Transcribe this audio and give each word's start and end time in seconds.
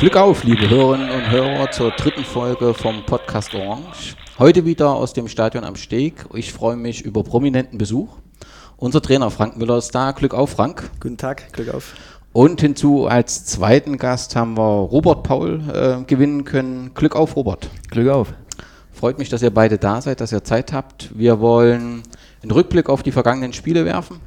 Glück 0.00 0.16
auf, 0.16 0.44
liebe 0.44 0.70
Hörerinnen 0.70 1.10
und 1.10 1.30
Hörer, 1.30 1.70
zur 1.72 1.90
dritten 1.90 2.24
Folge 2.24 2.72
vom 2.72 3.04
Podcast 3.04 3.54
Orange. 3.54 4.16
Heute 4.38 4.64
wieder 4.64 4.94
aus 4.94 5.12
dem 5.12 5.28
Stadion 5.28 5.62
am 5.62 5.76
Steg. 5.76 6.24
Ich 6.32 6.54
freue 6.54 6.76
mich 6.76 7.02
über 7.02 7.22
prominenten 7.22 7.76
Besuch. 7.76 8.08
Unser 8.78 9.02
Trainer 9.02 9.30
Frank 9.30 9.58
Müller 9.58 9.76
ist 9.76 9.94
da. 9.94 10.12
Glück 10.12 10.32
auf, 10.32 10.52
Frank. 10.52 10.90
Guten 11.00 11.18
Tag, 11.18 11.52
Glück 11.52 11.74
auf. 11.74 11.92
Und 12.32 12.62
hinzu 12.62 13.08
als 13.08 13.44
zweiten 13.44 13.98
Gast 13.98 14.34
haben 14.36 14.56
wir 14.56 14.62
Robert 14.62 15.22
Paul 15.22 15.60
äh, 15.70 16.02
gewinnen 16.04 16.44
können. 16.44 16.92
Glück 16.94 17.14
auf, 17.14 17.36
Robert. 17.36 17.68
Glück 17.90 18.08
auf. 18.08 18.32
Freut 18.92 19.18
mich, 19.18 19.28
dass 19.28 19.42
ihr 19.42 19.52
beide 19.52 19.76
da 19.76 20.00
seid, 20.00 20.22
dass 20.22 20.32
ihr 20.32 20.42
Zeit 20.42 20.72
habt. 20.72 21.10
Wir 21.14 21.40
wollen 21.40 22.04
einen 22.42 22.52
Rückblick 22.52 22.88
auf 22.88 23.02
die 23.02 23.12
vergangenen 23.12 23.52
Spiele 23.52 23.84
werfen, 23.84 24.18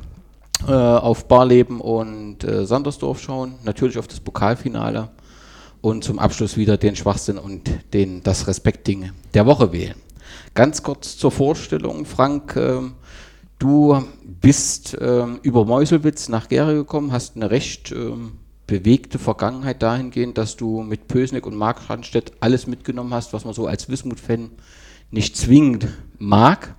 äh, 0.67 0.71
auf 0.71 1.27
Barleben 1.27 1.81
und 1.81 2.43
äh, 2.43 2.63
Sandersdorf 2.67 3.19
schauen, 3.19 3.55
natürlich 3.63 3.97
auf 3.97 4.07
das 4.07 4.19
Pokalfinale 4.19 5.09
und 5.83 6.05
zum 6.05 6.17
Abschluss 6.17 6.55
wieder 6.55 6.77
den 6.77 6.95
Schwachsinn 6.95 7.37
und 7.37 7.69
den, 7.93 8.23
das 8.23 8.47
Respektding 8.47 9.11
der 9.33 9.45
Woche 9.45 9.73
wählen. 9.73 9.95
Ganz 10.53 10.81
kurz 10.81 11.17
zur 11.17 11.29
Vorstellung, 11.29 12.05
Frank. 12.05 12.55
Äh, 12.55 12.79
du 13.59 14.01
bist 14.23 14.97
ähm, 15.01 15.39
über 15.43 15.65
Meuselwitz 15.65 16.29
nach 16.29 16.47
Gera 16.47 16.71
gekommen, 16.71 17.11
hast 17.11 17.35
eine 17.35 17.51
recht 17.51 17.91
ähm, 17.91 18.39
bewegte 18.65 19.19
Vergangenheit 19.19 19.83
dahingehend, 19.83 20.37
dass 20.37 20.55
du 20.55 20.83
mit 20.83 21.09
Pösnick 21.09 21.45
und 21.45 21.57
Mark 21.57 21.89
Randstedt 21.89 22.31
alles 22.39 22.65
mitgenommen 22.65 23.13
hast, 23.13 23.33
was 23.33 23.43
man 23.43 23.53
so 23.53 23.67
als 23.67 23.89
Wismut-Fan 23.89 24.51
nicht 25.11 25.35
zwingend 25.35 25.89
mag. 26.17 26.75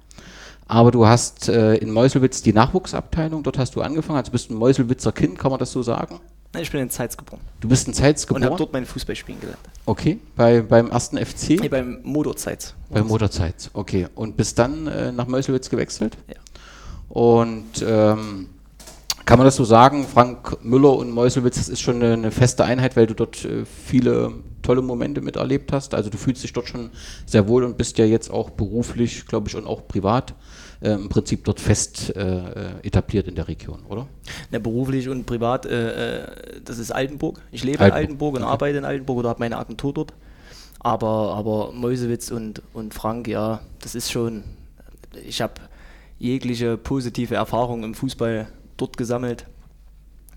Aber 0.66 0.90
du 0.90 1.06
hast 1.06 1.50
äh, 1.50 1.74
in 1.74 1.90
Meuselwitz 1.90 2.40
die 2.40 2.54
Nachwuchsabteilung, 2.54 3.42
dort 3.42 3.58
hast 3.58 3.76
du 3.76 3.82
angefangen, 3.82 4.16
also 4.16 4.32
bist 4.32 4.50
ein 4.50 4.56
Meuselwitzer 4.56 5.12
Kind, 5.12 5.38
kann 5.38 5.50
man 5.50 5.60
das 5.60 5.72
so 5.72 5.82
sagen? 5.82 6.20
Nein, 6.54 6.62
ich 6.62 6.70
bin 6.70 6.80
in 6.80 6.90
Zeitz 6.90 7.16
geboren. 7.16 7.40
Du 7.60 7.68
bist 7.68 7.88
in 7.88 7.94
Zeitz 7.94 8.26
geboren? 8.26 8.44
Und 8.44 8.50
habe 8.50 8.58
dort 8.58 8.72
mein 8.72 8.86
Fußballspielen 8.86 9.40
gelernt. 9.40 9.60
Okay, 9.86 10.18
bei, 10.36 10.62
beim 10.62 10.90
ersten 10.90 11.18
FC? 11.18 11.60
Nee, 11.60 11.68
beim 11.68 11.98
Motorzeitz. 12.04 12.74
Beim 12.90 13.08
Motorzeitz, 13.08 13.70
okay. 13.72 14.06
Und 14.14 14.36
bist 14.36 14.58
dann 14.58 14.86
äh, 14.86 15.10
nach 15.10 15.26
Meuselwitz 15.26 15.68
gewechselt? 15.68 16.16
Ja. 16.28 16.36
Und 17.08 17.84
ähm, 17.84 18.48
kann 19.24 19.38
man 19.38 19.46
das 19.46 19.56
so 19.56 19.64
sagen, 19.64 20.06
Frank 20.06 20.64
Müller 20.64 20.96
und 20.96 21.10
Meuselwitz, 21.10 21.56
das 21.56 21.68
ist 21.68 21.80
schon 21.80 21.96
eine, 21.96 22.12
eine 22.12 22.30
feste 22.30 22.64
Einheit, 22.64 22.96
weil 22.96 23.06
du 23.06 23.14
dort 23.14 23.44
äh, 23.44 23.64
viele 23.64 24.32
tolle 24.62 24.80
Momente 24.80 25.20
miterlebt 25.20 25.72
hast. 25.72 25.94
Also 25.94 26.08
du 26.08 26.18
fühlst 26.18 26.44
dich 26.44 26.52
dort 26.52 26.68
schon 26.68 26.90
sehr 27.26 27.48
wohl 27.48 27.64
und 27.64 27.76
bist 27.76 27.98
ja 27.98 28.04
jetzt 28.04 28.30
auch 28.30 28.50
beruflich, 28.50 29.26
glaube 29.26 29.48
ich, 29.48 29.56
und 29.56 29.66
auch 29.66 29.88
privat 29.88 30.34
äh, 30.84 30.92
im 30.92 31.08
Prinzip 31.08 31.44
dort 31.44 31.60
fest 31.60 32.14
äh, 32.14 32.78
etabliert 32.82 33.26
in 33.26 33.34
der 33.34 33.48
Region, 33.48 33.80
oder? 33.88 34.06
Ja, 34.50 34.58
beruflich 34.58 35.08
und 35.08 35.24
privat, 35.24 35.64
äh, 35.66 36.22
äh, 36.22 36.26
das 36.64 36.78
ist 36.78 36.90
Altenburg. 36.90 37.40
Ich 37.50 37.64
lebe 37.64 37.80
Altenburg, 37.80 37.96
in 37.96 38.04
Altenburg 38.04 38.34
und 38.34 38.42
okay. 38.42 38.52
arbeite 38.52 38.78
in 38.78 38.84
Altenburg 38.84 39.18
oder 39.18 39.28
habe 39.30 39.40
meine 39.40 39.56
Agentur 39.56 39.94
dort. 39.94 40.12
Aber, 40.80 41.34
aber 41.34 41.72
Mäusewitz 41.72 42.30
und, 42.30 42.60
und 42.74 42.92
Frank, 42.92 43.26
ja, 43.26 43.60
das 43.80 43.94
ist 43.94 44.12
schon, 44.12 44.44
ich 45.26 45.40
habe 45.40 45.54
jegliche 46.18 46.76
positive 46.76 47.34
Erfahrung 47.34 47.82
im 47.84 47.94
Fußball 47.94 48.46
dort 48.76 48.96
gesammelt. 48.98 49.46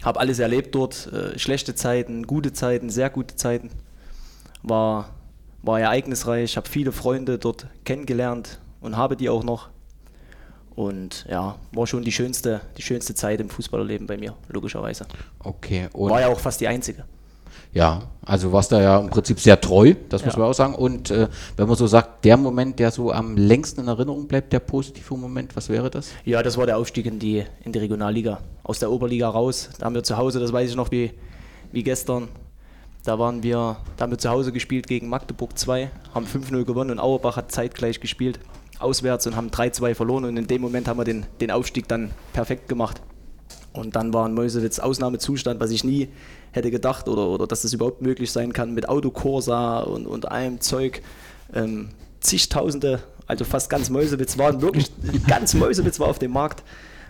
Habe 0.03 0.19
alles 0.19 0.39
erlebt 0.39 0.73
dort, 0.75 1.11
äh, 1.11 1.37
schlechte 1.37 1.75
Zeiten, 1.75 2.25
gute 2.25 2.53
Zeiten, 2.53 2.89
sehr 2.89 3.09
gute 3.09 3.35
Zeiten. 3.35 3.71
War, 4.63 5.09
war 5.61 5.79
ereignisreich, 5.81 6.55
habe 6.55 6.69
viele 6.69 6.93
Freunde 6.93 7.37
dort 7.37 7.67
kennengelernt 7.83 8.59
und 8.79 8.95
habe 8.95 9.17
die 9.17 9.29
auch 9.29 9.43
noch. 9.43 9.69
Und 10.77 11.25
ja, 11.27 11.55
war 11.71 11.87
schon 11.87 12.03
die 12.03 12.11
schönste, 12.11 12.61
die 12.77 12.83
schönste 12.83 13.15
Zeit 13.15 13.41
im 13.41 13.49
Fußballerleben 13.49 14.05
bei 14.05 14.15
mir, 14.15 14.35
logischerweise. 14.47 15.07
Okay. 15.39 15.87
Und 15.91 16.11
War 16.11 16.21
ja 16.21 16.27
auch 16.27 16.39
fast 16.39 16.61
die 16.61 16.67
einzige. 16.67 17.03
Ja, 17.73 18.03
also 18.23 18.51
warst 18.53 18.71
da 18.71 18.79
ja 18.79 18.99
im 18.99 19.09
Prinzip 19.09 19.39
sehr 19.39 19.59
treu, 19.59 19.95
das 20.09 20.23
muss 20.23 20.35
Ja. 20.35 20.39
man 20.39 20.49
auch 20.49 20.53
sagen. 20.53 20.75
Und 20.75 21.09
äh, 21.09 21.29
wenn 21.55 21.67
man 21.67 21.75
so 21.75 21.87
sagt, 21.87 22.23
der 22.25 22.37
Moment, 22.37 22.77
der 22.77 22.91
so 22.91 23.11
am 23.11 23.35
längsten 23.37 23.81
in 23.81 23.87
Erinnerung 23.87 24.27
bleibt, 24.27 24.53
der 24.53 24.59
positive 24.59 25.17
Moment, 25.17 25.55
was 25.55 25.67
wäre 25.69 25.89
das? 25.89 26.09
Ja, 26.25 26.43
das 26.43 26.57
war 26.57 26.67
der 26.67 26.77
Aufstieg 26.77 27.07
in 27.07 27.17
die, 27.17 27.43
in 27.65 27.71
die 27.71 27.79
Regionalliga. 27.79 28.39
Aus 28.61 28.77
der 28.77 28.91
Oberliga 28.91 29.29
raus. 29.29 29.69
Da 29.79 29.87
haben 29.87 29.95
wir 29.95 30.03
zu 30.03 30.15
Hause, 30.15 30.39
das 30.39 30.53
weiß 30.53 30.69
ich 30.69 30.75
noch 30.75 30.91
wie, 30.91 31.11
wie 31.71 31.81
gestern. 31.81 32.27
Da 33.03 33.17
waren 33.17 33.41
wir, 33.41 33.77
da 33.97 34.03
haben 34.03 34.11
wir 34.11 34.19
zu 34.19 34.29
Hause 34.29 34.51
gespielt 34.51 34.85
gegen 34.85 35.09
Magdeburg 35.09 35.57
2, 35.57 35.89
haben 36.13 36.27
5-0 36.27 36.65
gewonnen 36.65 36.91
und 36.91 36.99
Auerbach 36.99 37.35
hat 37.37 37.51
zeitgleich 37.51 37.99
gespielt, 37.99 38.39
auswärts 38.79 39.27
und 39.27 39.35
haben 39.35 39.49
3-2 39.49 39.95
verloren 39.95 40.25
und 40.25 40.37
in 40.37 40.47
dem 40.47 40.61
Moment 40.61 40.87
haben 40.87 40.99
wir 40.99 41.03
den, 41.03 41.25
den 41.41 41.51
Aufstieg 41.51 41.87
dann 41.87 42.11
perfekt 42.33 42.67
gemacht. 42.67 43.01
Und 43.73 43.95
dann 43.95 44.13
war 44.13 44.25
in 44.25 44.33
Meusewitz 44.33 44.79
Ausnahmezustand, 44.79 45.59
was 45.59 45.71
ich 45.71 45.83
nie 45.83 46.09
hätte 46.51 46.71
gedacht 46.71 47.07
oder, 47.07 47.27
oder 47.27 47.45
dass 47.45 47.61
das 47.61 47.73
überhaupt 47.73 48.01
möglich 48.01 48.31
sein 48.31 48.53
kann 48.53 48.73
mit 48.73 48.89
Autokorsa 48.89 49.81
und, 49.81 50.07
und 50.07 50.31
allem 50.31 50.61
Zeug. 50.61 51.01
Ähm, 51.53 51.89
zigtausende, 52.19 52.99
also 53.27 53.45
fast 53.45 53.69
ganz 53.69 53.89
Meusewitz 53.89 54.37
waren 54.37 54.61
wirklich, 54.61 54.91
ganz 55.27 55.53
Meusewitz 55.53 55.99
war 55.99 56.07
auf 56.07 56.19
dem 56.19 56.31
Markt 56.31 56.63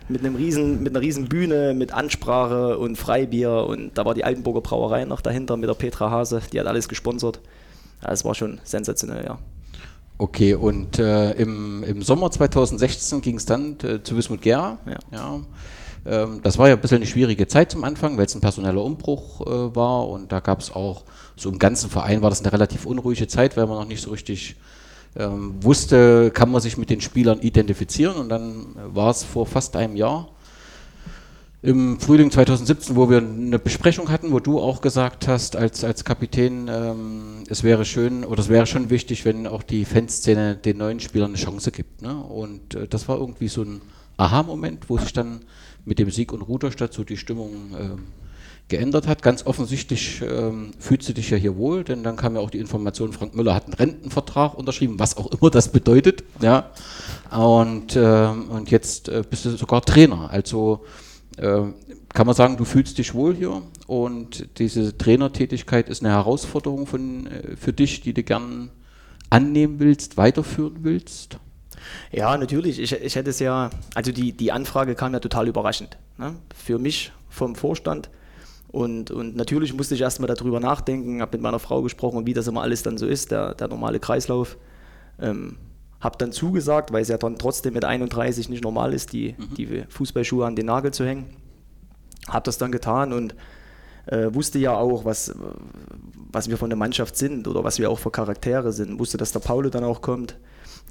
mit, 0.08 0.24
einem 0.24 0.36
riesen, 0.36 0.82
mit 0.82 0.92
einer 0.92 1.00
riesen 1.00 1.28
Bühne, 1.28 1.74
mit 1.74 1.92
Ansprache 1.92 2.78
und 2.78 2.96
Freibier 2.96 3.66
und 3.66 3.96
da 3.96 4.04
war 4.04 4.14
die 4.14 4.24
Altenburger 4.24 4.60
Brauerei 4.60 5.04
noch 5.04 5.20
dahinter 5.20 5.56
mit 5.56 5.68
der 5.68 5.74
Petra 5.74 6.10
Hase, 6.10 6.42
die 6.52 6.60
hat 6.60 6.66
alles 6.66 6.88
gesponsert. 6.88 7.40
Das 8.00 8.24
war 8.24 8.34
schon 8.34 8.60
sensationell, 8.64 9.24
ja. 9.24 9.38
Okay, 10.20 10.54
und 10.54 10.98
äh, 10.98 11.30
im, 11.34 11.84
im 11.84 12.02
Sommer 12.02 12.28
2016 12.30 13.20
ging 13.20 13.36
es 13.36 13.46
dann 13.46 13.76
äh, 13.84 14.02
zu 14.02 14.16
Wismut 14.16 14.42
Gera. 14.42 14.78
Ja. 15.12 15.40
ähm, 16.04 16.40
das 16.42 16.58
war 16.58 16.68
ja 16.68 16.74
ein 16.74 16.80
bisschen 16.80 16.96
eine 16.96 17.06
schwierige 17.06 17.46
Zeit 17.46 17.70
zum 17.70 17.84
Anfang, 17.84 18.18
weil 18.18 18.26
es 18.26 18.34
ein 18.34 18.40
personeller 18.40 18.82
Umbruch 18.82 19.40
äh, 19.46 19.76
war 19.76 20.08
und 20.08 20.32
da 20.32 20.40
gab 20.40 20.58
es 20.60 20.72
auch, 20.72 21.04
so 21.36 21.48
im 21.48 21.60
ganzen 21.60 21.88
Verein 21.88 22.20
war 22.20 22.30
das 22.30 22.40
eine 22.40 22.52
relativ 22.52 22.84
unruhige 22.84 23.28
Zeit, 23.28 23.56
weil 23.56 23.68
man 23.68 23.78
noch 23.78 23.86
nicht 23.86 24.02
so 24.02 24.10
richtig 24.10 24.56
ähm, 25.16 25.62
wusste, 25.62 26.32
kann 26.32 26.50
man 26.50 26.60
sich 26.60 26.76
mit 26.76 26.90
den 26.90 27.00
Spielern 27.00 27.38
identifizieren 27.38 28.16
und 28.16 28.28
dann 28.28 28.74
war 28.92 29.10
es 29.10 29.22
vor 29.22 29.46
fast 29.46 29.76
einem 29.76 29.94
Jahr 29.94 30.28
im 31.60 31.98
Frühling 31.98 32.30
2017, 32.30 32.94
wo 32.94 33.10
wir 33.10 33.18
eine 33.18 33.58
Besprechung 33.58 34.10
hatten, 34.10 34.30
wo 34.30 34.38
du 34.38 34.60
auch 34.60 34.80
gesagt 34.80 35.26
hast, 35.26 35.56
als, 35.56 35.82
als 35.82 36.04
Kapitän, 36.04 36.68
ähm, 36.70 37.44
es 37.48 37.64
wäre 37.64 37.84
schön 37.84 38.24
oder 38.24 38.40
es 38.40 38.48
wäre 38.48 38.66
schon 38.66 38.90
wichtig, 38.90 39.24
wenn 39.24 39.46
auch 39.46 39.64
die 39.64 39.84
Fanszene 39.84 40.54
den 40.54 40.78
neuen 40.78 41.00
Spielern 41.00 41.30
eine 41.30 41.38
Chance 41.38 41.72
gibt. 41.72 42.02
Ne? 42.02 42.16
Und 42.16 42.74
äh, 42.76 42.86
das 42.86 43.08
war 43.08 43.18
irgendwie 43.18 43.48
so 43.48 43.62
ein 43.62 43.80
Aha-Moment, 44.18 44.88
wo 44.88 44.98
sich 44.98 45.12
dann 45.12 45.40
mit 45.84 45.98
dem 45.98 46.10
Sieg 46.10 46.32
und 46.32 46.42
Ruderstadt 46.42 46.92
so 46.92 47.02
die 47.02 47.16
Stimmung 47.16 47.50
ähm, 47.76 48.04
geändert 48.68 49.08
hat. 49.08 49.22
Ganz 49.22 49.44
offensichtlich 49.44 50.22
ähm, 50.22 50.70
fühlst 50.78 51.08
du 51.08 51.12
dich 51.12 51.30
ja 51.30 51.36
hier 51.36 51.56
wohl, 51.56 51.82
denn 51.82 52.04
dann 52.04 52.14
kam 52.14 52.36
ja 52.36 52.40
auch 52.40 52.50
die 52.50 52.58
Information, 52.58 53.12
Frank 53.12 53.34
Müller 53.34 53.54
hat 53.54 53.64
einen 53.64 53.74
Rentenvertrag 53.74 54.54
unterschrieben, 54.54 55.00
was 55.00 55.16
auch 55.16 55.26
immer 55.32 55.50
das 55.50 55.72
bedeutet. 55.72 56.22
Ja? 56.40 56.70
Und, 57.36 57.96
ähm, 57.96 58.48
und 58.50 58.70
jetzt 58.70 59.08
äh, 59.08 59.24
bist 59.28 59.44
du 59.44 59.50
sogar 59.56 59.82
Trainer. 59.82 60.30
Also 60.30 60.84
kann 61.38 62.26
man 62.26 62.34
sagen, 62.34 62.56
du 62.56 62.64
fühlst 62.64 62.98
dich 62.98 63.14
wohl 63.14 63.34
hier 63.34 63.62
und 63.86 64.58
diese 64.58 64.96
Trainertätigkeit 64.96 65.88
ist 65.88 66.02
eine 66.02 66.12
Herausforderung 66.12 66.86
von, 66.86 67.26
äh, 67.26 67.56
für 67.56 67.72
dich, 67.72 68.00
die 68.00 68.12
du 68.12 68.22
gern 68.22 68.70
annehmen 69.30 69.78
willst, 69.78 70.16
weiterführen 70.16 70.78
willst? 70.82 71.38
Ja, 72.10 72.36
natürlich. 72.36 72.80
Ich, 72.80 72.92
ich 72.92 73.14
hätte 73.14 73.30
es 73.30 73.38
ja, 73.38 73.70
also 73.94 74.12
die, 74.12 74.32
die 74.32 74.52
Anfrage 74.52 74.94
kam 74.94 75.12
ja 75.12 75.20
total 75.20 75.48
überraschend. 75.48 75.96
Ne? 76.16 76.34
Für 76.54 76.78
mich 76.78 77.12
vom 77.28 77.54
Vorstand. 77.54 78.10
Und, 78.68 79.10
und 79.10 79.36
natürlich 79.36 79.72
musste 79.72 79.94
ich 79.94 80.00
erstmal 80.00 80.28
darüber 80.28 80.60
nachdenken, 80.60 81.22
habe 81.22 81.36
mit 81.36 81.42
meiner 81.42 81.58
Frau 81.58 81.82
gesprochen, 81.82 82.26
wie 82.26 82.34
das 82.34 82.46
immer 82.48 82.62
alles 82.62 82.82
dann 82.82 82.98
so 82.98 83.06
ist, 83.06 83.30
der, 83.30 83.54
der 83.54 83.68
normale 83.68 84.00
Kreislauf. 84.00 84.58
Ähm, 85.20 85.56
habe 86.00 86.16
dann 86.18 86.32
zugesagt, 86.32 86.92
weil 86.92 87.02
es 87.02 87.08
ja 87.08 87.18
dann 87.18 87.38
trotzdem 87.38 87.74
mit 87.74 87.84
31 87.84 88.48
nicht 88.48 88.62
normal 88.62 88.94
ist, 88.94 89.12
die, 89.12 89.34
die 89.56 89.84
Fußballschuhe 89.88 90.46
an 90.46 90.54
den 90.54 90.66
Nagel 90.66 90.92
zu 90.92 91.04
hängen. 91.04 91.26
Habe 92.28 92.44
das 92.44 92.58
dann 92.58 92.70
getan 92.70 93.12
und 93.12 93.34
äh, 94.06 94.32
wusste 94.32 94.58
ja 94.58 94.76
auch, 94.76 95.04
was, 95.04 95.34
was 96.30 96.48
wir 96.48 96.56
von 96.56 96.70
der 96.70 96.76
Mannschaft 96.76 97.16
sind 97.16 97.48
oder 97.48 97.64
was 97.64 97.78
wir 97.78 97.90
auch 97.90 97.98
für 97.98 98.10
Charaktere 98.10 98.72
sind. 98.72 98.98
Wusste, 98.98 99.16
dass 99.16 99.32
der 99.32 99.40
Paulo 99.40 99.70
dann 99.70 99.84
auch 99.84 100.00
kommt, 100.00 100.36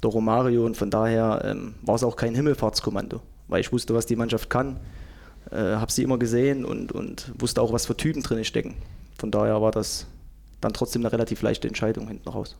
der 0.02 0.10
Romario 0.10 0.64
und 0.66 0.76
von 0.76 0.90
daher 0.90 1.42
ähm, 1.44 1.74
war 1.82 1.94
es 1.94 2.04
auch 2.04 2.16
kein 2.16 2.34
Himmelfahrtskommando, 2.34 3.20
weil 3.48 3.60
ich 3.60 3.72
wusste, 3.72 3.94
was 3.94 4.06
die 4.06 4.16
Mannschaft 4.16 4.50
kann, 4.50 4.78
äh, 5.50 5.56
habe 5.56 5.90
sie 5.90 6.02
immer 6.02 6.18
gesehen 6.18 6.64
und, 6.64 6.92
und 6.92 7.32
wusste 7.38 7.62
auch, 7.62 7.72
was 7.72 7.86
für 7.86 7.96
Typen 7.96 8.22
drin 8.22 8.44
stecken. 8.44 8.74
Von 9.18 9.30
daher 9.30 9.60
war 9.62 9.72
das 9.72 10.06
dann 10.60 10.72
trotzdem 10.72 11.02
eine 11.02 11.12
relativ 11.12 11.42
leichte 11.42 11.66
Entscheidung 11.66 12.08
hinten 12.08 12.28
raus. 12.28 12.56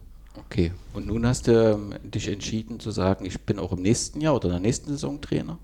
Okay, 0.46 0.72
und 0.94 1.06
nun 1.06 1.26
hast 1.26 1.46
du 1.46 1.52
ähm, 1.52 1.94
dich 2.02 2.28
entschieden 2.28 2.80
zu 2.80 2.90
sagen, 2.90 3.24
ich 3.26 3.40
bin 3.40 3.58
auch 3.58 3.72
im 3.72 3.82
nächsten 3.82 4.20
Jahr 4.20 4.34
oder 4.36 4.46
in 4.46 4.52
der 4.52 4.60
nächsten 4.60 4.90
Saison 4.90 5.20
Trainer. 5.20 5.58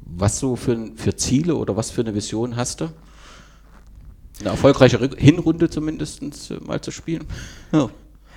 Was 0.00 0.38
so 0.38 0.56
für, 0.56 0.90
für 0.96 1.14
Ziele 1.16 1.54
oder 1.54 1.76
was 1.76 1.90
für 1.90 2.00
eine 2.00 2.14
Vision 2.14 2.56
hast 2.56 2.80
du? 2.80 2.88
Eine 4.40 4.50
erfolgreiche 4.50 4.98
Rück- 4.98 5.18
Hinrunde 5.18 5.68
zumindest 5.68 6.22
äh, 6.22 6.58
mal 6.64 6.80
zu 6.80 6.90
spielen? 6.90 7.24
Ja. 7.72 7.90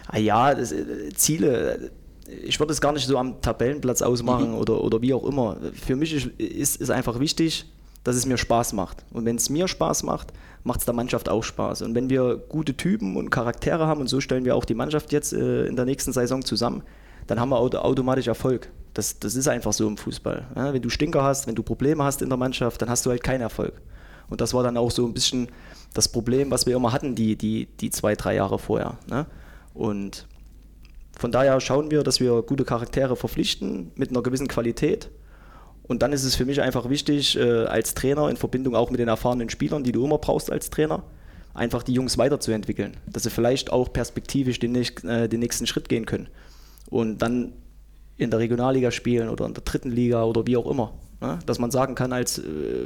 Ah 0.07 0.17
ja, 0.17 0.53
das, 0.55 0.71
äh, 0.71 1.09
Ziele, 1.15 1.91
äh, 2.27 2.33
ich 2.43 2.59
würde 2.59 2.73
es 2.73 2.81
gar 2.81 2.91
nicht 2.91 3.05
so 3.07 3.17
am 3.17 3.41
Tabellenplatz 3.41 4.01
ausmachen 4.01 4.53
oder, 4.53 4.81
oder 4.83 5.01
wie 5.01 5.13
auch 5.13 5.23
immer. 5.25 5.57
Für 5.73 5.95
mich 5.95 6.13
ist, 6.13 6.27
ist, 6.39 6.77
ist 6.81 6.89
einfach 6.89 7.19
wichtig, 7.19 7.65
dass 8.03 8.15
es 8.15 8.25
mir 8.25 8.37
Spaß 8.37 8.73
macht. 8.73 9.03
Und 9.11 9.25
wenn 9.25 9.35
es 9.35 9.49
mir 9.49 9.67
Spaß 9.67 10.03
macht, 10.03 10.33
macht 10.63 10.79
es 10.79 10.85
der 10.85 10.93
Mannschaft 10.93 11.29
auch 11.29 11.43
Spaß. 11.43 11.81
Und 11.81 11.95
wenn 11.95 12.09
wir 12.09 12.37
gute 12.37 12.75
Typen 12.75 13.17
und 13.17 13.29
Charaktere 13.29 13.87
haben, 13.87 14.01
und 14.01 14.07
so 14.07 14.21
stellen 14.21 14.45
wir 14.45 14.55
auch 14.55 14.65
die 14.65 14.75
Mannschaft 14.75 15.11
jetzt 15.11 15.33
äh, 15.33 15.65
in 15.65 15.75
der 15.75 15.85
nächsten 15.85 16.13
Saison 16.13 16.43
zusammen, 16.43 16.83
dann 17.27 17.39
haben 17.39 17.49
wir 17.49 17.59
automatisch 17.59 18.27
Erfolg. 18.27 18.69
Das, 18.93 19.19
das 19.19 19.35
ist 19.35 19.47
einfach 19.47 19.73
so 19.73 19.87
im 19.87 19.97
Fußball. 19.97 20.47
Ja, 20.55 20.73
wenn 20.73 20.81
du 20.81 20.89
Stinker 20.89 21.23
hast, 21.23 21.47
wenn 21.47 21.55
du 21.55 21.63
Probleme 21.63 22.03
hast 22.03 22.21
in 22.21 22.29
der 22.29 22.37
Mannschaft, 22.37 22.81
dann 22.81 22.89
hast 22.89 23.05
du 23.05 23.09
halt 23.09 23.23
keinen 23.23 23.41
Erfolg. 23.41 23.73
Und 24.29 24.41
das 24.41 24.53
war 24.53 24.63
dann 24.63 24.77
auch 24.77 24.91
so 24.91 25.05
ein 25.05 25.13
bisschen 25.13 25.47
das 25.93 26.07
Problem, 26.09 26.51
was 26.51 26.65
wir 26.65 26.75
immer 26.75 26.91
hatten, 26.93 27.15
die, 27.15 27.35
die, 27.35 27.67
die 27.79 27.89
zwei, 27.89 28.15
drei 28.15 28.35
Jahre 28.35 28.59
vorher. 28.59 28.97
Ne? 29.09 29.25
Und 29.73 30.27
von 31.17 31.31
daher 31.31 31.59
schauen 31.59 31.91
wir, 31.91 32.03
dass 32.03 32.19
wir 32.19 32.41
gute 32.41 32.65
Charaktere 32.65 33.15
verpflichten 33.15 33.91
mit 33.95 34.09
einer 34.09 34.23
gewissen 34.23 34.47
Qualität. 34.47 35.09
Und 35.83 36.01
dann 36.01 36.13
ist 36.13 36.23
es 36.23 36.35
für 36.35 36.45
mich 36.45 36.61
einfach 36.61 36.89
wichtig, 36.89 37.37
äh, 37.37 37.65
als 37.65 37.93
Trainer 37.93 38.29
in 38.29 38.37
Verbindung 38.37 38.75
auch 38.75 38.91
mit 38.91 38.99
den 38.99 39.07
erfahrenen 39.07 39.49
Spielern, 39.49 39.83
die 39.83 39.91
du 39.91 40.05
immer 40.05 40.19
brauchst 40.19 40.51
als 40.51 40.69
Trainer, 40.69 41.03
einfach 41.53 41.83
die 41.83 41.93
Jungs 41.93 42.17
weiterzuentwickeln, 42.17 42.97
dass 43.07 43.23
sie 43.23 43.29
vielleicht 43.29 43.71
auch 43.71 43.91
perspektivisch 43.91 44.59
den, 44.59 44.75
äh, 44.75 45.27
den 45.27 45.39
nächsten 45.39 45.67
Schritt 45.67 45.89
gehen 45.89 46.05
können 46.05 46.29
und 46.89 47.21
dann 47.21 47.53
in 48.17 48.29
der 48.29 48.39
Regionalliga 48.39 48.91
spielen 48.91 49.29
oder 49.29 49.45
in 49.45 49.53
der 49.53 49.63
dritten 49.63 49.89
Liga 49.89 50.23
oder 50.23 50.45
wie 50.45 50.55
auch 50.55 50.69
immer. 50.69 50.93
Ne? 51.19 51.39
Dass 51.45 51.59
man 51.59 51.71
sagen 51.71 51.95
kann, 51.95 52.13
als 52.13 52.37
äh, 52.39 52.43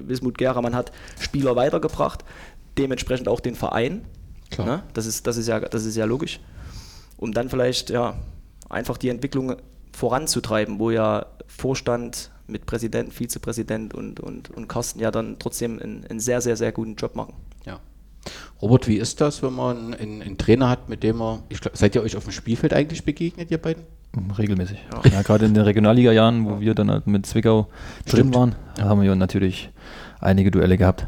Wismut 0.08 0.38
Gera, 0.38 0.62
man 0.62 0.76
hat 0.76 0.92
Spieler 1.20 1.56
weitergebracht, 1.56 2.24
dementsprechend 2.78 3.28
auch 3.28 3.40
den 3.40 3.56
Verein. 3.56 4.06
Ne? 4.58 4.84
Das, 4.94 5.06
ist, 5.06 5.28
das, 5.28 5.38
ist 5.38 5.48
ja, 5.48 5.60
das 5.60 5.86
ist 5.86 5.96
ja 5.96 6.06
logisch. 6.06 6.40
Um 7.18 7.34
dann 7.34 7.50
vielleicht 7.50 7.90
ja, 7.90 8.16
einfach 8.70 8.98
die 8.98 9.10
Entwicklung 9.10 9.56
voranzutreiben, 9.92 10.80
wo 10.80 10.92
ja 10.92 11.26
Vorstand 11.48 12.32
mit 12.48 12.66
Präsident, 12.66 13.14
Vizepräsident 13.14 13.94
und, 13.94 14.20
und, 14.20 14.52
und 14.52 14.68
Carsten 14.68 15.00
ja 15.00 15.12
dann 15.12 15.38
trotzdem 15.40 15.80
einen, 15.80 16.06
einen 16.06 16.20
sehr, 16.20 16.42
sehr, 16.42 16.58
sehr 16.58 16.72
guten 16.72 16.96
Job 16.96 17.16
machen. 17.16 17.34
Ja. 17.66 17.80
Robert, 18.62 18.88
wie 18.88 18.98
ist 18.98 19.22
das, 19.22 19.44
wenn 19.44 19.54
man 19.54 19.94
einen, 19.94 20.22
einen 20.22 20.38
Trainer 20.38 20.70
hat, 20.70 20.90
mit 20.90 21.04
dem 21.04 21.22
er, 21.22 21.44
ich 21.50 21.62
glaub, 21.62 21.76
seid 21.78 21.96
ihr 21.96 22.02
euch 22.02 22.16
auf 22.18 22.24
dem 22.24 22.32
Spielfeld 22.32 22.74
eigentlich 22.74 23.04
begegnet, 23.04 23.52
ihr 23.52 23.58
beiden? 23.58 23.84
Regelmäßig. 24.38 24.80
Ja, 24.92 25.10
ja 25.12 25.22
gerade 25.22 25.46
in 25.46 25.54
den 25.54 25.64
Regionalliga-Jahren, 25.64 26.46
wo 26.46 26.60
wir 26.60 26.74
dann 26.74 26.90
halt 26.90 27.06
mit 27.08 27.26
Zwickau 27.26 27.68
Stimmt. 28.06 28.14
drin 28.14 28.34
waren, 28.34 28.56
ja. 28.78 28.86
haben 28.86 29.02
wir 29.02 29.16
natürlich 29.16 29.70
einige 30.20 30.52
Duelle 30.52 30.78
gehabt. 30.78 31.08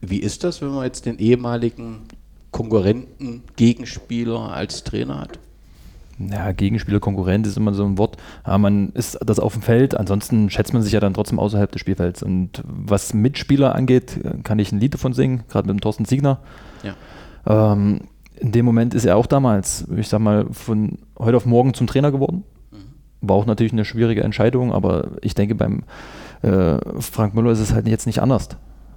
Wie 0.00 0.18
ist 0.18 0.44
das, 0.44 0.60
wenn 0.60 0.70
man 0.70 0.84
jetzt 0.84 1.06
den 1.06 1.18
ehemaligen 1.18 2.02
Konkurrenten, 2.50 3.44
Gegenspieler 3.56 4.52
als 4.52 4.82
Trainer 4.82 5.20
hat? 5.20 5.38
Ja, 6.28 6.52
Gegenspieler, 6.52 7.00
Konkurrent 7.00 7.46
ist 7.46 7.56
immer 7.56 7.72
so 7.72 7.84
ein 7.84 7.96
Wort. 7.96 8.18
Ja, 8.46 8.58
man 8.58 8.90
ist 8.90 9.18
das 9.24 9.38
auf 9.38 9.54
dem 9.54 9.62
Feld, 9.62 9.96
ansonsten 9.96 10.50
schätzt 10.50 10.74
man 10.74 10.82
sich 10.82 10.92
ja 10.92 11.00
dann 11.00 11.14
trotzdem 11.14 11.38
außerhalb 11.38 11.72
des 11.72 11.80
Spielfelds. 11.80 12.22
Und 12.22 12.62
was 12.64 13.14
Mitspieler 13.14 13.74
angeht, 13.74 14.20
kann 14.44 14.58
ich 14.58 14.70
ein 14.70 14.80
Lied 14.80 14.92
davon 14.92 15.14
singen, 15.14 15.44
gerade 15.48 15.66
mit 15.66 15.78
dem 15.78 15.80
Thorsten 15.80 16.04
Siegner. 16.04 16.40
Ja. 16.82 17.72
Ähm, 17.72 18.00
in 18.36 18.52
dem 18.52 18.66
Moment 18.66 18.94
ist 18.94 19.06
er 19.06 19.16
auch 19.16 19.26
damals, 19.26 19.86
ich 19.96 20.08
sag 20.08 20.20
mal, 20.20 20.46
von 20.52 20.98
heute 21.18 21.36
auf 21.36 21.46
morgen 21.46 21.72
zum 21.72 21.86
Trainer 21.86 22.10
geworden. 22.12 22.44
Mhm. 22.70 23.28
War 23.28 23.36
auch 23.36 23.46
natürlich 23.46 23.72
eine 23.72 23.86
schwierige 23.86 24.22
Entscheidung, 24.22 24.72
aber 24.72 25.12
ich 25.22 25.34
denke, 25.34 25.54
beim 25.54 25.84
äh, 26.42 26.78
Frank 27.00 27.34
Müller 27.34 27.50
ist 27.50 27.60
es 27.60 27.72
halt 27.72 27.88
jetzt 27.88 28.06
nicht 28.06 28.20
anders. 28.20 28.48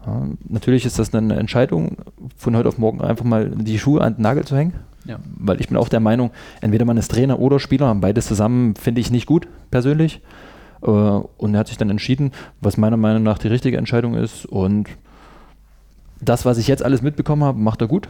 Ja, 0.05 0.27
natürlich 0.49 0.85
ist 0.85 0.99
das 0.99 1.13
eine 1.13 1.35
Entscheidung, 1.35 1.97
von 2.35 2.55
heute 2.57 2.67
auf 2.67 2.77
morgen 2.77 3.01
einfach 3.01 3.23
mal 3.23 3.49
die 3.49 3.79
Schuhe 3.79 4.01
an 4.01 4.15
den 4.15 4.23
Nagel 4.23 4.43
zu 4.43 4.57
hängen. 4.57 4.73
Ja. 5.05 5.19
Weil 5.37 5.59
ich 5.59 5.67
bin 5.67 5.77
auch 5.77 5.89
der 5.89 5.99
Meinung, 5.99 6.31
entweder 6.61 6.85
man 6.85 6.97
ist 6.97 7.11
Trainer 7.11 7.39
oder 7.39 7.59
Spieler, 7.59 7.93
beides 7.95 8.27
zusammen 8.27 8.75
finde 8.75 9.01
ich 9.01 9.11
nicht 9.11 9.25
gut, 9.25 9.47
persönlich. 9.69 10.21
Äh, 10.81 10.89
und 10.89 11.53
er 11.53 11.59
hat 11.59 11.67
sich 11.67 11.77
dann 11.77 11.89
entschieden, 11.89 12.31
was 12.61 12.77
meiner 12.77 12.97
Meinung 12.97 13.23
nach 13.23 13.37
die 13.37 13.47
richtige 13.47 13.77
Entscheidung 13.77 14.15
ist. 14.15 14.45
Und 14.45 14.89
das, 16.21 16.45
was 16.45 16.57
ich 16.57 16.67
jetzt 16.67 16.83
alles 16.83 17.01
mitbekommen 17.01 17.43
habe, 17.43 17.59
macht 17.59 17.81
er 17.81 17.87
gut. 17.87 18.07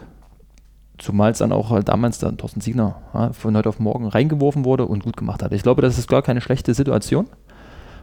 Zumal 0.98 1.32
es 1.32 1.38
dann 1.38 1.50
auch 1.50 1.70
halt 1.70 1.88
damals 1.88 2.18
dann 2.18 2.36
Thorsten 2.36 2.60
Siegner 2.60 3.32
von 3.32 3.56
heute 3.56 3.68
auf 3.68 3.80
morgen 3.80 4.06
reingeworfen 4.06 4.64
wurde 4.64 4.86
und 4.86 5.02
gut 5.02 5.16
gemacht 5.16 5.42
hat. 5.42 5.52
Ich 5.52 5.64
glaube, 5.64 5.82
das 5.82 5.98
ist 5.98 6.08
gar 6.08 6.22
keine 6.22 6.40
schlechte 6.40 6.72
Situation, 6.72 7.26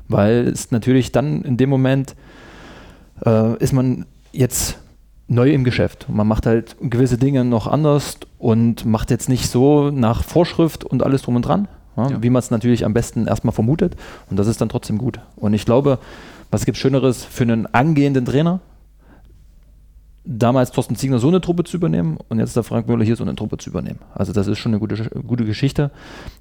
weil 0.10 0.50
es 0.50 0.72
natürlich 0.72 1.14
dann 1.14 1.44
in 1.44 1.56
dem 1.56 1.70
Moment 1.70 2.18
äh, 3.26 3.56
ist 3.64 3.72
man 3.72 4.06
jetzt 4.34 4.81
neu 5.32 5.52
im 5.52 5.64
Geschäft. 5.64 6.08
Man 6.10 6.28
macht 6.28 6.46
halt 6.46 6.76
gewisse 6.82 7.18
Dinge 7.18 7.46
noch 7.46 7.66
anders 7.66 8.18
und 8.38 8.86
macht 8.86 9.10
jetzt 9.12 9.30
nicht 9.30 9.50
so 9.50 9.90
nach 9.90 10.24
Vorschrift 10.24 10.84
und 10.84 11.04
alles 11.04 11.22
drum 11.22 11.38
und 11.38 11.44
dran, 11.44 11.68
ja, 11.96 12.10
ja. 12.10 12.24
wie 12.24 12.30
man 12.30 12.40
es 12.42 12.52
natürlich 12.52 12.86
am 12.86 12.94
besten 12.94 13.28
erstmal 13.28 13.54
vermutet. 13.54 13.96
Und 14.30 14.38
das 14.38 14.48
ist 14.48 14.60
dann 14.60 14.68
trotzdem 14.68 14.98
gut. 14.98 15.22
Und 15.38 15.54
ich 15.54 15.66
glaube, 15.66 16.00
was 16.52 16.66
gibt 16.66 16.78
Schöneres 16.78 17.24
für 17.24 17.44
einen 17.44 17.66
angehenden 17.66 18.26
Trainer, 18.26 18.60
damals 20.26 20.72
Thorsten 20.72 20.98
Ziegner 20.98 21.18
so 21.18 21.30
eine 21.30 21.40
Truppe 21.40 21.64
zu 21.64 21.78
übernehmen 21.78 22.18
und 22.28 22.40
jetzt 22.40 22.58
der 22.58 22.64
Frank 22.64 22.88
Müller 22.88 23.06
hier 23.06 23.16
so 23.16 23.24
eine 23.24 23.36
Truppe 23.36 23.58
zu 23.58 23.70
übernehmen. 23.70 24.00
Also 24.14 24.34
das 24.34 24.48
ist 24.48 24.60
schon 24.60 24.74
eine 24.74 24.80
gute, 24.80 25.10
gute 25.26 25.46
Geschichte. 25.46 25.92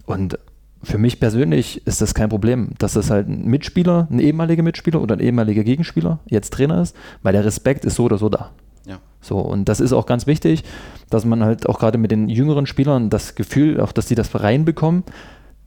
Und 0.05 0.37
für 0.83 0.99
mich 0.99 1.21
persönlich 1.21 1.87
ist 1.87 2.01
das 2.01 2.13
kein 2.13 2.29
Problem, 2.29 2.71
dass 2.79 2.95
das 2.95 3.09
halt 3.09 3.29
ein 3.29 3.45
Mitspieler, 3.45 4.09
ein 4.11 4.19
ehemaliger 4.19 4.65
Mitspieler 4.65 5.01
oder 5.01 5.15
ein 5.15 5.21
ehemaliger 5.21 5.63
Gegenspieler 5.63 6.19
jetzt 6.27 6.53
Trainer 6.55 6.83
ist, 6.83 6.97
weil 7.23 7.35
der 7.35 7.45
Respekt 7.45 7.85
ist 7.85 7.95
so 7.95 8.05
oder 8.05 8.19
so 8.19 8.29
da. 8.29 8.51
Ja. 8.87 8.99
So, 9.21 9.39
und 9.39 9.69
das 9.69 9.81
ist 9.81 9.93
auch 9.93 10.07
ganz 10.07 10.27
wichtig, 10.27 10.65
dass 11.11 11.25
man 11.25 11.45
halt 11.45 11.69
auch 11.69 11.79
gerade 11.79 11.99
mit 11.99 12.11
den 12.11 12.29
jüngeren 12.29 12.67
Spielern 12.67 13.11
das 13.11 13.35
Gefühl, 13.35 13.81
auch 13.81 13.93
dass 13.93 14.07
die 14.07 14.15
das 14.15 14.35
reinbekommen, 14.35 15.05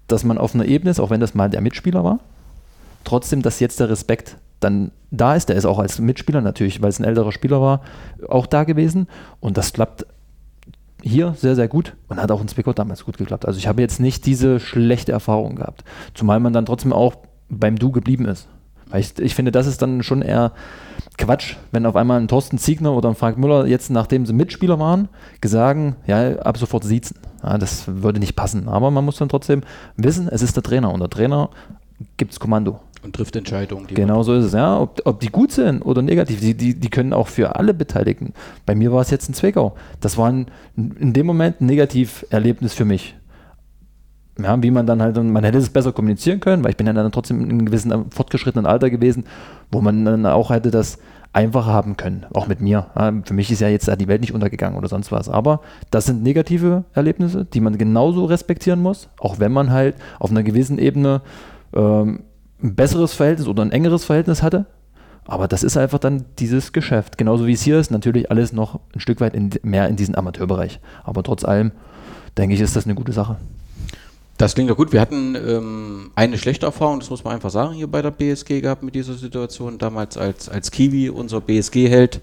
dass 0.08 0.24
man 0.24 0.38
auf 0.38 0.56
einer 0.56 0.66
Ebene 0.66 0.92
ist, 0.92 1.00
auch 1.00 1.10
wenn 1.10 1.20
das 1.20 1.34
mal 1.34 1.50
der 1.50 1.62
Mitspieler 1.62 2.04
war, 2.04 2.20
trotzdem, 3.04 3.42
dass 3.42 3.60
jetzt 3.60 3.80
der 3.80 3.90
Respekt 3.90 4.38
dann 4.60 4.92
da 5.12 5.36
ist. 5.36 5.50
Der 5.50 5.56
ist 5.56 5.66
auch 5.66 5.80
als 5.80 6.00
Mitspieler 6.00 6.42
natürlich, 6.42 6.82
weil 6.82 6.90
es 6.90 7.00
ein 7.00 7.04
älterer 7.04 7.32
Spieler 7.32 7.62
war, 7.62 7.82
auch 8.28 8.48
da 8.48 8.64
gewesen. 8.64 9.08
Und 9.40 9.58
das 9.58 9.74
klappt 9.74 10.06
hier 11.02 11.34
sehr, 11.34 11.56
sehr 11.56 11.68
gut 11.68 11.96
und 12.08 12.22
hat 12.22 12.32
auch 12.32 12.42
in 12.42 12.48
Zwickau 12.48 12.74
damals 12.74 13.04
gut 13.04 13.18
geklappt. 13.18 13.46
Also 13.46 13.60
ich 13.60 13.68
habe 13.68 13.82
jetzt 13.82 14.00
nicht 14.00 14.26
diese 14.26 14.60
schlechte 14.60 15.12
Erfahrung 15.12 15.56
gehabt. 15.56 15.84
Zumal 16.14 16.40
man 16.40 16.54
dann 16.54 16.66
trotzdem 16.66 16.94
auch 16.94 17.16
beim 17.50 17.78
Du 17.78 17.92
geblieben 17.92 18.26
ist. 18.26 18.48
Weil 18.94 19.02
ich, 19.02 19.18
ich 19.18 19.34
finde, 19.34 19.52
das 19.52 19.66
ist 19.66 19.82
dann 19.82 20.04
schon 20.04 20.22
eher 20.22 20.52
Quatsch, 21.18 21.56
wenn 21.72 21.88
auf 21.88 21.96
einmal 21.96 22.22
ein 22.22 22.28
Thorsten 22.28 22.60
Ziegner 22.60 22.94
oder 22.94 23.10
ein 23.10 23.16
Frank 23.16 23.40
Müller 23.40 23.66
jetzt, 23.66 23.90
nachdem 23.90 24.28
sie 24.28 24.34
Mitspieler 24.34 24.78
waren, 24.78 25.10
gesagt, 25.42 25.96
ja, 26.06 26.38
ab 26.38 26.60
sofort 26.60 26.84
siezen. 26.84 27.18
Ja, 27.42 27.58
das 27.58 27.86
würde 27.88 28.20
nicht 28.20 28.36
passen. 28.36 28.70
Aber 28.70 28.92
man 28.92 29.04
muss 29.04 29.18
dann 29.18 29.30
trotzdem 29.30 29.62
wissen, 29.98 30.28
es 30.30 30.44
ist 30.44 30.56
der 30.56 30.62
Trainer 30.62 30.94
und 30.94 31.00
der 31.00 31.10
Trainer 31.10 31.50
gibt 32.18 32.34
es 32.34 32.40
Kommando. 32.40 32.82
Und 33.02 33.16
trifft 33.16 33.36
Entscheidungen. 33.36 33.88
Genau 33.88 34.22
so 34.22 34.36
ist 34.36 34.46
es, 34.46 34.54
ja. 34.54 34.80
Ob, 34.80 35.02
ob 35.06 35.20
die 35.20 35.30
gut 35.30 35.52
sind 35.52 35.82
oder 35.82 36.04
negativ, 36.04 36.40
die, 36.40 36.54
die, 36.54 36.80
die 36.80 36.90
können 36.90 37.14
auch 37.14 37.30
für 37.30 37.56
alle 37.56 37.74
Beteiligten. 37.74 38.34
Bei 38.68 38.76
mir 38.76 38.92
war 38.94 39.02
es 39.02 39.10
jetzt 39.10 39.28
ein 39.28 39.34
Zwickau. 39.34 39.76
Das 40.02 40.20
war 40.20 40.30
ein, 40.30 40.52
in 40.76 41.14
dem 41.14 41.26
Moment 41.26 41.62
ein 41.62 41.66
Negativerlebnis 41.66 42.76
für 42.76 42.86
mich. 42.86 43.16
Ja, 44.42 44.62
wie 44.64 44.72
man 44.72 44.88
dann 44.88 45.02
halt, 45.02 45.16
man 45.16 45.44
hätte 45.44 45.60
es 45.60 45.70
besser 45.70 45.92
kommunizieren 45.92 46.40
können, 46.40 46.64
weil 46.64 46.72
ich 46.72 46.78
bin 46.78 46.88
ja 46.88 46.94
dann 46.94 47.12
trotzdem 47.12 47.42
in 47.42 47.50
einem 47.50 47.66
gewissen 47.66 48.10
fortgeschrittenen 48.10 48.66
Alter 48.66 48.90
gewesen, 48.90 49.26
wo 49.72 49.80
man 49.80 50.04
dann 50.06 50.26
auch 50.26 50.50
hätte 50.50 50.72
das 50.72 50.98
einfacher 51.34 51.72
haben 51.72 51.98
können, 51.98 52.26
auch 52.34 52.48
mit 52.48 52.62
mir. 52.62 52.88
Für 53.26 53.34
mich 53.34 53.52
ist 53.52 53.60
ja 53.60 53.68
jetzt 53.68 53.90
die 54.00 54.08
Welt 54.08 54.22
nicht 54.22 54.34
untergegangen 54.34 54.78
oder 54.78 54.88
sonst 54.88 55.12
was. 55.12 55.30
Aber 55.30 55.62
das 55.92 56.06
sind 56.06 56.24
negative 56.24 56.84
Erlebnisse, 56.94 57.46
die 57.46 57.60
man 57.60 57.78
genauso 57.78 58.26
respektieren 58.26 58.82
muss, 58.82 59.10
auch 59.20 59.40
wenn 59.40 59.52
man 59.52 59.72
halt 59.72 59.96
auf 60.20 60.32
einer 60.32 60.44
gewissen 60.44 60.78
Ebene 60.78 61.22
ähm, 61.76 62.24
ein 62.62 62.76
besseres 62.76 63.14
Verhältnis 63.14 63.48
oder 63.48 63.64
ein 63.64 63.72
engeres 63.72 64.06
Verhältnis 64.06 64.42
hatte. 64.42 64.66
Aber 65.26 65.48
das 65.48 65.64
ist 65.64 65.78
einfach 65.78 66.00
dann 66.00 66.26
dieses 66.40 66.72
Geschäft. 66.72 67.18
Genauso 67.18 67.48
wie 67.48 67.54
es 67.54 67.62
hier 67.62 67.80
ist, 67.80 67.92
natürlich 67.92 68.30
alles 68.30 68.54
noch 68.54 68.80
ein 68.94 69.00
Stück 69.00 69.22
weit 69.22 69.34
in, 69.34 69.52
mehr 69.64 69.88
in 69.88 69.96
diesen 69.96 70.16
Amateurbereich. 70.16 70.80
Aber 71.04 71.24
trotz 71.24 71.44
allem, 71.44 71.72
denke 72.38 72.56
ich, 72.56 72.62
ist 72.62 72.76
das 72.76 72.86
eine 72.86 72.96
gute 72.96 73.14
Sache. 73.14 73.38
Das 74.38 74.56
klingt 74.56 74.70
ja 74.70 74.76
gut. 74.76 74.92
Wir 74.92 75.00
hatten 75.00 75.36
ähm, 75.36 76.12
eine 76.16 76.38
schlechte 76.38 76.66
Erfahrung, 76.66 77.00
das 77.00 77.10
muss 77.10 77.24
man 77.24 77.36
einfach 77.36 77.52
sagen, 77.52 77.74
hier 77.74 77.88
bei 77.88 78.02
der 78.02 78.12
BSG 78.12 78.62
gehabt 78.62 78.82
mit 78.82 78.96
dieser 78.96 79.14
Situation. 79.14 79.78
Damals 79.78 80.18
als, 80.18 80.50
als 80.50 80.72
Kiwi, 80.72 81.10
unser 81.10 81.40
BSG-Held, 81.40 82.20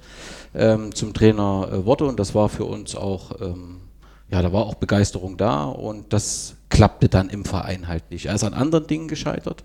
ähm, 0.55 0.95
zum 0.95 1.15
Trainer 1.15 1.69
äh, 1.73 1.85
wurde. 1.85 2.07
Und 2.07 2.19
das 2.19 2.35
war 2.35 2.49
für 2.49 2.65
uns 2.65 2.97
auch, 2.97 3.41
ähm, 3.41 3.77
ja, 4.29 4.43
da 4.43 4.53
war 4.53 4.67
auch 4.67 4.75
Begeisterung 4.75 5.37
da. 5.37 5.65
Und 5.65 6.13
das 6.13 6.57
klappte 6.69 7.09
dann 7.09 7.29
im 7.29 7.45
Verein 7.45 7.87
halt 7.87 8.11
nicht. 8.11 8.27
Er 8.27 8.35
ist 8.35 8.45
an 8.45 8.55
anderen 8.55 8.89
Dingen 8.89 9.07
gescheitert. 9.07 9.63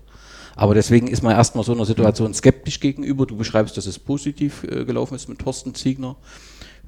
Aber 0.54 0.74
deswegen 0.74 1.08
ist 1.08 1.22
man 1.22 1.32
erstmal 1.36 1.64
so 1.64 1.72
einer 1.72 1.84
Situation 1.84 2.32
skeptisch 2.32 2.80
gegenüber. 2.80 3.26
Du 3.26 3.36
beschreibst, 3.36 3.76
dass 3.76 3.86
es 3.86 3.98
positiv 3.98 4.62
äh, 4.64 4.84
gelaufen 4.84 5.14
ist 5.16 5.28
mit 5.28 5.40
Thorsten 5.40 5.74
Ziegner. 5.74 6.16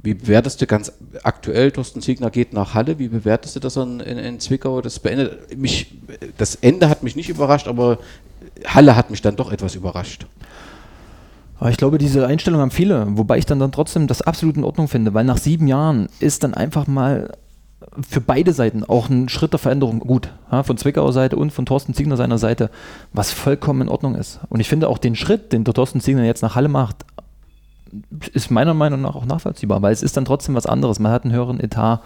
Wie 0.02 0.14
bewertest 0.14 0.60
du 0.60 0.66
ganz 0.66 0.92
aktuell, 1.24 1.72
Thorsten 1.72 2.00
Ziegner 2.00 2.30
geht 2.30 2.52
nach 2.52 2.74
Halle, 2.74 2.98
wie 2.98 3.08
bewertest 3.08 3.56
du 3.56 3.60
das 3.60 3.76
in, 3.76 4.00
in, 4.00 4.18
in 4.18 4.40
Zwickau? 4.40 4.80
Das 4.80 5.00
beendet 5.00 5.58
mich, 5.58 5.94
das 6.36 6.54
Ende 6.54 6.88
hat 6.88 7.02
mich 7.02 7.16
nicht 7.16 7.28
überrascht, 7.28 7.66
aber 7.66 7.98
Halle 8.64 8.94
hat 8.94 9.10
mich 9.10 9.22
dann 9.22 9.36
doch 9.36 9.50
etwas 9.50 9.74
überrascht. 9.74 10.26
Ich 11.68 11.76
glaube, 11.76 11.98
diese 11.98 12.24
Einstellung 12.26 12.60
haben 12.60 12.70
viele, 12.70 13.06
wobei 13.18 13.38
ich 13.38 13.46
dann, 13.46 13.58
dann 13.58 13.72
trotzdem 13.72 14.06
das 14.06 14.22
absolut 14.22 14.56
in 14.56 14.62
Ordnung 14.62 14.86
finde, 14.86 15.12
weil 15.14 15.24
nach 15.24 15.38
sieben 15.38 15.66
Jahren 15.66 16.08
ist 16.20 16.44
dann 16.44 16.54
einfach 16.54 16.86
mal 16.86 17.32
für 18.08 18.20
beide 18.20 18.52
Seiten 18.52 18.84
auch 18.84 19.08
ein 19.08 19.28
Schritt 19.28 19.52
der 19.52 19.58
Veränderung 19.58 20.00
gut. 20.00 20.32
Ja, 20.52 20.62
von 20.62 20.76
Zwickauer 20.76 21.12
Seite 21.12 21.36
und 21.36 21.52
von 21.52 21.66
Thorsten 21.66 21.94
Ziegner 21.94 22.16
seiner 22.16 22.38
Seite, 22.38 22.70
was 23.12 23.32
vollkommen 23.32 23.82
in 23.82 23.88
Ordnung 23.88 24.14
ist. 24.14 24.40
Und 24.48 24.60
ich 24.60 24.68
finde 24.68 24.88
auch 24.88 24.98
den 24.98 25.16
Schritt, 25.16 25.52
den 25.52 25.64
der 25.64 25.74
Thorsten 25.74 26.00
Ziegner 26.00 26.24
jetzt 26.24 26.42
nach 26.42 26.54
Halle 26.54 26.68
macht, 26.68 27.04
ist 28.32 28.50
meiner 28.50 28.74
Meinung 28.74 29.02
nach 29.02 29.14
auch 29.14 29.26
nachvollziehbar, 29.26 29.82
weil 29.82 29.92
es 29.92 30.02
ist 30.02 30.16
dann 30.16 30.24
trotzdem 30.24 30.54
was 30.54 30.66
anderes. 30.66 30.98
Man 30.98 31.12
hat 31.12 31.24
einen 31.24 31.34
höheren 31.34 31.60
Etat, 31.60 32.02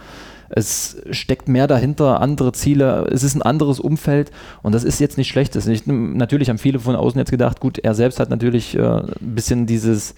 es 0.55 0.99
steckt 1.11 1.49
mehr 1.49 1.67
dahinter, 1.67 2.21
andere 2.21 2.53
Ziele, 2.53 3.09
es 3.11 3.23
ist 3.23 3.35
ein 3.35 3.43
anderes 3.43 3.81
Umfeld 3.81 4.31
und 4.62 4.75
das 4.75 4.85
ist 4.85 5.01
jetzt 5.01 5.17
nicht 5.17 5.29
schlecht. 5.29 5.57
Das 5.57 5.67
nicht, 5.67 5.87
natürlich 5.87 6.51
haben 6.51 6.59
viele 6.59 6.79
von 6.79 6.95
außen 6.95 7.19
jetzt 7.19 7.31
gedacht, 7.31 7.61
gut, 7.61 7.79
er 7.79 7.95
selbst 7.95 8.21
hat 8.21 8.31
natürlich 8.31 8.77
äh, 8.77 8.83
ein 8.83 9.12
bisschen 9.21 9.67
dieses 9.67 10.15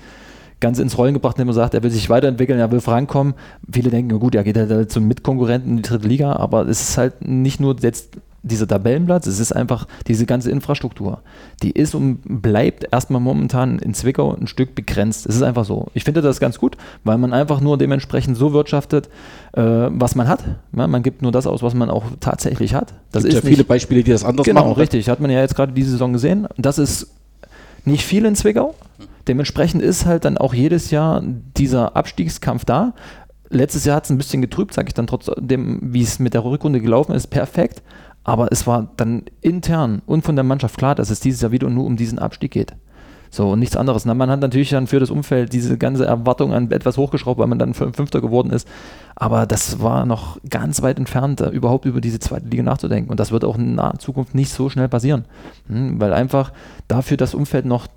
ganz 0.60 0.78
ins 0.78 0.98
Rollen 0.98 1.14
gebracht, 1.14 1.36
indem 1.36 1.48
er 1.50 1.54
sagt, 1.54 1.74
er 1.74 1.82
will 1.82 1.90
sich 1.90 2.10
weiterentwickeln, 2.10 2.58
er 2.58 2.72
will 2.72 2.80
vorankommen. 2.80 3.34
Viele 3.70 3.90
denken, 3.90 4.18
gut, 4.18 4.34
er 4.34 4.44
geht 4.44 4.56
halt 4.56 4.90
zum 4.90 5.06
Mitkonkurrenten 5.06 5.70
in 5.70 5.76
die 5.76 5.82
dritte 5.82 6.08
Liga, 6.08 6.34
aber 6.36 6.66
es 6.66 6.80
ist 6.80 6.98
halt 6.98 7.26
nicht 7.26 7.60
nur 7.60 7.76
jetzt 7.80 8.18
dieser 8.44 8.68
Tabellenplatz, 8.68 9.26
es 9.26 9.40
ist 9.40 9.52
einfach 9.52 9.86
diese 10.06 10.26
ganze 10.26 10.50
Infrastruktur. 10.50 11.22
Die 11.62 11.70
ist 11.70 11.94
und 11.94 12.20
bleibt 12.42 12.86
erstmal 12.92 13.20
momentan 13.20 13.78
in 13.78 13.94
Zwickau 13.94 14.34
ein 14.34 14.46
Stück 14.46 14.74
begrenzt. 14.74 15.26
Es 15.26 15.36
ist 15.36 15.42
einfach 15.42 15.64
so. 15.64 15.88
Ich 15.94 16.04
finde 16.04 16.20
das 16.20 16.38
ganz 16.40 16.58
gut, 16.58 16.76
weil 17.02 17.18
man 17.18 17.32
einfach 17.32 17.60
nur 17.60 17.78
dementsprechend 17.78 18.36
so 18.36 18.52
wirtschaftet, 18.52 19.08
äh, 19.52 19.62
was 19.62 20.14
man 20.14 20.28
hat. 20.28 20.44
Ja, 20.76 20.86
man 20.86 21.02
gibt 21.02 21.22
nur 21.22 21.32
das 21.32 21.46
aus, 21.46 21.62
was 21.62 21.74
man 21.74 21.90
auch 21.90 22.04
tatsächlich 22.20 22.74
hat. 22.74 22.94
Das 23.12 23.22
gibt 23.24 23.34
ist 23.34 23.42
ja 23.42 23.48
viele 23.48 23.64
Beispiele, 23.64 24.04
die 24.04 24.10
das 24.10 24.24
anders 24.24 24.44
genau, 24.44 24.60
machen. 24.60 24.70
Genau, 24.70 24.80
richtig. 24.80 25.08
Hat 25.08 25.20
man 25.20 25.30
ja 25.30 25.40
jetzt 25.40 25.56
gerade 25.56 25.72
diese 25.72 25.92
Saison 25.92 26.12
gesehen. 26.12 26.46
Das 26.58 26.78
ist 26.78 27.08
nicht 27.84 28.04
viel 28.04 28.24
in 28.26 28.36
Zwickau. 28.36 28.74
Dementsprechend 29.26 29.82
ist 29.82 30.04
halt 30.04 30.24
dann 30.26 30.36
auch 30.36 30.52
jedes 30.52 30.90
Jahr 30.90 31.22
dieser 31.24 31.96
Abstiegskampf 31.96 32.64
da. 32.64 32.92
Letztes 33.48 33.84
Jahr 33.84 33.96
hat 33.96 34.04
es 34.04 34.10
ein 34.10 34.18
bisschen 34.18 34.42
getrübt, 34.42 34.74
sage 34.74 34.88
ich 34.88 34.94
dann 34.94 35.06
trotzdem, 35.06 35.78
wie 35.82 36.02
es 36.02 36.18
mit 36.18 36.34
der 36.34 36.44
Rückrunde 36.44 36.80
gelaufen 36.80 37.14
ist, 37.14 37.28
perfekt. 37.28 37.82
Aber 38.24 38.50
es 38.50 38.66
war 38.66 38.88
dann 38.96 39.24
intern 39.42 40.02
und 40.06 40.24
von 40.24 40.34
der 40.34 40.44
Mannschaft 40.44 40.78
klar, 40.78 40.94
dass 40.94 41.10
es 41.10 41.20
dieses 41.20 41.42
Jahr 41.42 41.52
wieder 41.52 41.68
nur 41.68 41.84
um 41.84 41.96
diesen 41.96 42.18
Abstieg 42.18 42.50
geht. 42.50 42.74
So, 43.34 43.50
und 43.50 43.58
nichts 43.58 43.76
anderes. 43.76 44.04
Na, 44.04 44.14
man 44.14 44.30
hat 44.30 44.40
natürlich 44.40 44.70
dann 44.70 44.86
für 44.86 45.00
das 45.00 45.10
Umfeld 45.10 45.52
diese 45.52 45.76
ganze 45.76 46.06
Erwartung 46.06 46.54
an 46.54 46.70
etwas 46.70 46.96
hochgeschraubt, 46.96 47.40
weil 47.40 47.48
man 47.48 47.58
dann 47.58 47.74
Fünfter 47.74 48.20
geworden 48.20 48.50
ist. 48.50 48.68
Aber 49.16 49.44
das 49.44 49.80
war 49.82 50.06
noch 50.06 50.38
ganz 50.48 50.82
weit 50.82 50.98
entfernt, 50.98 51.40
überhaupt 51.40 51.84
über 51.84 52.00
diese 52.00 52.20
zweite 52.20 52.46
Liga 52.46 52.62
nachzudenken. 52.62 53.10
Und 53.10 53.18
das 53.18 53.32
wird 53.32 53.44
auch 53.44 53.58
in 53.58 53.74
naher 53.74 53.98
Zukunft 53.98 54.36
nicht 54.36 54.52
so 54.52 54.70
schnell 54.70 54.88
passieren. 54.88 55.24
Hm, 55.66 56.00
weil 56.00 56.12
einfach 56.12 56.52
dafür 56.86 57.16
das 57.16 57.34
Umfeld 57.34 57.66
noch 57.66 57.88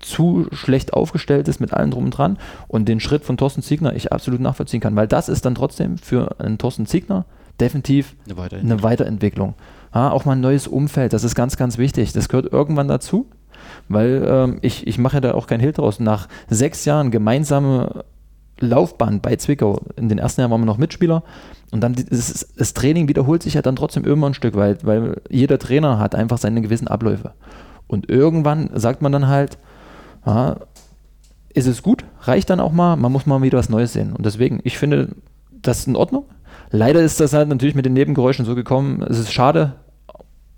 zu 0.00 0.46
schlecht 0.52 0.94
aufgestellt 0.94 1.48
ist 1.48 1.60
mit 1.60 1.74
allem 1.74 1.90
drum 1.90 2.06
und 2.06 2.10
dran 2.12 2.38
und 2.66 2.88
den 2.88 3.00
Schritt 3.00 3.24
von 3.24 3.36
Thorsten 3.36 3.62
Ziegner 3.62 3.94
ich 3.94 4.12
absolut 4.12 4.40
nachvollziehen 4.40 4.80
kann, 4.80 4.96
weil 4.96 5.08
das 5.08 5.28
ist 5.28 5.44
dann 5.44 5.54
trotzdem 5.54 5.98
für 5.98 6.36
einen 6.38 6.58
Thorsten 6.58 6.86
Ziegner 6.86 7.24
definitiv 7.60 8.14
eine 8.24 8.36
Weiterentwicklung. 8.36 8.72
Eine 8.72 8.82
Weiterentwicklung. 8.82 9.54
Ja, 9.94 10.10
auch 10.10 10.24
mal 10.24 10.32
ein 10.32 10.40
neues 10.40 10.66
Umfeld, 10.66 11.12
das 11.12 11.24
ist 11.24 11.34
ganz, 11.34 11.56
ganz 11.56 11.78
wichtig. 11.78 12.12
Das 12.12 12.28
gehört 12.28 12.52
irgendwann 12.52 12.88
dazu, 12.88 13.26
weil 13.88 14.24
ähm, 14.28 14.58
ich, 14.62 14.86
ich 14.86 14.98
mache 14.98 15.20
da 15.20 15.34
auch 15.34 15.46
kein 15.46 15.60
Hehl 15.60 15.72
draus. 15.72 16.00
Nach 16.00 16.28
sechs 16.48 16.84
Jahren 16.84 17.10
gemeinsame 17.10 18.04
Laufbahn 18.58 19.20
bei 19.20 19.36
Zwickau, 19.36 19.80
in 19.96 20.08
den 20.08 20.18
ersten 20.18 20.40
Jahren 20.40 20.50
waren 20.50 20.62
wir 20.62 20.66
noch 20.66 20.78
Mitspieler 20.78 21.22
und 21.70 21.80
dann 21.82 21.94
das, 21.94 22.54
das 22.56 22.74
Training 22.74 23.08
wiederholt 23.08 23.42
sich 23.42 23.54
ja 23.54 23.62
dann 23.62 23.76
trotzdem 23.76 24.04
immer 24.04 24.28
ein 24.28 24.34
Stück 24.34 24.54
weit, 24.54 24.86
weil 24.86 25.20
jeder 25.28 25.58
Trainer 25.58 25.98
hat 25.98 26.14
einfach 26.14 26.38
seine 26.38 26.62
gewissen 26.62 26.88
Abläufe. 26.88 27.32
Und 27.86 28.08
irgendwann 28.08 28.70
sagt 28.74 29.02
man 29.02 29.12
dann 29.12 29.28
halt, 29.28 29.58
ja, 30.24 30.56
ist 31.54 31.66
es 31.66 31.82
gut, 31.82 32.04
reicht 32.22 32.50
dann 32.50 32.60
auch 32.60 32.72
mal, 32.72 32.96
man 32.96 33.12
muss 33.12 33.26
mal 33.26 33.42
wieder 33.42 33.58
was 33.58 33.68
Neues 33.68 33.92
sehen. 33.92 34.12
Und 34.12 34.26
deswegen, 34.26 34.60
ich 34.64 34.78
finde 34.78 35.10
das 35.50 35.86
in 35.86 35.96
Ordnung. 35.96 36.24
Leider 36.70 37.00
ist 37.00 37.20
das 37.20 37.32
halt 37.32 37.48
natürlich 37.48 37.74
mit 37.74 37.86
den 37.86 37.92
Nebengeräuschen 37.92 38.44
so 38.44 38.54
gekommen. 38.54 39.02
Es 39.02 39.18
ist 39.18 39.32
schade, 39.32 39.74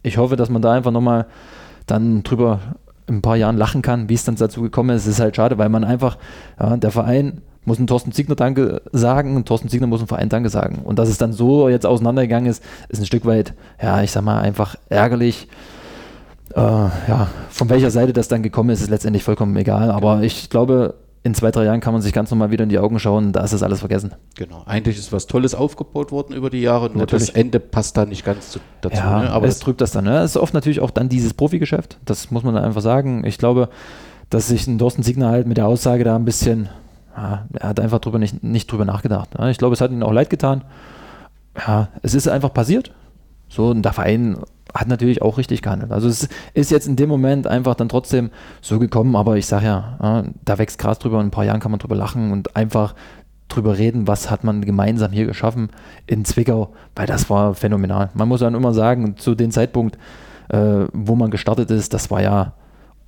ich 0.02 0.18
hoffe, 0.18 0.36
dass 0.36 0.48
man 0.48 0.62
da 0.62 0.72
einfach 0.72 0.90
nochmal 0.90 1.26
dann 1.86 2.22
drüber 2.22 2.60
in 3.06 3.16
ein 3.16 3.22
paar 3.22 3.36
Jahren 3.36 3.56
lachen 3.56 3.82
kann, 3.82 4.08
wie 4.08 4.14
es 4.14 4.24
dann 4.24 4.36
dazu 4.36 4.62
gekommen 4.62 4.90
ist. 4.90 5.02
Es 5.02 5.14
ist 5.14 5.20
halt 5.20 5.36
schade, 5.36 5.58
weil 5.58 5.68
man 5.68 5.84
einfach, 5.84 6.18
ja, 6.60 6.76
der 6.76 6.90
Verein 6.90 7.40
muss 7.64 7.78
einen 7.78 7.86
Thorsten 7.86 8.12
Ziegner 8.12 8.34
Danke 8.34 8.82
sagen 8.92 9.36
und 9.36 9.46
Thorsten 9.46 9.68
Ziegner 9.68 9.86
muss 9.86 10.00
einem 10.00 10.08
Verein 10.08 10.28
Danke 10.28 10.48
sagen. 10.48 10.80
Und 10.84 10.98
dass 10.98 11.08
es 11.08 11.18
dann 11.18 11.32
so 11.32 11.68
jetzt 11.68 11.86
auseinandergegangen 11.86 12.50
ist, 12.50 12.62
ist 12.88 13.00
ein 13.00 13.06
Stück 13.06 13.24
weit, 13.24 13.54
ja, 13.80 14.02
ich 14.02 14.10
sag 14.10 14.24
mal, 14.24 14.40
einfach 14.40 14.76
ärgerlich. 14.88 15.48
Äh, 16.54 16.60
ja, 16.60 17.28
von 17.50 17.68
welcher 17.68 17.90
Seite 17.90 18.12
das 18.12 18.28
dann 18.28 18.42
gekommen 18.42 18.70
ist, 18.70 18.80
ist 18.80 18.90
letztendlich 18.90 19.22
vollkommen 19.22 19.54
egal. 19.56 19.90
Aber 19.90 20.22
ich 20.22 20.50
glaube, 20.50 20.94
in 21.22 21.34
zwei, 21.34 21.50
drei 21.50 21.64
Jahren 21.64 21.80
kann 21.80 21.92
man 21.92 22.02
sich 22.02 22.12
ganz 22.12 22.30
normal 22.30 22.50
wieder 22.50 22.62
in 22.62 22.68
die 22.68 22.78
Augen 22.78 22.98
schauen, 22.98 23.32
da 23.32 23.42
ist 23.42 23.52
das 23.52 23.62
alles 23.62 23.80
vergessen. 23.80 24.14
Genau, 24.36 24.62
eigentlich 24.66 24.98
ist 24.98 25.12
was 25.12 25.26
Tolles 25.26 25.54
aufgebaut 25.54 26.12
worden 26.12 26.34
über 26.34 26.48
die 26.48 26.60
Jahre, 26.60 26.88
nur 26.88 26.98
natürlich. 26.98 27.26
das 27.26 27.34
Ende 27.36 27.60
passt 27.60 27.96
da 27.96 28.06
nicht 28.06 28.24
ganz 28.24 28.50
zu, 28.50 28.60
dazu. 28.80 28.96
Ja, 28.96 29.22
ne? 29.22 29.30
aber 29.30 29.46
es 29.46 29.58
trübt 29.58 29.80
das 29.80 29.90
dann. 29.90 30.04
Ne? 30.04 30.18
Es 30.18 30.32
ist 30.32 30.36
oft 30.36 30.54
natürlich 30.54 30.80
auch 30.80 30.90
dann 30.90 31.08
dieses 31.08 31.34
Profigeschäft, 31.34 31.98
das 32.04 32.30
muss 32.30 32.44
man 32.44 32.54
dann 32.54 32.64
einfach 32.64 32.82
sagen. 32.82 33.24
Ich 33.24 33.38
glaube, 33.38 33.68
dass 34.30 34.48
sich 34.48 34.66
ein 34.66 34.78
Thorsten 34.78 35.02
Siegner 35.02 35.28
halt 35.28 35.46
mit 35.46 35.56
der 35.56 35.66
Aussage 35.66 36.04
da 36.04 36.16
ein 36.16 36.24
bisschen, 36.24 36.68
ja, 37.16 37.46
er 37.54 37.68
hat 37.68 37.80
einfach 37.80 37.98
drüber 37.98 38.18
nicht, 38.18 38.42
nicht 38.44 38.70
drüber 38.70 38.84
nachgedacht. 38.84 39.38
Ne? 39.38 39.50
Ich 39.50 39.58
glaube, 39.58 39.74
es 39.74 39.80
hat 39.80 39.90
ihm 39.90 40.02
auch 40.02 40.12
leid 40.12 40.30
getan. 40.30 40.62
Ja, 41.56 41.88
es 42.02 42.14
ist 42.14 42.28
einfach 42.28 42.52
passiert. 42.54 42.92
So, 43.48 43.68
und 43.68 43.82
der 43.82 43.92
Verein 43.92 44.38
hat 44.74 44.88
natürlich 44.88 45.22
auch 45.22 45.38
richtig 45.38 45.62
gehandelt. 45.62 45.92
Also 45.92 46.08
es 46.08 46.28
ist 46.54 46.70
jetzt 46.70 46.86
in 46.86 46.96
dem 46.96 47.08
Moment 47.08 47.46
einfach 47.46 47.74
dann 47.74 47.88
trotzdem 47.88 48.30
so 48.60 48.78
gekommen, 48.78 49.16
aber 49.16 49.36
ich 49.36 49.46
sage 49.46 49.66
ja, 49.66 50.24
da 50.44 50.58
wächst 50.58 50.78
Gras 50.78 50.98
drüber, 50.98 51.20
in 51.20 51.28
ein 51.28 51.30
paar 51.30 51.44
Jahren 51.44 51.60
kann 51.60 51.70
man 51.70 51.80
drüber 51.80 51.96
lachen 51.96 52.32
und 52.32 52.56
einfach 52.56 52.94
drüber 53.48 53.78
reden, 53.78 54.06
was 54.06 54.30
hat 54.30 54.44
man 54.44 54.64
gemeinsam 54.64 55.12
hier 55.12 55.26
geschaffen 55.26 55.70
in 56.06 56.24
Zwickau, 56.24 56.74
weil 56.94 57.06
das 57.06 57.30
war 57.30 57.54
phänomenal. 57.54 58.10
Man 58.14 58.28
muss 58.28 58.40
dann 58.40 58.54
immer 58.54 58.74
sagen, 58.74 59.16
zu 59.16 59.34
dem 59.34 59.50
Zeitpunkt, 59.50 59.98
äh, 60.48 60.84
wo 60.92 61.14
man 61.16 61.30
gestartet 61.30 61.70
ist, 61.70 61.94
das 61.94 62.10
war 62.10 62.22
ja 62.22 62.52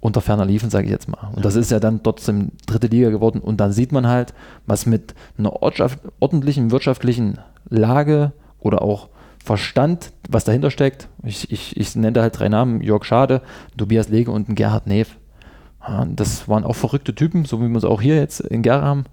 unter 0.01 0.23
ferner 0.23 0.47
Liefen, 0.47 0.71
sage 0.71 0.87
ich 0.87 0.91
jetzt 0.91 1.09
mal. 1.09 1.29
Und 1.29 1.37
ja. 1.37 1.43
das 1.43 1.57
ist 1.57 1.71
ja 1.71 1.79
dann 1.79 2.03
trotzdem 2.03 2.53
dritte 2.67 2.87
Liga 2.87 3.11
geworden 3.11 3.41
und 3.41 3.59
dann 3.59 3.73
sieht 3.73 3.93
man 3.93 4.07
halt, 4.07 4.33
was 4.67 4.87
mit 4.87 5.15
einer 5.37 5.53
ordentlichen 5.63 6.71
wirtschaftlichen 6.71 7.39
Lage 7.69 8.33
oder 8.59 8.81
auch 8.81 9.11
Verstand, 9.43 10.13
was 10.29 10.45
dahinter 10.45 10.71
steckt. 10.71 11.09
Ich, 11.25 11.51
ich, 11.51 11.77
ich 11.77 11.97
nenne 11.97 12.13
da 12.13 12.23
halt 12.23 12.39
drei 12.39 12.49
Namen: 12.49 12.83
Jörg 12.83 13.05
Schade, 13.05 13.43
Tobias 13.77 14.09
Lege 14.09 14.31
und 14.31 14.55
Gerhard 14.55 14.87
Neef. 14.87 15.17
Das 16.15 16.47
waren 16.47 16.65
auch 16.65 16.77
verrückte 16.77 17.15
Typen, 17.15 17.47
so 17.47 17.61
wie 17.61 17.69
wir 17.69 17.77
es 17.77 17.85
auch 17.85 18.03
hier 18.03 18.17
jetzt 18.17 18.41
in 18.41 18.63
Gera 18.63 18.83
haben, 18.83 19.05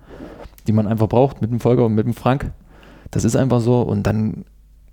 die 0.68 0.74
man 0.74 0.86
einfach 0.86 1.08
braucht 1.08 1.42
mit 1.42 1.50
dem 1.50 1.62
Volker 1.62 1.86
und 1.86 1.96
mit 1.96 2.06
dem 2.06 2.14
Frank. 2.14 2.52
Das 3.10 3.24
ist 3.24 3.38
einfach 3.38 3.62
so. 3.62 3.82
Und 3.82 4.04
dann 4.04 4.44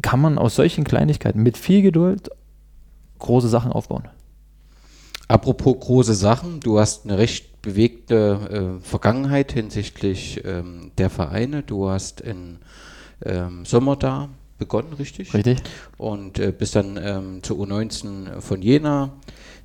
kann 0.02 0.20
man 0.20 0.38
aus 0.38 0.54
solchen 0.54 0.84
Kleinigkeiten 0.84 1.42
mit 1.42 1.56
viel 1.56 1.82
Geduld 1.82 2.30
große 3.18 3.48
Sachen 3.48 3.72
aufbauen. 3.72 4.04
Apropos 5.26 5.76
große 5.80 6.14
Sachen, 6.14 6.60
du 6.60 6.78
hast 6.78 7.06
eine 7.06 7.18
recht 7.18 7.60
bewegte 7.62 8.78
äh, 8.80 8.84
Vergangenheit 8.84 9.52
hinsichtlich 9.52 10.44
ähm, 10.44 10.92
der 10.98 11.10
Vereine. 11.10 11.62
Du 11.62 11.88
hast 11.88 12.20
in 12.20 12.58
ähm, 13.24 13.64
Sommer 13.64 13.96
da 13.96 14.28
begonnen, 14.58 14.92
richtig? 14.94 15.34
Richtig. 15.34 15.58
Und 15.98 16.38
äh, 16.38 16.52
bist 16.56 16.76
dann 16.76 16.98
ähm, 17.02 17.42
zur 17.42 17.58
U19 17.58 18.40
von 18.40 18.62
Jena, 18.62 19.12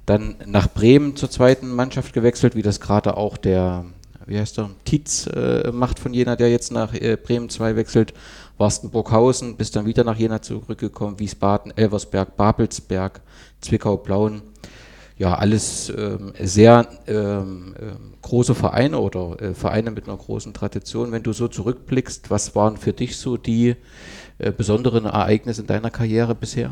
dann 0.05 0.36
nach 0.46 0.67
Bremen 0.74 1.15
zur 1.15 1.29
zweiten 1.29 1.69
Mannschaft 1.69 2.13
gewechselt, 2.13 2.55
wie 2.55 2.62
das 2.62 2.79
gerade 2.79 3.15
auch 3.15 3.38
der, 3.38 3.86
wie 4.25 4.39
heißt 4.39 4.58
der, 4.58 4.72
Tietz 4.86 5.27
äh, 5.27 5.72
macht 5.72 6.00
von 6.00 6.13
Jena, 6.13 6.36
der 6.36 6.50
jetzt 6.50 6.72
nach 6.72 6.93
äh, 6.93 7.15
Bremen 7.15 7.50
2 7.50 7.75
wechselt, 7.75 8.13
warst 8.58 8.84
in 8.84 8.89
Burghausen, 8.89 9.55
bist 9.55 9.75
dann 9.75 9.86
wieder 9.86 10.03
nach 10.03 10.17
Jena 10.17 10.41
zurückgekommen, 10.41 11.19
Wiesbaden, 11.19 11.75
Elversberg, 11.75 12.36
Babelsberg, 12.36 13.22
Zwickau, 13.62 13.98
Blauen. 13.98 14.41
Ja, 15.17 15.36
alles 15.36 15.89
ähm, 15.89 16.31
sehr 16.39 16.88
ähm, 17.05 17.75
äh, 17.77 17.91
große 18.22 18.55
Vereine 18.55 19.00
oder 19.00 19.41
äh, 19.41 19.53
Vereine 19.53 19.91
mit 19.91 20.08
einer 20.08 20.15
großen 20.15 20.53
Tradition. 20.53 21.12
Wenn 21.12 21.24
du 21.24 21.34
so 21.34 21.50
zurückblickst, 21.50 22.29
was 22.29 22.55
waren 22.55 22.77
für 22.77 22.93
dich 22.93 23.17
so 23.17 23.36
die 23.36 23.75
äh, 24.39 24.51
besonderen 24.51 25.05
Ereignisse 25.05 25.62
in 25.62 25.67
deiner 25.67 25.89
Karriere 25.89 26.34
bisher? 26.36 26.72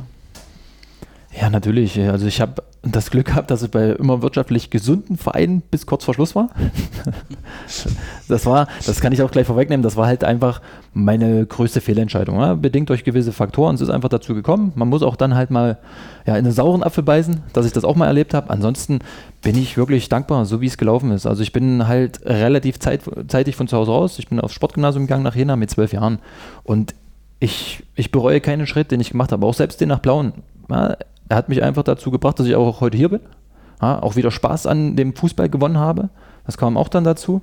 Ja, 1.40 1.50
natürlich. 1.50 2.00
Also 2.00 2.26
ich 2.26 2.42
habe 2.42 2.64
das 2.82 3.12
Glück 3.12 3.28
gehabt, 3.28 3.52
dass 3.52 3.62
ich 3.62 3.70
bei 3.70 3.90
immer 3.90 4.22
wirtschaftlich 4.22 4.70
gesunden 4.70 5.18
Vereinen 5.18 5.62
bis 5.62 5.86
kurz 5.86 6.04
vor 6.04 6.14
Schluss 6.14 6.36
war. 6.36 6.50
das 8.28 8.46
war, 8.46 8.68
das 8.86 9.02
kann 9.02 9.12
ich 9.12 9.22
auch 9.22 9.30
gleich 9.30 9.46
vorwegnehmen, 9.46 9.84
das 9.84 9.96
war 9.96 10.08
halt 10.08 10.24
einfach 10.24 10.62
meine 10.94 11.46
größte 11.46 11.82
Fehlentscheidung. 11.82 12.40
Ja? 12.40 12.56
Bedingt 12.56 12.90
durch 12.90 13.04
gewisse 13.04 13.34
Faktoren. 13.34 13.76
Es 13.76 13.82
ist 13.82 13.90
einfach 13.90 14.10
dazu 14.10 14.34
gekommen. 14.34 14.72
Man 14.76 14.88
muss 14.88 15.04
auch 15.04 15.16
dann 15.16 15.36
halt 15.36 15.52
mal 15.52 15.78
ja, 16.26 16.36
in 16.38 16.46
einen 16.46 16.54
sauren 16.54 16.82
Apfel 16.82 17.04
beißen, 17.04 17.42
dass 17.54 17.66
ich 17.66 17.74
das 17.74 17.84
auch 17.84 17.96
mal 17.96 18.08
erlebt 18.08 18.34
habe. 18.34 18.50
Ansonsten 18.50 19.00
bin 19.42 19.58
ich 19.58 19.78
wirklich 19.78 20.10
dankbar, 20.10 20.46
so 20.46 20.62
wie 20.62 20.68
es 20.68 20.78
gelaufen 20.78 21.12
ist. 21.12 21.28
Also 21.28 21.44
ich 21.44 21.52
bin 21.52 21.88
halt 21.88 22.26
relativ 22.26 22.80
zeit, 22.80 23.02
zeitig 23.28 23.56
von 23.56 23.68
zu 23.68 23.78
Hause 23.78 23.92
raus. 23.92 24.18
Ich 24.18 24.28
bin 24.28 24.40
aufs 24.40 24.56
Sportgymnasium 24.56 25.06
gegangen 25.06 25.24
nach 25.24 25.36
Jena 25.36 25.56
mit 25.56 25.70
zwölf 25.70 25.94
Jahren. 25.94 26.20
Und 26.64 26.96
ich, 27.40 27.84
ich 27.96 28.12
bereue 28.12 28.42
keinen 28.42 28.68
Schritt, 28.68 28.92
den 28.92 29.00
ich 29.00 29.12
gemacht 29.12 29.32
habe. 29.32 29.46
Auch 29.46 29.54
selbst 29.54 29.82
den 29.82 29.90
nach 29.90 30.00
Blauen. 30.00 30.34
Ja, 30.70 30.98
er 31.30 31.38
hat 31.38 31.50
mich 31.50 31.62
einfach 31.64 31.84
dazu 31.84 32.12
gebracht, 32.12 32.40
dass 32.40 32.48
ich 32.48 32.56
auch 32.56 32.82
heute 32.82 32.98
hier 32.98 33.10
bin. 33.10 33.22
Ja, 33.82 34.02
auch 34.02 34.16
wieder 34.16 34.32
Spaß 34.32 34.66
an 34.66 34.96
dem 34.96 35.16
Fußball 35.16 35.50
gewonnen 35.50 35.78
habe. 35.78 36.10
Das 36.46 36.58
kam 36.58 36.78
auch 36.78 36.90
dann 36.90 37.04
dazu. 37.04 37.42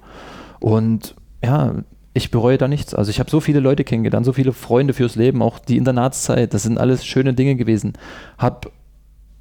Und 0.59 1.15
ja, 1.45 1.75
ich 2.15 2.31
bereue 2.31 2.59
da 2.59 2.69
nichts. 2.69 2.95
Also 2.95 3.11
ich 3.11 3.21
habe 3.21 3.31
so 3.31 3.41
viele 3.41 3.61
Leute 3.61 3.85
kennengelernt, 3.85 4.25
so 4.25 4.33
viele 4.33 4.53
Freunde 4.53 4.95
fürs 4.95 5.17
Leben, 5.17 5.43
auch 5.43 5.59
die 5.59 5.77
Internatszeit. 5.77 6.55
Das 6.55 6.63
sind 6.63 6.79
alles 6.79 7.05
schöne 7.05 7.35
Dinge 7.35 7.57
gewesen. 7.57 7.93
Hab 8.39 8.71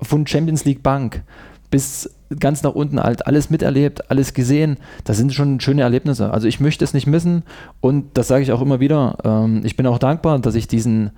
von 0.01 0.27
Champions 0.27 0.65
League 0.65 0.83
Bank 0.83 1.23
bis 1.69 2.13
ganz 2.39 2.63
nach 2.63 2.73
unten 2.73 2.99
halt 2.99 3.27
alles 3.27 3.49
miterlebt, 3.49 4.09
alles 4.11 4.33
gesehen. 4.33 4.77
Das 5.03 5.17
sind 5.17 5.33
schon 5.33 5.59
schöne 5.59 5.81
Erlebnisse. 5.81 6.31
Also 6.31 6.47
ich 6.47 6.59
möchte 6.59 6.83
es 6.83 6.93
nicht 6.93 7.07
missen 7.07 7.43
und 7.81 8.17
das 8.17 8.27
sage 8.27 8.43
ich 8.43 8.51
auch 8.51 8.61
immer 8.61 8.79
wieder. 8.79 9.17
Ähm, 9.23 9.61
ich 9.63 9.75
bin 9.75 9.87
auch 9.87 9.99
dankbar, 9.99 10.39
dass 10.39 10.55
ich 10.55 10.67
diesen, 10.67 11.11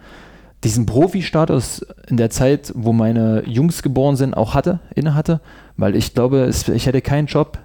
diesen 0.64 0.86
Profi-Status 0.86 1.86
in 2.08 2.18
der 2.18 2.30
Zeit, 2.30 2.72
wo 2.76 2.94
meine 2.94 3.44
Jungs 3.46 3.84
geboren 3.84 4.16
sind, 4.16 4.36
auch 4.36 4.54
hatte, 4.54 4.80
inne 4.96 5.16
hatte, 5.16 5.42
weil 5.78 5.96
ich 5.96 6.14
glaube, 6.14 6.40
es, 6.42 6.68
ich 6.68 6.86
hätte 6.86 7.02
keinen 7.02 7.28
Job 7.28 7.60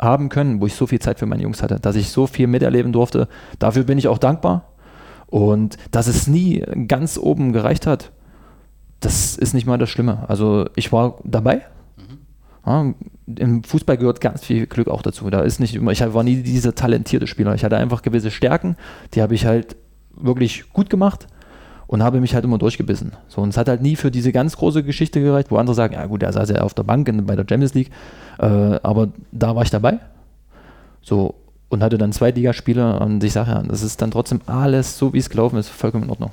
haben 0.00 0.28
können, 0.28 0.60
wo 0.60 0.66
ich 0.66 0.74
so 0.74 0.86
viel 0.86 0.98
Zeit 0.98 1.18
für 1.18 1.26
meine 1.26 1.42
Jungs 1.42 1.62
hatte, 1.62 1.78
dass 1.80 1.96
ich 1.96 2.10
so 2.10 2.26
viel 2.26 2.46
miterleben 2.46 2.92
durfte. 2.92 3.28
Dafür 3.58 3.84
bin 3.84 3.98
ich 3.98 4.08
auch 4.08 4.18
dankbar. 4.18 4.70
Und 5.26 5.78
dass 5.90 6.06
es 6.06 6.26
nie 6.26 6.64
ganz 6.86 7.18
oben 7.18 7.52
gereicht 7.52 7.86
hat, 7.86 8.12
das 9.00 9.36
ist 9.36 9.54
nicht 9.54 9.66
mal 9.66 9.78
das 9.78 9.90
Schlimme. 9.90 10.24
Also 10.28 10.68
ich 10.76 10.92
war 10.92 11.18
dabei. 11.24 11.62
Ja, 12.66 12.94
Im 13.36 13.62
Fußball 13.62 13.96
gehört 13.96 14.20
ganz 14.20 14.44
viel 14.44 14.66
Glück 14.66 14.88
auch 14.88 15.02
dazu. 15.02 15.28
Da 15.30 15.40
ist 15.40 15.60
nicht 15.60 15.74
immer, 15.74 15.92
ich 15.92 16.00
war 16.00 16.22
nie 16.22 16.42
dieser 16.42 16.74
talentierte 16.74 17.26
Spieler. 17.26 17.54
Ich 17.54 17.64
hatte 17.64 17.76
einfach 17.76 18.02
gewisse 18.02 18.30
Stärken, 18.30 18.76
die 19.12 19.22
habe 19.22 19.34
ich 19.34 19.46
halt 19.46 19.76
wirklich 20.16 20.72
gut 20.72 20.88
gemacht 20.88 21.26
und 21.86 22.02
habe 22.02 22.20
mich 22.20 22.34
halt 22.34 22.44
immer 22.44 22.58
durchgebissen. 22.58 23.12
So, 23.28 23.42
und 23.42 23.50
es 23.50 23.56
hat 23.56 23.68
halt 23.68 23.82
nie 23.82 23.96
für 23.96 24.10
diese 24.10 24.32
ganz 24.32 24.56
große 24.56 24.82
Geschichte 24.82 25.20
gereicht, 25.20 25.50
wo 25.50 25.56
andere 25.56 25.74
sagen, 25.74 25.94
ja 25.94 26.06
gut, 26.06 26.22
er 26.22 26.32
saß 26.32 26.50
ja 26.50 26.62
auf 26.62 26.74
der 26.74 26.84
Bank 26.84 27.08
in, 27.08 27.26
bei 27.26 27.36
der 27.36 27.44
Champions 27.48 27.74
League, 27.74 27.90
äh, 28.38 28.46
aber 28.82 29.08
da 29.32 29.54
war 29.54 29.62
ich 29.62 29.70
dabei. 29.70 29.98
So, 31.02 31.34
und 31.68 31.82
hatte 31.82 31.98
dann 31.98 32.12
zwei 32.12 32.30
Ligaspiele 32.30 32.98
und 33.00 33.22
ich 33.22 33.32
sage 33.32 33.50
ja, 33.50 33.62
das 33.62 33.82
ist 33.82 34.00
dann 34.00 34.10
trotzdem 34.10 34.40
alles 34.46 34.96
so, 34.96 35.12
wie 35.12 35.18
es 35.18 35.28
gelaufen 35.28 35.58
ist, 35.58 35.68
vollkommen 35.68 36.04
in 36.04 36.10
Ordnung. 36.10 36.30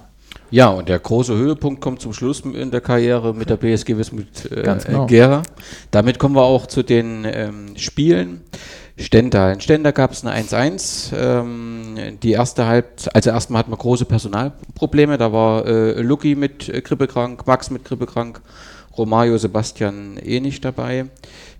Ja, 0.51 0.67
und 0.67 0.89
der 0.89 0.99
große 0.99 1.33
Höhepunkt 1.33 1.81
kommt 1.81 2.01
zum 2.01 2.13
Schluss 2.13 2.41
in 2.41 2.71
der 2.71 2.81
Karriere 2.81 3.33
mit 3.33 3.49
der 3.49 3.55
BSG 3.55 3.97
Wismut 3.97 4.51
äh, 4.51 4.77
genau. 4.85 5.05
Gera. 5.07 5.43
Damit 5.91 6.19
kommen 6.19 6.35
wir 6.35 6.43
auch 6.43 6.67
zu 6.67 6.83
den 6.83 7.25
ähm, 7.25 7.77
Spielen. 7.77 8.41
Stendal. 8.97 9.53
In 9.53 9.61
Stendal 9.61 9.93
gab 9.93 10.11
es 10.11 10.25
eine 10.25 10.37
1-1. 10.43 11.15
Ähm, 11.15 11.95
die 12.21 12.31
erste 12.31 12.65
Halbzeit, 12.67 13.15
also 13.15 13.29
erstmal 13.29 13.59
hatten 13.59 13.71
wir 13.71 13.77
große 13.77 14.05
Personalprobleme. 14.05 15.17
Da 15.17 15.31
war 15.31 15.65
äh, 15.65 16.01
Lucky 16.01 16.35
mit 16.35 16.67
äh, 16.67 16.81
Grippekrank, 16.81 17.47
Max 17.47 17.69
mit 17.71 17.85
Grippekrank, 17.85 18.41
Romario, 18.97 19.37
Sebastian 19.37 20.17
eh 20.17 20.41
nicht 20.41 20.65
dabei. 20.65 21.05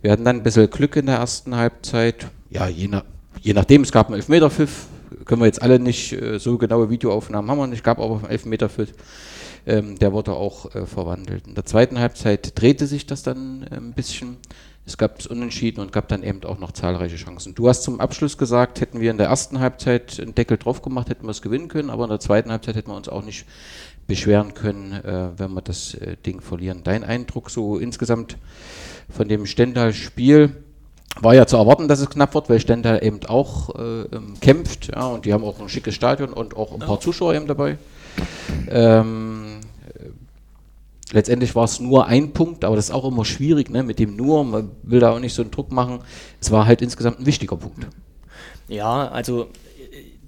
Wir 0.01 0.12
hatten 0.12 0.25
dann 0.25 0.38
ein 0.38 0.43
bisschen 0.43 0.69
Glück 0.69 0.98
in 0.98 1.05
der 1.05 1.15
ersten 1.15 1.55
Halbzeit. 1.55 2.27
Ja, 2.50 2.67
je, 2.67 2.89
nach, 2.89 3.05
je 3.39 3.53
nachdem, 3.53 3.83
es 3.83 3.91
gab 3.91 4.07
einen 4.07 4.15
Elfmeterpfiff. 4.17 4.88
Können 5.25 5.41
wir 5.41 5.46
jetzt 5.46 5.62
alle 5.62 5.80
nicht 5.80 6.13
äh, 6.13 6.39
so 6.39 6.58
genaue 6.58 6.89
Videoaufnahmen 6.89 7.50
haben 7.50 7.58
wir 7.58 7.68
nicht, 7.68 7.84
gab 7.84 8.00
aber 8.00 8.18
einen 8.18 8.30
Elfmeterpfiff. 8.30 8.94
Ähm, 9.65 9.98
der 10.00 10.12
wurde 10.12 10.34
auch 10.34 10.74
äh, 10.74 10.86
verwandelt. 10.86 11.48
In 11.48 11.56
der 11.56 11.65
zweiten 11.65 12.00
Halbzeit 12.00 12.60
drehte 12.60 12.88
sich 12.88 13.06
das 13.06 13.24
dann 13.24 13.68
äh, 13.70 13.75
ein 13.75 13.94
bisschen. 13.94 14.38
Es 14.86 14.98
gab 14.98 15.20
es 15.20 15.27
Unentschieden 15.27 15.80
und 15.82 15.91
gab 15.91 16.08
dann 16.08 16.24
eben 16.24 16.44
auch 16.44 16.58
noch 16.58 16.72
zahlreiche 16.72 17.15
Chancen. 17.15 17.53
Du 17.53 17.70
hast 17.70 17.84
zum 17.84 18.00
Abschluss 18.00 18.38
gesagt, 18.38 18.82
hätten 18.82 19.00
wir 19.00 19.12
in 19.12 19.18
der 19.18 19.27
ersten 19.27 19.60
Halbzeit 19.60 20.20
einen 20.20 20.34
Deckel 20.34 20.58
drauf 20.58 20.82
gemacht, 20.82 21.10
hätten 21.10 21.27
wir 21.27 21.32
es 21.32 21.44
gewinnen 21.44 21.68
können, 21.68 21.91
aber 21.91 22.06
in 22.06 22.10
der 22.10 22.20
zweiten 22.20 22.50
Halbzeit 22.50 22.75
hätten 22.75 22.89
wir 22.89 22.96
uns 22.96 23.08
auch 23.08 23.24
nicht 23.24 23.46
beschweren 24.08 24.56
können, 24.56 24.94
äh, 24.94 25.30
wenn 25.38 25.53
wir 25.53 25.62
das 25.62 25.94
äh, 25.94 26.18
Ding 26.25 26.41
verlieren. 26.41 26.82
Dein 26.84 27.03
Eindruck 27.03 27.51
so 27.51 27.77
insgesamt 27.77 28.38
von 29.10 29.27
dem 29.27 29.46
Stendal-Spiel? 29.46 30.56
War 31.20 31.36
ja 31.36 31.46
zu 31.46 31.58
erwarten, 31.58 31.88
dass 31.88 32.00
es 32.00 32.10
knapp 32.10 32.34
wird, 32.34 32.50
weil 32.50 32.60
Stendal 32.60 33.03
eben 33.03 33.20
auch 33.27 33.75
äh, 33.75 34.01
ähm, 34.03 34.33
kämpft 34.40 34.88
ja, 34.88 35.07
und 35.07 35.25
die 35.25 35.33
haben 35.33 35.44
auch 35.44 35.59
ein 35.59 35.70
schickes 35.70 35.94
Stadion 35.94 36.33
und 36.33 36.55
auch 36.55 36.74
ein 36.74 36.79
paar 36.79 37.00
Zuschauer 37.00 37.33
eben 37.35 37.48
dabei. 37.48 37.77
Ähm, 38.70 39.59
letztendlich 41.12 41.53
war 41.55 41.66
es 41.66 41.79
nur 41.79 42.07
ein 42.07 42.31
Punkt, 42.31 42.64
aber 42.64 42.75
das 42.75 42.85
ist 42.85 42.92
auch 42.92 43.05
immer 43.05 43.25
schwierig, 43.25 43.70
ne, 43.70 43.83
mit 43.83 44.00
dem 44.00 44.16
nur, 44.16 44.44
man 44.44 44.72
will 44.83 45.00
da 45.00 45.12
auch 45.12 45.20
nicht 45.20 45.33
so 45.33 45.42
einen 45.42 45.51
Druck 45.51 45.72
machen. 45.72 46.00
Es 46.40 46.50
war 46.50 46.66
halt 46.66 46.81
insgesamt 46.81 47.20
ein 47.20 47.25
wichtiger 47.25 47.57
Punkt. 47.57 47.88
Ja, 48.68 49.09
also 49.09 49.50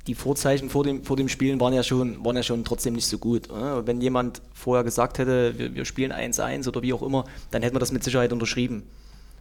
die 0.07 0.15
Vorzeichen 0.15 0.69
vor 0.69 0.83
dem, 0.83 1.03
vor 1.03 1.15
dem 1.15 1.29
Spielen 1.29 1.59
waren 1.61 1.73
ja 1.73 1.81
schon, 1.81 2.23
waren 2.25 2.35
ja 2.35 2.43
schon 2.43 2.65
trotzdem 2.65 2.93
nicht 2.93 3.07
so 3.07 3.17
gut. 3.17 3.49
Ne? 3.49 3.83
Wenn 3.85 4.01
jemand 4.01 4.41
vorher 4.53 4.83
gesagt 4.83 5.17
hätte, 5.17 5.57
wir, 5.57 5.73
wir 5.75 5.85
spielen 5.85 6.11
1-1 6.11 6.67
oder 6.67 6.81
wie 6.81 6.93
auch 6.93 7.03
immer, 7.03 7.23
dann 7.51 7.61
hätten 7.61 7.75
wir 7.75 7.79
das 7.79 7.93
mit 7.93 8.03
Sicherheit 8.03 8.33
unterschrieben. 8.33 8.83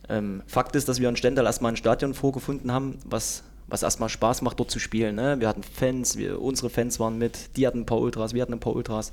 Ähm, 0.08 0.42
Fakt 0.46 0.76
ist, 0.76 0.88
dass 0.88 1.00
wir 1.00 1.08
in 1.08 1.16
Stendal 1.16 1.46
erstmal 1.46 1.72
ein 1.72 1.76
Stadion 1.76 2.14
vorgefunden 2.14 2.72
haben, 2.72 2.98
was, 3.04 3.44
was 3.68 3.82
erstmal 3.82 4.08
Spaß 4.08 4.42
macht, 4.42 4.58
dort 4.58 4.70
zu 4.70 4.78
spielen. 4.78 5.16
Ne? 5.16 5.38
Wir 5.40 5.48
hatten 5.48 5.62
Fans, 5.62 6.16
wir, 6.16 6.40
unsere 6.40 6.70
Fans 6.70 6.98
waren 7.00 7.18
mit, 7.18 7.56
die 7.56 7.66
hatten 7.66 7.80
ein 7.80 7.86
paar 7.86 8.00
Ultras, 8.00 8.34
wir 8.34 8.42
hatten 8.42 8.52
ein 8.52 8.60
paar 8.60 8.74
Ultras. 8.74 9.12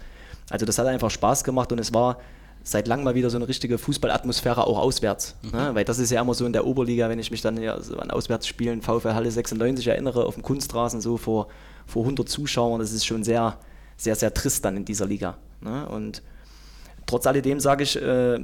Also 0.49 0.65
das 0.65 0.77
hat 0.77 0.87
einfach 0.87 1.11
Spaß 1.11 1.43
gemacht 1.43 1.71
und 1.71 1.79
es 1.79 1.93
war 1.93 2.17
seit 2.63 2.87
langem 2.87 3.05
mal 3.05 3.15
wieder 3.15 3.29
so 3.29 3.37
eine 3.37 3.47
richtige 3.47 3.77
Fußballatmosphäre 3.77 4.65
auch 4.65 4.77
auswärts. 4.77 5.35
Mhm. 5.41 5.51
Ne? 5.51 5.75
Weil 5.75 5.85
das 5.85 5.99
ist 5.99 6.11
ja 6.11 6.21
immer 6.21 6.33
so 6.33 6.45
in 6.45 6.53
der 6.53 6.65
Oberliga, 6.65 7.09
wenn 7.09 7.19
ich 7.19 7.31
mich 7.31 7.41
dann 7.41 7.61
ja 7.61 7.79
so 7.79 7.97
an 7.97 8.11
Auswärtsspielen 8.11 8.81
VfL 8.81 9.13
Halle 9.13 9.31
96 9.31 9.87
erinnere, 9.87 10.25
auf 10.25 10.35
dem 10.35 10.43
Kunstrasen 10.43 11.01
so 11.01 11.17
vor, 11.17 11.47
vor 11.85 12.03
100 12.03 12.27
Zuschauern, 12.27 12.79
das 12.79 12.91
ist 12.91 13.05
schon 13.05 13.23
sehr, 13.23 13.57
sehr, 13.97 14.15
sehr 14.15 14.33
trist 14.33 14.65
dann 14.65 14.77
in 14.77 14.85
dieser 14.85 15.05
Liga. 15.05 15.37
Ne? 15.61 15.87
Und 15.87 16.21
trotz 17.09 17.25
alledem 17.25 17.59
sage 17.59 17.83
ich, 17.83 17.95
äh, 17.99 18.39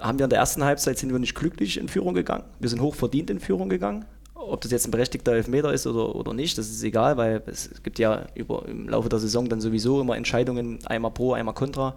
haben 0.00 0.18
wir 0.18 0.24
in 0.24 0.30
der 0.30 0.38
ersten 0.38 0.64
Halbzeit 0.64 0.98
sind 0.98 1.12
wir 1.12 1.18
nicht 1.18 1.34
glücklich 1.34 1.78
in 1.78 1.88
Führung 1.88 2.14
gegangen. 2.14 2.44
Wir 2.58 2.70
sind 2.70 2.80
hoch 2.80 2.94
verdient 2.94 3.28
in 3.28 3.38
Führung 3.38 3.68
gegangen. 3.68 4.06
Ob 4.34 4.62
das 4.62 4.70
jetzt 4.70 4.88
ein 4.88 4.92
berechtigter 4.92 5.32
Elfmeter 5.32 5.72
ist 5.74 5.86
oder, 5.86 6.14
oder 6.14 6.32
nicht, 6.32 6.56
das 6.56 6.70
ist 6.70 6.82
egal, 6.82 7.18
weil 7.18 7.42
es 7.46 7.82
gibt 7.82 7.98
ja 7.98 8.26
über, 8.34 8.66
im 8.66 8.88
Laufe 8.88 9.10
der 9.10 9.18
Saison 9.18 9.48
dann 9.48 9.60
sowieso 9.60 10.00
immer 10.00 10.16
Entscheidungen, 10.16 10.78
einmal 10.86 11.10
pro, 11.10 11.34
einmal 11.34 11.54
contra. 11.54 11.96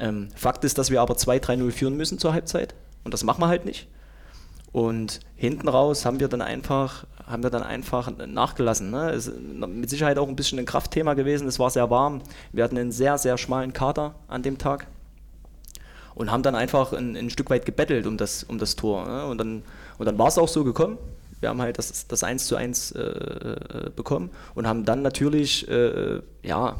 Ähm, 0.00 0.28
Fakt 0.34 0.64
ist, 0.64 0.76
dass 0.76 0.90
wir 0.90 1.00
aber 1.00 1.14
2-3-0 1.14 1.70
führen 1.70 1.96
müssen 1.96 2.18
zur 2.18 2.32
Halbzeit 2.32 2.74
und 3.04 3.14
das 3.14 3.22
machen 3.22 3.40
wir 3.40 3.48
halt 3.48 3.64
nicht. 3.64 3.86
Und 4.72 5.20
hinten 5.36 5.68
raus 5.68 6.04
haben 6.04 6.18
wir 6.18 6.28
dann 6.28 6.42
einfach, 6.42 7.06
haben 7.26 7.42
wir 7.42 7.50
dann 7.50 7.62
einfach 7.62 8.10
nachgelassen. 8.26 8.90
Ne? 8.90 9.12
Ist 9.12 9.32
mit 9.38 9.88
Sicherheit 9.88 10.18
auch 10.18 10.28
ein 10.28 10.36
bisschen 10.36 10.58
ein 10.58 10.66
Kraftthema 10.66 11.14
gewesen. 11.14 11.48
Es 11.48 11.58
war 11.58 11.70
sehr 11.70 11.88
warm. 11.90 12.22
Wir 12.52 12.64
hatten 12.64 12.76
einen 12.76 12.92
sehr, 12.92 13.16
sehr 13.18 13.38
schmalen 13.38 13.72
Kater 13.72 14.16
an 14.26 14.42
dem 14.42 14.58
Tag 14.58 14.86
und 16.18 16.32
haben 16.32 16.42
dann 16.42 16.56
einfach 16.56 16.92
ein, 16.92 17.16
ein 17.16 17.30
Stück 17.30 17.48
weit 17.48 17.64
gebettelt 17.64 18.06
um 18.06 18.16
das, 18.16 18.42
um 18.42 18.58
das 18.58 18.74
Tor. 18.76 19.06
Ne? 19.06 19.26
Und 19.26 19.38
dann, 19.38 19.62
und 19.98 20.06
dann 20.06 20.18
war 20.18 20.26
es 20.26 20.36
auch 20.36 20.48
so 20.48 20.64
gekommen. 20.64 20.98
Wir 21.40 21.48
haben 21.48 21.62
halt 21.62 21.78
das, 21.78 22.08
das 22.08 22.24
1 22.24 22.46
zu 22.48 22.56
1 22.56 22.90
äh, 22.90 23.00
äh, 23.00 23.90
bekommen 23.94 24.30
und 24.56 24.66
haben 24.66 24.84
dann 24.84 25.02
natürlich, 25.02 25.68
äh, 25.68 26.20
ja, 26.42 26.76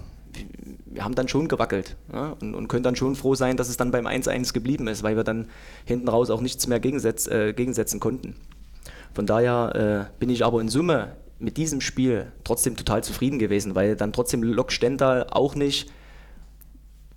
wir 0.87 1.05
haben 1.05 1.15
dann 1.15 1.29
schon 1.29 1.47
gewackelt 1.47 1.97
ja, 2.13 2.37
und, 2.41 2.57
und, 2.57 2.67
können 2.67 2.83
dann 2.83 2.97
schon 2.97 3.15
froh 3.15 3.37
sein, 3.37 3.57
dass 3.57 3.69
es 3.69 3.77
dann 3.77 3.93
beim 3.93 4.09
1-1 4.09 4.53
geblieben 4.53 4.89
ist, 4.89 5.05
weil 5.05 5.17
wir 5.17 5.23
dann 5.23 5.47
hinten 5.85 6.09
raus 6.09 6.31
auch 6.31 6.41
nichts 6.41 6.67
mehr 6.67 6.81
gegensetz, 6.81 7.29
äh, 7.29 7.53
gegensetzen 7.53 8.01
konnten. 8.01 8.35
Von 9.15 9.27
daher 9.27 10.09
äh, 10.11 10.19
bin 10.19 10.31
ich 10.31 10.45
aber 10.45 10.61
in 10.61 10.69
Summe 10.69 11.17
mit 11.39 11.57
diesem 11.57 11.81
Spiel 11.81 12.33
trotzdem 12.43 12.77
total 12.77 13.05
zufrieden 13.05 13.39
gewesen, 13.39 13.77
weil 13.77 13.95
dann 13.95 14.13
trotzdem 14.13 14.43
Lok 14.43 14.73
Stendal 14.73 15.29
auch 15.31 15.55
nicht 15.55 15.93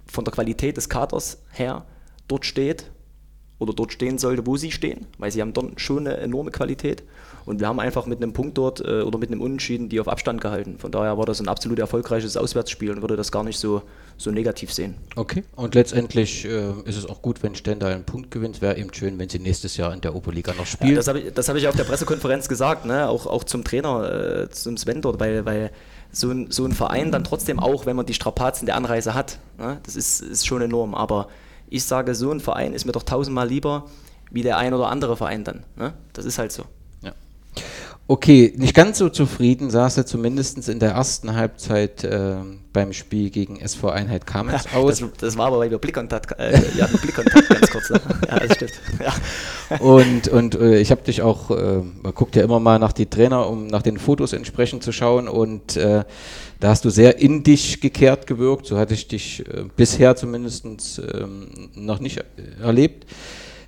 von 0.05 0.23
der 0.23 0.33
Qualität 0.33 0.77
des 0.77 0.89
Kaders 0.89 1.41
her 1.51 1.85
dort 2.31 2.45
steht 2.45 2.85
oder 3.59 3.73
dort 3.73 3.93
stehen 3.93 4.17
sollte, 4.17 4.47
wo 4.47 4.57
sie 4.57 4.71
stehen, 4.71 5.05
weil 5.19 5.31
sie 5.31 5.41
haben 5.41 5.53
dort 5.53 5.79
schon 5.79 6.07
eine 6.07 6.17
enorme 6.17 6.51
Qualität 6.51 7.03
und 7.45 7.59
wir 7.59 7.67
haben 7.67 7.79
einfach 7.79 8.05
mit 8.05 8.21
einem 8.21 8.33
Punkt 8.33 8.57
dort 8.57 8.81
äh, 8.81 9.01
oder 9.01 9.17
mit 9.17 9.31
einem 9.31 9.41
Unentschieden 9.41 9.89
die 9.89 9.99
auf 9.99 10.07
Abstand 10.07 10.41
gehalten. 10.41 10.77
Von 10.77 10.91
daher 10.91 11.17
war 11.17 11.25
das 11.25 11.39
ein 11.39 11.47
absolut 11.47 11.79
erfolgreiches 11.79 12.37
Auswärtsspiel 12.37 12.91
und 12.91 13.01
würde 13.01 13.15
das 13.15 13.31
gar 13.31 13.43
nicht 13.43 13.59
so, 13.59 13.81
so 14.17 14.31
negativ 14.31 14.73
sehen. 14.73 14.95
Okay, 15.15 15.43
und 15.55 15.75
letztendlich 15.75 16.45
äh, 16.45 16.71
ist 16.85 16.97
es 16.97 17.05
auch 17.05 17.21
gut, 17.21 17.43
wenn 17.43 17.55
Stendal 17.55 17.93
einen 17.93 18.03
Punkt 18.03 18.31
gewinnt. 18.31 18.61
Wäre 18.61 18.77
eben 18.77 18.93
schön, 18.93 19.17
wenn 19.19 19.29
sie 19.29 19.39
nächstes 19.39 19.77
Jahr 19.77 19.93
in 19.93 20.01
der 20.01 20.15
Oberliga 20.15 20.53
noch 20.53 20.65
spielen. 20.65 20.91
Ja, 20.91 20.95
das 20.97 21.07
habe 21.07 21.19
ich, 21.19 21.35
hab 21.35 21.55
ich 21.55 21.67
auf 21.67 21.75
der 21.75 21.83
Pressekonferenz 21.83 22.47
gesagt, 22.47 22.85
ne? 22.85 23.09
auch, 23.09 23.25
auch 23.25 23.43
zum 23.43 23.63
Trainer, 23.63 24.43
äh, 24.43 24.49
zum 24.49 24.77
Sven 24.77 25.01
dort, 25.01 25.19
weil, 25.19 25.45
weil 25.45 25.71
so 26.11 26.29
ein, 26.29 26.51
so 26.51 26.65
ein 26.65 26.73
Verein 26.73 27.11
dann 27.11 27.23
trotzdem 27.23 27.59
auch, 27.59 27.85
wenn 27.85 27.95
man 27.95 28.05
die 28.05 28.13
Strapazen 28.13 28.65
der 28.65 28.75
Anreise 28.75 29.13
hat, 29.13 29.39
ne? 29.57 29.79
das 29.83 29.95
ist, 29.95 30.21
ist 30.21 30.45
schon 30.45 30.61
enorm. 30.61 30.93
Aber 30.93 31.27
ich 31.71 31.85
sage, 31.85 32.13
so 32.13 32.31
ein 32.31 32.41
Verein 32.41 32.73
ist 32.73 32.85
mir 32.85 32.91
doch 32.91 33.03
tausendmal 33.03 33.47
lieber 33.47 33.85
wie 34.29 34.43
der 34.43 34.57
ein 34.57 34.73
oder 34.73 34.89
andere 34.89 35.17
Verein 35.17 35.43
dann. 35.43 35.65
Ne? 35.75 35.93
Das 36.13 36.25
ist 36.25 36.37
halt 36.37 36.51
so. 36.51 36.65
Okay, 38.11 38.53
nicht 38.57 38.75
ganz 38.75 38.97
so 38.97 39.07
zufrieden 39.07 39.69
saß 39.69 39.95
er 39.95 40.05
zumindest 40.05 40.67
in 40.67 40.79
der 40.79 40.91
ersten 40.91 41.33
Halbzeit 41.33 42.03
äh, 42.03 42.35
beim 42.73 42.91
Spiel 42.91 43.29
gegen 43.29 43.61
SV 43.61 43.87
Einheit 43.87 44.27
Kamenz 44.27 44.65
aus. 44.75 44.99
Das, 44.99 45.09
das, 45.17 45.37
war 45.37 45.45
aber, 45.47 45.59
weil 45.59 45.71
wir 45.71 45.77
Blickkontakt, 45.77 46.37
äh, 46.37 46.61
wir 46.73 46.83
hatten 46.83 46.97
Blickkontakt 46.97 47.47
ganz 47.47 47.71
kurz. 47.71 47.89
Ne? 47.89 48.01
Ja, 48.27 48.39
das 48.39 48.55
stimmt. 48.57 48.73
Ja. 48.99 49.77
Und, 49.79 50.27
und 50.27 50.55
äh, 50.55 50.79
ich 50.79 50.91
habe 50.91 51.03
dich 51.03 51.21
auch, 51.21 51.51
äh, 51.51 51.83
man 52.03 52.13
guckt 52.13 52.35
ja 52.35 52.43
immer 52.43 52.59
mal 52.59 52.79
nach 52.79 52.91
die 52.91 53.05
Trainer, 53.05 53.49
um 53.49 53.67
nach 53.67 53.81
den 53.81 53.97
Fotos 53.97 54.33
entsprechend 54.33 54.83
zu 54.83 54.91
schauen 54.91 55.29
und 55.29 55.77
äh, 55.77 56.03
da 56.59 56.67
hast 56.67 56.83
du 56.83 56.89
sehr 56.89 57.17
in 57.19 57.43
dich 57.43 57.79
gekehrt 57.79 58.27
gewirkt, 58.27 58.65
so 58.65 58.77
hatte 58.77 58.93
ich 58.93 59.07
dich 59.07 59.47
äh, 59.47 59.63
bisher 59.77 60.17
zumindest 60.17 60.65
ähm, 60.65 61.69
noch 61.75 62.01
nicht 62.01 62.21
erlebt. 62.61 63.05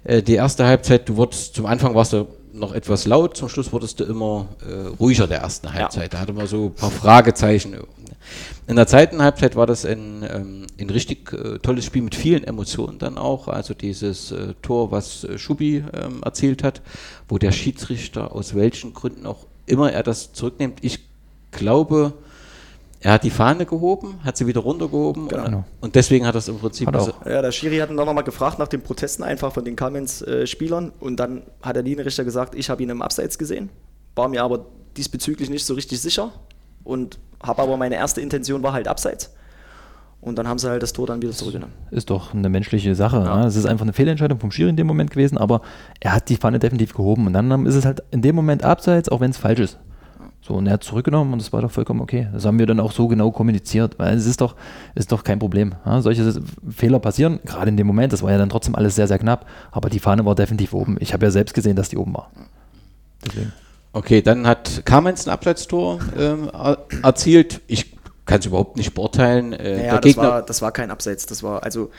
die 0.06 0.36
erste 0.36 0.65
Halbzeit, 0.65 1.08
du 1.08 1.15
wurdest, 1.15 1.56
zum 1.56 1.65
Anfang 1.65 1.95
warst 1.95 2.12
du 2.12 2.27
noch 2.54 2.74
etwas 2.74 3.06
laut. 3.06 3.36
Zum 3.36 3.50
Schluss 3.50 3.72
wurdest 3.74 4.00
du 4.00 4.04
immer 4.06 4.48
äh, 4.68 4.88
ruhiger 5.00 5.28
der 5.28 5.39
ersten 5.39 5.74
Halbzeit. 5.74 6.04
Ja. 6.04 6.10
Da 6.10 6.20
hatte 6.20 6.34
man 6.34 6.48
so 6.48 6.66
ein 6.66 6.74
paar 6.74 6.92
Fragezeichen. 6.92 7.76
In 8.68 8.76
der 8.76 8.88
zweiten 8.88 9.22
Halbzeit 9.22 9.56
war 9.56 9.68
das 9.68 9.86
ein, 9.86 10.24
ähm, 10.30 10.68
ein 10.80 10.89
richtig 10.89 11.34
äh, 11.34 11.60
tolles 11.60 11.86
Spiel 11.86 12.02
mit 12.02 12.16
vielen 12.16 12.44
Emotionen 12.44 13.00
dann 13.00 13.18
auch. 13.18 13.48
Also 13.48 13.74
dieses 13.74 14.32
äh, 14.32 14.54
Tor, 14.62 14.92
was 14.92 15.24
äh, 15.26 15.38
Schubi 15.38 15.84
ähm, 15.94 16.22
erzielt 16.24 16.63
hat, 16.63 16.82
wo 17.28 17.38
der 17.38 17.52
Schiedsrichter 17.52 18.34
aus 18.34 18.56
welchen 18.56 18.94
Gründen 18.94 19.26
auch 19.26 19.46
immer 19.66 19.92
er 19.92 20.04
das 20.04 20.34
zurücknimmt. 20.34 20.80
Ich 20.82 21.00
glaube, 21.52 22.13
er 23.04 23.13
hat 23.13 23.24
die 23.24 23.30
Fahne 23.30 23.66
gehoben, 23.66 24.16
hat 24.24 24.38
sie 24.38 24.48
wieder 24.48 24.62
runtergehoben 24.62 25.28
Genau. 25.28 25.46
und, 25.46 25.66
und 25.82 25.96
deswegen 25.96 26.26
hat 26.26 26.36
das 26.36 26.48
im 26.48 26.58
Prinzip. 26.58 26.88
Hat 26.88 26.96
also, 26.96 27.13
Ja, 27.26 27.42
der 27.42 27.52
Schiri 27.52 27.78
hat 27.78 27.89
ihn 27.89 27.98
dann 27.98 28.06
nochmal 28.06 28.24
gefragt 28.24 28.60
nach 28.60 28.68
den 28.70 28.82
Protesten 28.82 29.24
einfach 29.24 29.52
von 29.54 29.66
den 29.66 29.76
Kamenz-Spielern 29.76 30.92
und 31.00 31.18
dann 31.20 31.44
hat 31.62 31.76
der 31.76 31.84
Linienrichter 31.84 32.24
gesagt, 32.24 32.56
ich 32.56 32.70
habe 32.70 32.82
ihn 32.82 32.89
im 32.89 33.02
Abseits 33.02 33.38
gesehen, 33.38 33.70
war 34.16 34.30
mir 34.30 34.44
aber 34.44 34.66
diesbezüglich 34.98 35.50
nicht 35.50 35.66
so 35.66 35.74
richtig 35.74 36.02
sicher 36.02 36.32
und 36.84 37.20
habe 37.42 37.62
aber 37.62 37.78
meine 37.78 37.96
erste 37.96 38.22
Intention 38.22 38.63
war 38.63 38.74
halt 38.74 38.88
Abseits. 38.88 39.32
Und 40.22 40.38
dann 40.38 40.48
haben 40.48 40.58
sie 40.58 40.70
halt 40.70 40.82
das 40.82 40.94
Tor 40.94 41.06
dann 41.06 41.22
wieder 41.22 41.34
zurückgenommen. 41.34 41.74
Ist 41.92 42.10
doch 42.10 42.34
eine 42.34 42.48
menschliche 42.48 42.96
Sache. 42.96 43.18
Ja. 43.18 43.42
Ne? 43.42 43.46
Es 43.46 43.58
ist 43.58 43.66
einfach 43.66 43.84
eine 43.84 43.92
Fehlentscheidung 43.92 44.39
vom 44.39 44.52
Schiri 44.52 44.70
in 44.70 44.78
dem 44.78 44.88
Moment 44.88 45.12
gewesen, 45.12 45.38
aber 45.38 45.62
er 46.00 46.13
hat 46.13 46.30
die 46.30 46.38
Pfanne 46.38 46.60
definitiv 46.60 46.94
gehoben. 46.94 47.28
Und 47.28 47.34
dann 47.34 47.66
ist 47.66 47.76
es 47.76 47.84
halt 47.84 48.02
in 48.12 48.22
dem 48.22 48.34
Moment 48.34 48.63
abseits, 48.63 49.10
auch 49.10 49.20
wenn 49.20 49.32
es 49.32 49.38
falsch 49.38 49.60
ist. 49.60 49.80
So, 50.45 50.56
und 50.56 50.67
er 50.67 50.73
hat 50.73 50.84
zurückgenommen 50.84 51.32
und 51.32 51.39
das 51.41 51.53
war 51.53 51.62
doch 51.62 51.71
vollkommen 51.71 52.01
okay. 52.01 52.27
Das 52.34 52.43
haben 52.43 52.60
wir 52.60 52.65
dann 52.65 52.82
auch 52.82 52.91
so 52.91 53.08
genau 53.08 53.32
kommuniziert, 53.32 53.97
weil 53.97 54.13
es 54.17 54.25
ist 54.25 54.41
doch, 54.41 54.56
ist 54.93 55.10
doch 55.13 55.23
kein 55.23 55.39
Problem. 55.39 55.73
Ja? 55.86 56.01
Solche 56.01 56.34
Fehler 56.69 56.99
passieren, 56.99 57.39
gerade 57.45 57.69
in 57.69 57.77
dem 57.77 57.88
Moment, 57.88 58.12
das 58.12 58.21
war 58.23 58.32
ja 58.32 58.38
dann 58.38 58.49
trotzdem 58.49 58.75
alles 58.75 58.95
sehr, 58.95 59.08
sehr 59.08 59.19
knapp, 59.19 59.45
aber 59.71 59.89
die 59.89 59.99
Fahne 59.99 60.25
war 60.25 60.36
definitiv 60.36 60.73
oben. 60.73 60.97
Ich 60.99 61.13
habe 61.13 61.25
ja 61.25 61.32
selbst 61.32 61.53
gesehen, 61.53 61.77
dass 61.77 61.88
die 61.88 61.97
oben 61.97 62.13
war. 62.13 62.29
Deswegen. 63.25 63.53
Okay, 63.93 64.21
dann 64.21 64.45
hat 64.45 64.82
Kamenz 64.86 65.25
ein 65.25 65.32
Abseitstor 65.32 65.99
ähm, 66.19 66.49
er- 66.51 66.79
erzielt. 67.03 67.62
Ich 67.67 67.95
kann 68.25 68.39
es 68.39 68.45
überhaupt 68.45 68.75
nicht 68.75 68.93
beurteilen. 68.93 69.53
Äh, 69.53 69.77
Naja, 69.77 69.82
der 69.84 69.91
das 69.93 70.01
Gegner, 70.01 70.23
war, 70.23 70.41
das 70.41 70.62
war 70.62 70.71
kein 70.73 70.91
Abseits. 70.91 71.25
Das 71.25 71.41
war 71.41 71.63
also 71.63 71.89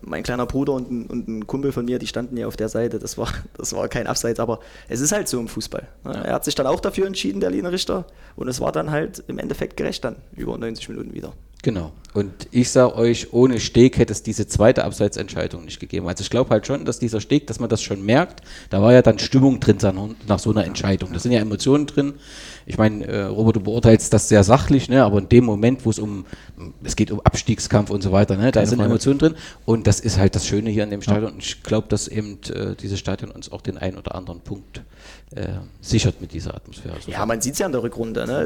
mein 0.00 0.22
kleiner 0.22 0.46
Bruder 0.46 0.72
und 0.72 0.90
ein, 0.90 1.06
und 1.06 1.28
ein 1.28 1.46
Kumpel 1.46 1.72
von 1.72 1.84
mir, 1.84 1.98
die 1.98 2.06
standen 2.06 2.36
ja 2.36 2.46
auf 2.46 2.56
der 2.56 2.68
Seite. 2.68 2.98
Das 2.98 3.18
war, 3.18 3.28
das 3.56 3.72
war 3.74 3.88
kein 3.88 4.06
Abseits, 4.06 4.40
aber 4.40 4.60
es 4.88 5.00
ist 5.00 5.12
halt 5.12 5.28
so 5.28 5.38
im 5.38 5.48
Fußball. 5.48 5.86
Ne? 6.04 6.24
Er 6.24 6.34
hat 6.34 6.44
sich 6.44 6.54
dann 6.54 6.66
auch 6.66 6.80
dafür 6.80 7.06
entschieden, 7.06 7.40
der 7.40 7.50
Linienrichter. 7.50 8.06
Und 8.36 8.48
es 8.48 8.60
war 8.60 8.72
dann 8.72 8.90
halt 8.90 9.22
im 9.28 9.38
Endeffekt 9.38 9.76
gerecht 9.76 10.04
dann, 10.04 10.16
über 10.34 10.56
90 10.56 10.88
Minuten 10.88 11.14
wieder. 11.14 11.32
Genau. 11.62 11.92
Und 12.14 12.30
ich 12.50 12.68
sage 12.70 12.94
euch, 12.96 13.32
ohne 13.32 13.58
Steg 13.58 13.96
hätte 13.96 14.12
es 14.12 14.22
diese 14.22 14.46
zweite 14.46 14.84
Abseitsentscheidung 14.84 15.64
nicht 15.64 15.80
gegeben. 15.80 16.06
Also 16.08 16.20
ich 16.20 16.28
glaube 16.28 16.50
halt 16.50 16.66
schon, 16.66 16.84
dass 16.84 16.98
dieser 16.98 17.22
Steg, 17.22 17.46
dass 17.46 17.58
man 17.58 17.70
das 17.70 17.80
schon 17.82 18.04
merkt, 18.04 18.42
da 18.68 18.82
war 18.82 18.92
ja 18.92 19.00
dann 19.00 19.18
Stimmung 19.18 19.60
drin 19.60 19.78
nach- 20.26 20.38
so 20.38 20.50
einer 20.50 20.66
Entscheidung. 20.66 21.10
Da 21.14 21.18
sind 21.20 21.32
ja 21.32 21.40
Emotionen 21.40 21.86
drin. 21.86 22.12
Ich 22.66 22.76
meine, 22.76 23.06
äh, 23.06 23.22
Robert, 23.22 23.56
du 23.56 23.60
beurteilst 23.60 24.12
das 24.12 24.28
sehr 24.28 24.44
sachlich, 24.44 24.90
ne? 24.90 25.02
aber 25.04 25.20
in 25.20 25.30
dem 25.30 25.44
Moment, 25.44 25.86
wo 25.86 25.90
es 25.90 25.98
um, 25.98 26.26
es 26.84 26.96
geht 26.96 27.10
um 27.12 27.20
Abstiegskampf 27.20 27.88
und 27.88 28.02
so 28.02 28.12
weiter, 28.12 28.36
ne? 28.36 28.46
da 28.46 28.60
Keine 28.60 28.66
sind 28.66 28.76
Frage. 28.78 28.90
Emotionen 28.90 29.18
drin. 29.18 29.34
Und 29.64 29.86
das 29.86 29.98
ist 30.00 30.18
halt 30.18 30.34
das 30.34 30.46
Schöne 30.46 30.68
hier 30.68 30.84
in 30.84 30.90
dem 30.90 31.00
Stadion. 31.00 31.32
Und 31.32 31.42
ich 31.42 31.62
glaube, 31.62 31.88
dass 31.88 32.08
eben 32.08 32.38
äh, 32.54 32.74
dieses 32.76 32.98
Stadion 32.98 33.30
uns 33.30 33.50
auch 33.50 33.62
den 33.62 33.78
einen 33.78 33.96
oder 33.96 34.14
anderen 34.16 34.40
Punkt 34.40 34.82
äh, 35.34 35.46
sichert 35.80 36.20
mit 36.20 36.34
dieser 36.34 36.54
Atmosphäre. 36.54 36.94
Also 36.96 37.10
Ja, 37.10 37.24
man 37.24 37.40
sieht 37.40 37.54
es 37.54 37.60
ja 37.60 37.64
in 37.66 37.72
der 37.72 37.82
Rückrunde. 37.82 38.26
Ne? 38.26 38.42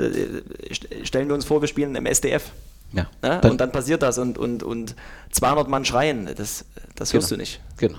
Äh, 0.68 0.72
st- 0.72 1.04
Stellen 1.04 1.26
wir 1.26 1.34
uns 1.34 1.44
vor, 1.44 1.60
wir 1.60 1.66
spielen 1.66 1.96
im 1.96 2.06
SDF. 2.06 2.52
Ja. 2.92 3.02
Ne? 3.02 3.08
Dann- 3.40 3.50
und 3.50 3.60
dann 3.60 3.72
passiert 3.72 4.02
das 4.02 4.18
und, 4.18 4.38
und, 4.38 4.62
und 4.62 4.94
200 5.32 5.68
Mann 5.68 5.84
schreien. 5.84 6.28
Das, 6.36 6.64
das 6.94 7.12
hörst 7.12 7.28
Genau. 7.28 7.36
du 7.36 7.40
nicht. 7.42 7.60
Genau. 7.76 7.98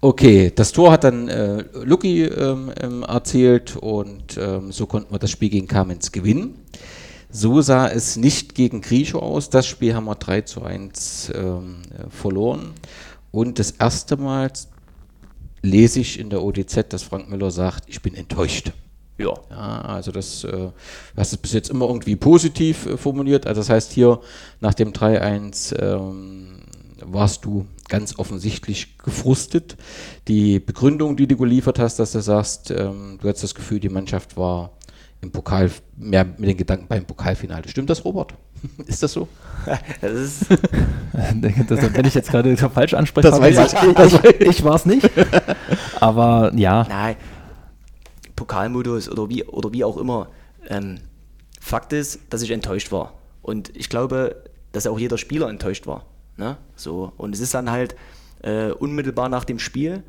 Okay, 0.00 0.52
das 0.54 0.72
Tor 0.72 0.92
hat 0.92 1.04
dann 1.04 1.28
äh, 1.28 1.64
Lucky 1.82 2.24
ähm, 2.24 2.70
ähm, 2.80 3.02
erzielt 3.02 3.76
und 3.76 4.36
ähm, 4.36 4.70
so 4.70 4.86
konnten 4.86 5.12
wir 5.12 5.18
das 5.18 5.30
Spiel 5.30 5.48
gegen 5.48 5.66
Kamenz 5.66 6.12
gewinnen. 6.12 6.54
So 7.30 7.60
sah 7.60 7.88
es 7.88 8.16
nicht 8.16 8.54
gegen 8.54 8.82
Griecho 8.82 9.18
aus. 9.18 9.50
Das 9.50 9.66
Spiel 9.66 9.94
haben 9.94 10.04
wir 10.04 10.14
3 10.14 10.42
zu 10.42 10.62
1 10.62 11.32
ähm, 11.34 11.82
äh, 11.98 12.08
verloren. 12.10 12.72
Und 13.32 13.58
das 13.58 13.72
erste 13.72 14.16
Mal 14.16 14.50
lese 15.62 16.00
ich 16.00 16.18
in 16.20 16.30
der 16.30 16.42
ODZ, 16.42 16.84
dass 16.90 17.02
Frank 17.02 17.28
Müller 17.28 17.50
sagt, 17.50 17.84
ich 17.88 18.00
bin 18.00 18.14
enttäuscht. 18.14 18.72
Ja. 19.18 19.34
Ja, 19.50 19.80
also 19.82 20.12
das 20.12 20.44
äh, 20.44 20.50
du 20.50 20.72
hast 21.16 21.32
es 21.32 21.38
bis 21.38 21.52
jetzt 21.52 21.70
immer 21.70 21.86
irgendwie 21.86 22.16
positiv 22.16 22.86
äh, 22.86 22.96
formuliert. 22.96 23.46
Also 23.46 23.60
das 23.60 23.70
heißt 23.70 23.92
hier 23.92 24.20
nach 24.60 24.74
dem 24.74 24.92
3-1 24.92 25.78
ähm, 25.80 26.60
warst 27.00 27.44
du 27.44 27.66
ganz 27.88 28.18
offensichtlich 28.18 28.98
gefrustet. 28.98 29.76
Die 30.28 30.58
Begründung, 30.58 31.16
die 31.16 31.26
du 31.26 31.36
geliefert 31.36 31.78
hast, 31.78 31.98
dass 31.98 32.12
du 32.12 32.20
sagst, 32.20 32.70
ähm, 32.70 33.18
du 33.20 33.28
hast 33.28 33.42
das 33.42 33.54
Gefühl, 33.54 33.80
die 33.80 33.88
Mannschaft 33.88 34.36
war 34.36 34.72
im 35.22 35.30
Pokal 35.30 35.70
mehr 35.96 36.24
mit 36.24 36.50
den 36.50 36.56
Gedanken 36.56 36.86
beim 36.88 37.04
Pokalfinale. 37.04 37.68
Stimmt 37.68 37.88
das, 37.90 38.04
Robert? 38.04 38.34
Ist 38.86 39.02
das 39.02 39.12
so? 39.12 39.28
Das 40.00 40.12
ist, 40.12 40.46
das, 41.68 41.94
wenn 41.94 42.04
ich 42.04 42.14
jetzt 42.14 42.30
gerade 42.30 42.56
falsch 42.56 42.94
anspreche, 42.94 43.30
Das 43.30 43.40
weiß 43.40 43.74
ich, 43.74 44.40
ich, 44.40 44.40
ich 44.46 44.64
war 44.64 44.76
es 44.76 44.86
nicht. 44.86 45.10
Aber 45.98 46.52
ja, 46.54 46.86
Nein, 46.88 47.16
Pokalmodus 48.36 49.08
oder 49.08 49.28
wie, 49.28 49.44
oder 49.44 49.72
wie 49.72 49.84
auch 49.84 49.96
immer. 49.96 50.28
Ähm, 50.68 50.98
Fakt 51.60 51.92
ist, 51.92 52.20
dass 52.30 52.42
ich 52.42 52.50
enttäuscht 52.50 52.92
war. 52.92 53.14
Und 53.42 53.74
ich 53.76 53.88
glaube, 53.88 54.44
dass 54.72 54.86
auch 54.86 54.98
jeder 54.98 55.18
Spieler 55.18 55.48
enttäuscht 55.48 55.86
war. 55.86 56.04
Ne? 56.36 56.58
So. 56.76 57.12
Und 57.16 57.34
es 57.34 57.40
ist 57.40 57.54
dann 57.54 57.70
halt 57.70 57.96
äh, 58.42 58.70
unmittelbar 58.70 59.28
nach 59.28 59.44
dem 59.44 59.58
Spiel, 59.58 60.02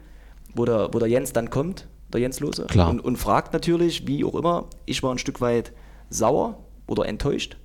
wo 0.53 0.65
der, 0.65 0.93
wo 0.93 0.99
der 0.99 1.07
Jens 1.07 1.33
dann 1.33 1.49
kommt, 1.49 1.87
der 2.11 2.21
Jens 2.21 2.39
Lose, 2.39 2.65
Klar. 2.67 2.89
Und, 2.89 2.99
und 2.99 3.17
fragt 3.17 3.53
natürlich, 3.53 4.07
wie 4.07 4.23
auch 4.23 4.35
immer, 4.35 4.65
ich 4.85 5.03
war 5.03 5.11
ein 5.11 5.17
Stück 5.17 5.41
weit 5.41 5.71
sauer 6.09 6.57
oder 6.85 7.05
enttäuscht, 7.05 7.57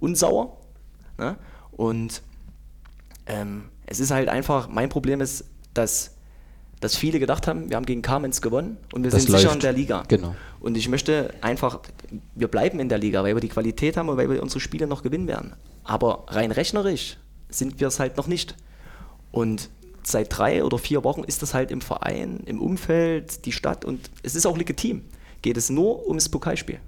unsauer. 0.00 0.56
Ne? 1.18 1.36
Und 1.72 2.22
ähm, 3.26 3.64
es 3.86 4.00
ist 4.00 4.10
halt 4.10 4.28
einfach, 4.28 4.68
mein 4.68 4.88
Problem 4.88 5.20
ist, 5.20 5.44
dass, 5.74 6.16
dass 6.80 6.96
viele 6.96 7.18
gedacht 7.20 7.46
haben, 7.46 7.68
wir 7.68 7.76
haben 7.76 7.84
gegen 7.86 8.02
Kamenz 8.02 8.40
gewonnen 8.40 8.78
und 8.94 9.04
wir 9.04 9.10
Das 9.10 9.22
sind 9.22 9.30
sicher 9.32 9.44
läuft. 9.48 9.54
in 9.56 9.60
der 9.60 9.72
Liga. 9.74 10.02
Genau. 10.08 10.34
Und 10.60 10.76
ich 10.76 10.88
möchte 10.88 11.32
einfach, 11.42 11.80
wir 12.34 12.48
bleiben 12.48 12.80
in 12.80 12.88
der 12.88 12.98
Liga, 12.98 13.22
weil 13.22 13.34
wir 13.36 13.40
die 13.40 13.48
Qualität 13.50 13.96
haben 13.96 14.08
und 14.08 14.16
weil 14.16 14.30
wir 14.30 14.42
unsere 14.42 14.60
Spiele 14.60 14.86
noch 14.86 15.02
gewinnen 15.02 15.26
werden. 15.28 15.52
Aber 15.84 16.24
rein 16.28 16.50
rechnerisch 16.52 17.18
sind 17.50 17.80
wir 17.80 17.88
es 17.88 18.00
halt 18.00 18.16
noch 18.16 18.26
nicht. 18.26 18.56
Und 19.30 19.68
seit 20.02 20.36
drei 20.36 20.64
oder 20.64 20.78
vier 20.78 21.04
Wochen 21.04 21.22
ist 21.24 21.42
das 21.42 21.52
halt 21.52 21.70
im 21.70 21.80
Verein, 21.82 22.40
im 22.46 22.60
Umfeld, 22.62 23.44
die 23.44 23.52
Stadt 23.52 23.84
und 23.84 24.10
es 24.22 24.34
ist 24.34 24.46
auch 24.46 24.56
legitim. 24.56 25.04
Geht 25.42 25.56
es 25.56 25.68
nur 25.70 26.06
ums 26.06 26.28
Pokalspiel. 26.28 26.78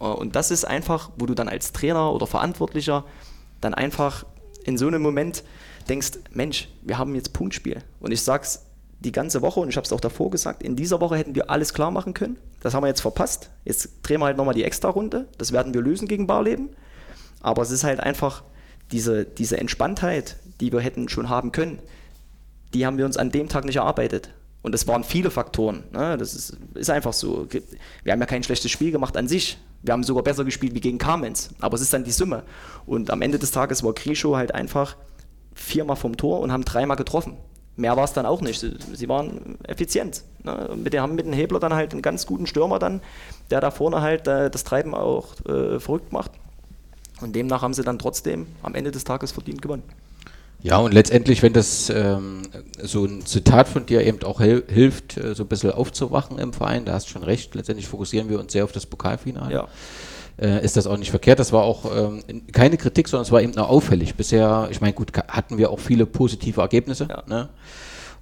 Äh, 0.00 0.04
Und 0.04 0.36
das 0.36 0.50
ist 0.52 0.64
einfach, 0.64 1.10
wo 1.18 1.26
du 1.26 1.34
dann 1.34 1.48
als 1.48 1.72
Trainer 1.72 2.12
oder 2.12 2.26
Verantwortlicher 2.26 3.04
dann 3.60 3.74
einfach 3.74 4.24
in 4.64 4.78
so 4.78 4.86
einem 4.86 5.02
Moment 5.02 5.42
denkst, 5.88 6.12
Mensch, 6.30 6.68
wir 6.82 6.98
haben 6.98 7.14
jetzt 7.16 7.32
Punktspiel. 7.32 7.82
Und 8.00 8.12
ich 8.12 8.22
sag's 8.22 8.64
die 9.02 9.12
ganze 9.12 9.42
Woche 9.42 9.60
und 9.60 9.68
ich 9.68 9.76
habe 9.76 9.84
es 9.84 9.92
auch 9.92 10.00
davor 10.00 10.30
gesagt, 10.30 10.62
in 10.62 10.76
dieser 10.76 11.00
Woche 11.00 11.16
hätten 11.16 11.34
wir 11.34 11.50
alles 11.50 11.74
klar 11.74 11.90
machen 11.90 12.14
können. 12.14 12.38
Das 12.60 12.74
haben 12.74 12.82
wir 12.82 12.88
jetzt 12.88 13.00
verpasst. 13.00 13.50
Jetzt 13.64 13.90
drehen 14.02 14.20
wir 14.20 14.26
halt 14.26 14.36
nochmal 14.36 14.54
die 14.54 14.64
Extra-Runde. 14.64 15.28
Das 15.38 15.52
werden 15.52 15.74
wir 15.74 15.82
lösen 15.82 16.08
gegen 16.08 16.26
Barleben. 16.26 16.70
Aber 17.40 17.62
es 17.62 17.70
ist 17.70 17.84
halt 17.84 18.00
einfach 18.00 18.44
diese, 18.92 19.24
diese 19.24 19.58
Entspanntheit, 19.58 20.36
die 20.60 20.72
wir 20.72 20.80
hätten 20.80 21.08
schon 21.08 21.28
haben 21.28 21.52
können, 21.52 21.80
die 22.72 22.86
haben 22.86 22.98
wir 22.98 23.04
uns 23.04 23.16
an 23.16 23.30
dem 23.30 23.48
Tag 23.48 23.64
nicht 23.64 23.76
erarbeitet. 23.76 24.30
Und 24.62 24.74
es 24.74 24.86
waren 24.86 25.02
viele 25.02 25.30
Faktoren. 25.30 25.82
Ne? 25.92 26.16
Das 26.16 26.34
ist, 26.34 26.56
ist 26.74 26.90
einfach 26.90 27.12
so. 27.12 27.48
Wir 28.04 28.12
haben 28.12 28.20
ja 28.20 28.26
kein 28.26 28.44
schlechtes 28.44 28.70
Spiel 28.70 28.92
gemacht 28.92 29.16
an 29.16 29.26
sich. 29.26 29.58
Wir 29.82 29.92
haben 29.92 30.04
sogar 30.04 30.22
besser 30.22 30.44
gespielt 30.44 30.74
wie 30.74 30.80
gegen 30.80 30.98
Kamenz. 30.98 31.50
Aber 31.58 31.74
es 31.74 31.80
ist 31.80 31.92
dann 31.92 32.04
die 32.04 32.12
Summe. 32.12 32.44
Und 32.86 33.10
am 33.10 33.22
Ende 33.22 33.40
des 33.40 33.50
Tages 33.50 33.82
war 33.82 33.92
Grischow 33.92 34.36
halt 34.36 34.54
einfach 34.54 34.96
viermal 35.52 35.96
vom 35.96 36.16
Tor 36.16 36.40
und 36.40 36.52
haben 36.52 36.64
dreimal 36.64 36.96
getroffen. 36.96 37.36
Mehr 37.76 37.96
war 37.96 38.04
es 38.04 38.12
dann 38.12 38.26
auch 38.26 38.40
nicht. 38.42 38.60
Sie, 38.60 39.08
waren 39.08 39.58
effizient. 39.64 40.24
Ne? 40.44 40.70
Mit, 40.76 40.96
haben 40.98 41.14
mit 41.14 41.24
dem 41.24 41.32
Hebler 41.32 41.58
dann 41.58 41.74
halt 41.74 41.92
einen 41.92 42.02
ganz 42.02 42.26
guten 42.26 42.46
Stürmer 42.46 42.78
dann, 42.78 43.00
der 43.50 43.60
da 43.60 43.70
vorne 43.70 44.02
halt 44.02 44.28
äh, 44.28 44.50
das 44.50 44.64
Treiben 44.64 44.94
auch 44.94 45.34
äh, 45.46 45.80
verrückt 45.80 46.12
macht. 46.12 46.32
Und 47.22 47.34
demnach 47.34 47.62
haben 47.62 47.72
sie 47.72 47.82
dann 47.82 47.98
trotzdem 47.98 48.46
am 48.62 48.74
Ende 48.74 48.90
des 48.90 49.04
Tages 49.04 49.32
verdient 49.32 49.62
gewonnen. 49.62 49.84
Ja, 50.62 50.78
und 50.78 50.92
letztendlich, 50.94 51.42
wenn 51.42 51.52
das 51.52 51.90
ähm, 51.90 52.42
so 52.80 53.04
ein 53.04 53.26
Zitat 53.26 53.68
von 53.68 53.84
dir 53.84 54.06
eben 54.06 54.22
auch 54.22 54.40
hel 54.40 54.62
hilft, 54.68 55.16
äh, 55.16 55.34
so 55.34 55.42
ein 55.42 55.48
bisschen 55.48 55.72
aufzuwachen 55.72 56.38
im 56.38 56.52
Verein, 56.52 56.84
da 56.84 56.92
hast 56.92 57.08
du 57.08 57.10
schon 57.10 57.24
recht, 57.24 57.54
letztendlich 57.54 57.88
fokussieren 57.88 58.28
wir 58.28 58.38
uns 58.38 58.52
sehr 58.52 58.64
auf 58.64 58.72
das 58.72 58.86
Pokalfinale. 58.86 59.52
Ja. 59.52 59.68
Äh, 60.40 60.64
ist 60.64 60.76
das 60.76 60.86
auch 60.86 60.96
nicht 60.96 61.10
verkehrt. 61.10 61.38
Das 61.38 61.52
war 61.52 61.62
auch 61.62 61.84
ähm, 61.94 62.22
keine 62.52 62.76
Kritik, 62.76 63.08
sondern 63.08 63.24
es 63.24 63.32
war 63.32 63.42
eben 63.42 63.52
nur 63.52 63.68
auffällig. 63.68 64.14
Bisher, 64.14 64.68
ich 64.70 64.80
meine, 64.80 64.94
gut, 64.94 65.12
hatten 65.28 65.58
wir 65.58 65.70
auch 65.70 65.78
viele 65.78 66.06
positive 66.06 66.60
Ergebnisse. 66.60 67.06
Ja. 67.08 67.22
Ne? 67.26 67.48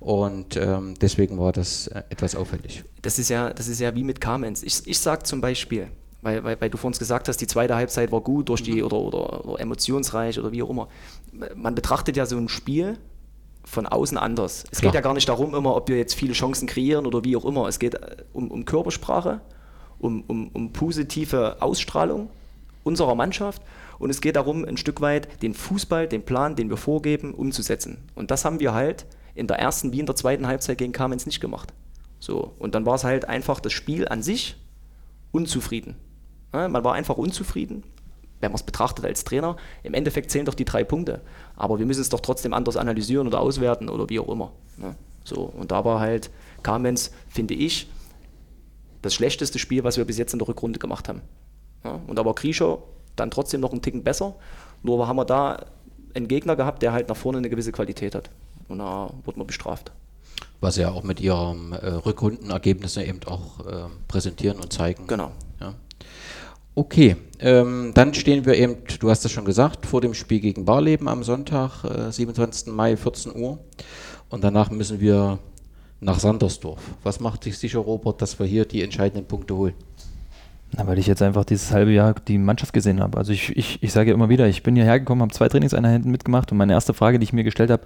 Und 0.01 0.57
ähm, 0.57 0.95
deswegen 1.01 1.39
war 1.39 1.53
das 1.53 1.87
äh, 1.89 2.03
etwas 2.09 2.35
auffällig. 2.35 2.85
Das 3.03 3.19
ist 3.19 3.29
ja, 3.29 3.53
das 3.53 3.69
ist 3.69 3.81
ja 3.81 3.95
wie 3.95 4.03
mit 4.03 4.21
Kamenz. 4.21 4.63
Ich, 4.63 4.87
ich 4.87 4.99
sage 4.99 5.23
zum 5.23 5.41
Beispiel, 5.41 5.89
weil, 6.23 6.43
weil, 6.43 6.61
weil 6.61 6.71
du 6.71 6.79
vorhin 6.79 6.99
gesagt 6.99 7.29
hast, 7.29 7.37
die 7.39 7.47
zweite 7.47 7.75
Halbzeit 7.75 8.11
war 8.11 8.21
gut 8.21 8.49
durch 8.49 8.63
die 8.63 8.83
oder, 8.83 8.97
oder, 8.97 9.45
oder 9.47 9.61
emotionsreich 9.61 10.39
oder 10.39 10.53
wie 10.53 10.63
auch 10.63 10.71
immer. 10.71 10.89
Man 11.55 11.75
betrachtet 11.75 12.17
ja 12.17 12.27
so 12.27 12.37
ein 12.37 12.49
Spiel 12.49 12.99
von 13.65 13.87
außen 13.87 14.19
anders. 14.19 14.65
Es 14.71 14.81
Klar. 14.81 14.91
geht 14.91 14.97
ja 14.97 15.01
gar 15.03 15.15
nicht 15.15 15.29
darum, 15.29 15.55
immer, 15.55 15.77
ob 15.77 15.89
wir 15.89 15.97
jetzt 15.97 16.15
viele 16.15 16.33
Chancen 16.33 16.67
kreieren 16.67 17.07
oder 17.07 17.25
wie 17.25 17.37
auch 17.37 17.45
immer. 17.45 17.69
Es 17.69 17.79
geht 17.79 17.95
äh, 17.95 18.17
um, 18.33 18.51
um 18.51 18.65
Körpersprache, 18.65 19.41
um, 20.01 20.25
um, 20.27 20.49
um 20.49 20.73
positive 20.73 21.57
Ausstrahlung 21.61 22.31
unserer 22.83 23.15
Mannschaft 23.15 23.63
und 24.01 24.09
es 24.09 24.23
geht 24.23 24.37
darum, 24.37 24.65
ein 24.65 24.79
Stück 24.79 25.03
weit 25.03 25.43
den 25.43 25.53
Fußball, 25.53 26.09
den 26.09 26.25
Plan, 26.25 26.57
den 26.57 26.71
wir 26.71 26.79
vorgeben, 26.79 27.35
umzusetzen. 27.35 27.99
Und 28.15 28.31
das 28.31 28.47
haben 28.47 28.59
wir 28.59 28.73
halt 28.73 29.05
in 29.35 29.47
der 29.47 29.59
ersten 29.59 29.93
wie 29.93 30.01
in 30.01 30.07
der 30.07 30.17
zweiten 30.17 30.47
Halbzeit 30.47 30.79
gegen 30.79 30.93
Kamenz 30.93 31.27
nicht 31.27 31.41
gemacht. 31.41 31.73
So, 32.19 32.55
und 32.59 32.75
dann 32.75 32.87
war 32.87 32.95
es 32.95 33.05
halt 33.05 33.29
einfach 33.29 33.61
das 33.61 33.75
Spiel 33.75 34.09
an 34.09 34.23
sich 34.23 34.57
unzufrieden. 35.33 35.97
Ja, 36.53 36.67
man 36.69 36.83
war 36.83 36.95
einfach 36.95 37.19
unzufrieden, 37.19 37.85
wenn 38.41 38.51
man 38.51 38.57
es 38.57 38.63
betrachtet 38.63 39.05
als 39.05 39.25
Trainer. 39.25 39.57
Im 39.83 39.93
Endeffekt 39.93 40.31
zählen 40.31 40.47
doch 40.47 40.55
die 40.55 40.65
drei 40.65 40.83
Punkte. 40.83 41.21
Aber 41.55 41.79
wir 41.79 41.85
müssen 41.85 42.01
es 42.01 42.09
doch 42.09 42.21
trotzdem 42.21 42.55
anders 42.55 42.79
analysieren 42.79 43.27
oder 43.27 43.41
auswerten 43.41 43.91
oder 43.91 44.09
wie 44.09 44.19
auch 44.19 44.29
immer. 44.29 44.53
Ja, 44.83 44.95
so, 45.25 45.43
und 45.43 45.71
da 45.71 45.85
war 45.85 46.01
halt 46.01 46.31
Kamenz, 46.63 47.13
finde 47.29 47.53
ich, 47.53 47.89
das 49.03 49.15
schlechteste 49.15 49.59
Spiel, 49.59 49.85
was 49.85 49.97
wir 49.97 50.05
bis 50.05 50.19
jetzt 50.19 50.33
in 50.33 50.39
der 50.39 50.49
Rückrunde 50.49 50.79
gemacht 50.79 51.09
haben. 51.09 51.23
Ja, 51.85 52.01
und 52.07 52.17
da 52.17 52.25
war 52.25 52.35
Kriescher 52.35 52.79
dann 53.17 53.31
trotzdem 53.31 53.61
noch 53.61 53.73
einen 53.73 53.83
Ticken 53.83 54.03
besser. 54.03 54.35
Nur 54.83 55.07
haben 55.07 55.17
wir 55.17 55.25
da 55.25 55.65
einen 56.15 56.29
Gegner 56.29 56.57
gehabt, 56.57 56.83
der 56.83 56.93
halt 56.93 57.09
nach 57.09 57.17
vorne 57.17 57.39
eine 57.39 57.51
gewisse 57.51 57.73
Qualität 57.73 58.15
hat. 58.15 58.31
Und 58.69 58.79
da 58.79 59.11
wurde 59.25 59.39
man 59.39 59.47
bestraft. 59.47 59.93
Was 60.61 60.77
ja 60.77 60.91
auch 60.91 61.03
mit 61.03 61.21
ihrem 61.21 61.73
äh, 61.73 61.87
Rückrundenergebnisse 61.87 63.03
eben 63.03 63.21
auch 63.27 63.67
äh, 63.67 63.85
präsentieren 64.09 64.59
und 64.59 64.73
zeigen. 64.73 65.07
Genau. 65.07 65.33
Ja. 65.61 65.75
Okay, 66.75 67.17
ähm, 67.41 67.93
dann 67.95 68.15
stehen 68.15 68.45
wir 68.45 68.55
eben, 68.55 68.77
du 69.01 69.11
hast 69.11 69.25
es 69.25 69.33
schon 69.33 69.45
gesagt, 69.45 69.87
vor 69.87 70.01
dem 70.01 70.15
Spiel 70.15 70.41
gegen 70.41 70.65
Barleben 70.65 71.09
am 71.09 71.25
Sonntag, 71.25 71.85
äh, 71.85 72.13
27. 72.13 72.73
Mai, 72.73 72.97
14 72.97 73.35
Uhr. 73.35 73.59
Und 74.29 74.45
danach 74.45 74.71
müssen 74.71 75.01
wir 75.01 75.39
nach 76.01 76.19
Sandersdorf. 76.19 76.81
Was 77.03 77.21
macht 77.21 77.45
sich 77.45 77.59
sicher, 77.59 77.81
Robert, 77.81 78.23
dass 78.23 78.39
wir 78.39 78.47
hier 78.47 78.65
die 78.65 78.83
entscheidenden 78.83 79.27
Punkte 79.27 79.55
holen? 79.57 79.75
Na, 80.73 80.87
weil 80.87 80.99
ich 80.99 81.07
jetzt 81.07 81.23
einfach 81.23 81.45
dieses 81.45 81.73
halbe 81.73 81.91
Jahr 81.91 82.15
die 82.15 82.39
Mannschaft 82.39 82.73
gesehen 82.73 83.01
habe. 83.01 83.19
Also 83.19 83.33
ich, 83.33 83.57
ich, 83.57 83.83
ich 83.83 83.93
sage 83.93 84.11
ja 84.11 84.15
immer 84.15 84.29
wieder, 84.29 84.47
ich 84.47 84.63
bin 84.63 84.77
hierher 84.77 85.01
gekommen, 85.01 85.23
habe 85.23 85.33
zwei 85.33 85.49
Trainingseinheiten 85.49 86.11
mitgemacht 86.11 86.53
und 86.53 86.59
meine 86.59 86.73
erste 86.73 86.95
Frage, 86.95 87.19
die 87.19 87.25
ich 87.25 87.33
mir 87.33 87.45
gestellt 87.45 87.71
habe, 87.71 87.83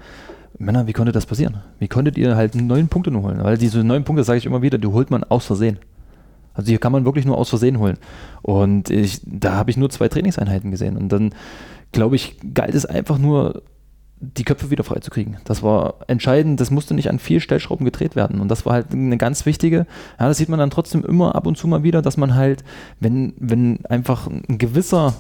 Männer, 0.59 0.87
wie 0.87 0.93
konnte 0.93 1.11
das 1.11 1.27
passieren? 1.27 1.59
Wie 1.79 1.89
konntet 1.89 2.17
ihr 2.17 2.37
halt 2.37 2.55
neun 2.55 2.89
Punkte 2.89 3.11
nur 3.11 3.23
holen? 3.23 3.43
Weil 3.43 3.59
diese 3.59 3.83
neun 3.83 4.05
Punkte, 4.05 4.23
sage 4.23 4.39
ich 4.39 4.47
immer 4.47 4.63
wieder, 4.63 4.79
die 4.79 4.87
holt 4.87 5.11
man 5.11 5.25
aus 5.25 5.47
Versehen. 5.47 5.79
Also 6.53 6.69
hier 6.69 6.79
kann 6.79 6.93
man 6.93 7.05
wirklich 7.05 7.25
nur 7.25 7.37
aus 7.37 7.49
Versehen 7.49 7.79
holen. 7.79 7.99
Und 8.43 8.91
ich, 8.91 9.21
da 9.25 9.55
habe 9.55 9.71
ich 9.71 9.77
nur 9.77 9.91
zwei 9.91 10.09
Trainingseinheiten 10.09 10.71
gesehen. 10.71 10.97
Und 10.97 11.09
dann, 11.09 11.35
glaube 11.91 12.15
ich, 12.15 12.37
galt 12.55 12.75
es 12.75 12.87
einfach 12.87 13.19
nur, 13.19 13.63
die 14.37 14.45
Köpfe 14.45 14.71
wieder 14.71 14.85
freizukriegen. 14.85 15.39
Das 15.45 15.63
war 15.63 15.95
entscheidend, 16.07 16.61
das 16.61 16.71
musste 16.71 16.95
nicht 16.95 17.11
an 17.11 17.19
vier 17.19 17.41
Stellschrauben 17.41 17.85
gedreht 17.85 18.17
werden. 18.17 18.41
Und 18.41 18.49
das 18.49 18.67
war 18.67 18.75
halt 18.75 18.93
eine 18.93 19.19
ganz 19.19 19.47
wichtige, 19.47 19.87
ja, 20.19 20.29
das 20.29 20.39
sieht 20.39 20.49
man 20.49 20.59
dann 20.59 20.71
trotzdem 20.71 21.05
immer 21.05 21.35
ab 21.35 21.47
und 21.47 21.57
zu 21.57 21.67
mal 21.69 21.83
wieder, 21.83 22.03
dass 22.03 22.17
man 22.17 22.35
halt, 22.35 22.65
wenn, 23.01 23.35
wenn 23.39 23.85
einfach 23.87 24.27
ein 24.27 24.59
gewisser 24.59 25.15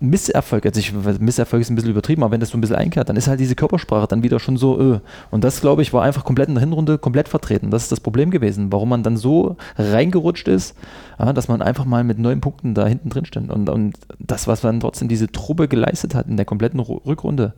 Misserfolg, 0.00 0.64
also 0.64 0.80
ich, 0.80 0.92
Misserfolg 1.20 1.60
ist 1.60 1.70
ein 1.70 1.74
bisschen 1.74 1.90
übertrieben, 1.90 2.22
aber 2.22 2.32
wenn 2.32 2.40
das 2.40 2.48
so 2.48 2.56
ein 2.58 2.62
bisschen 2.62 2.76
einkehrt, 2.76 3.10
dann 3.10 3.16
ist 3.16 3.28
halt 3.28 3.38
diese 3.38 3.54
Körpersprache 3.54 4.06
dann 4.06 4.22
wieder 4.22 4.40
schon 4.40 4.56
so, 4.56 4.80
öh. 4.80 5.00
Und 5.30 5.44
das, 5.44 5.60
glaube 5.60 5.82
ich, 5.82 5.92
war 5.92 6.02
einfach 6.02 6.24
komplett 6.24 6.48
in 6.48 6.54
der 6.54 6.62
Hinrunde 6.62 6.96
komplett 6.96 7.28
vertreten. 7.28 7.70
Das 7.70 7.82
ist 7.82 7.92
das 7.92 8.00
Problem 8.00 8.30
gewesen, 8.30 8.72
warum 8.72 8.88
man 8.88 9.02
dann 9.02 9.18
so 9.18 9.56
reingerutscht 9.76 10.48
ist, 10.48 10.74
ja, 11.18 11.34
dass 11.34 11.48
man 11.48 11.60
einfach 11.60 11.84
mal 11.84 12.02
mit 12.02 12.18
neun 12.18 12.40
Punkten 12.40 12.74
da 12.74 12.86
hinten 12.86 13.10
drin 13.10 13.26
stand. 13.26 13.50
Und, 13.50 13.68
und 13.68 13.98
das, 14.18 14.48
was 14.48 14.62
dann 14.62 14.80
trotzdem 14.80 15.08
diese 15.08 15.30
Truppe 15.30 15.68
geleistet 15.68 16.14
hat 16.14 16.28
in 16.28 16.38
der 16.38 16.46
kompletten 16.46 16.80
Rückrunde, 16.80 17.52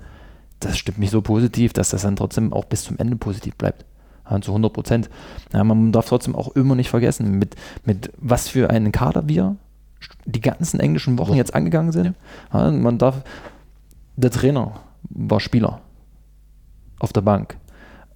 das 0.64 0.78
stimmt 0.78 0.98
mich 0.98 1.10
so 1.10 1.22
positiv, 1.22 1.72
dass 1.72 1.90
das 1.90 2.02
dann 2.02 2.16
trotzdem 2.16 2.52
auch 2.52 2.64
bis 2.64 2.84
zum 2.84 2.98
Ende 2.98 3.16
positiv 3.16 3.56
bleibt. 3.56 3.84
Ja, 4.30 4.40
zu 4.40 4.52
100 4.52 4.72
Prozent. 4.72 5.10
Ja, 5.52 5.64
man 5.64 5.92
darf 5.92 6.08
trotzdem 6.08 6.34
auch 6.34 6.54
immer 6.54 6.74
nicht 6.74 6.90
vergessen, 6.90 7.38
mit, 7.38 7.56
mit 7.84 8.12
was 8.18 8.48
für 8.48 8.70
einen 8.70 8.92
Kader 8.92 9.28
wir 9.28 9.56
die 10.24 10.40
ganzen 10.40 10.80
englischen 10.80 11.18
Wochen 11.18 11.34
jetzt 11.34 11.54
angegangen 11.54 11.92
sind. 11.92 12.14
Ja, 12.52 12.70
man 12.70 12.98
darf, 12.98 13.22
der 14.16 14.30
Trainer 14.30 14.80
war 15.10 15.40
Spieler 15.40 15.80
auf 16.98 17.12
der 17.12 17.20
Bank. 17.22 17.56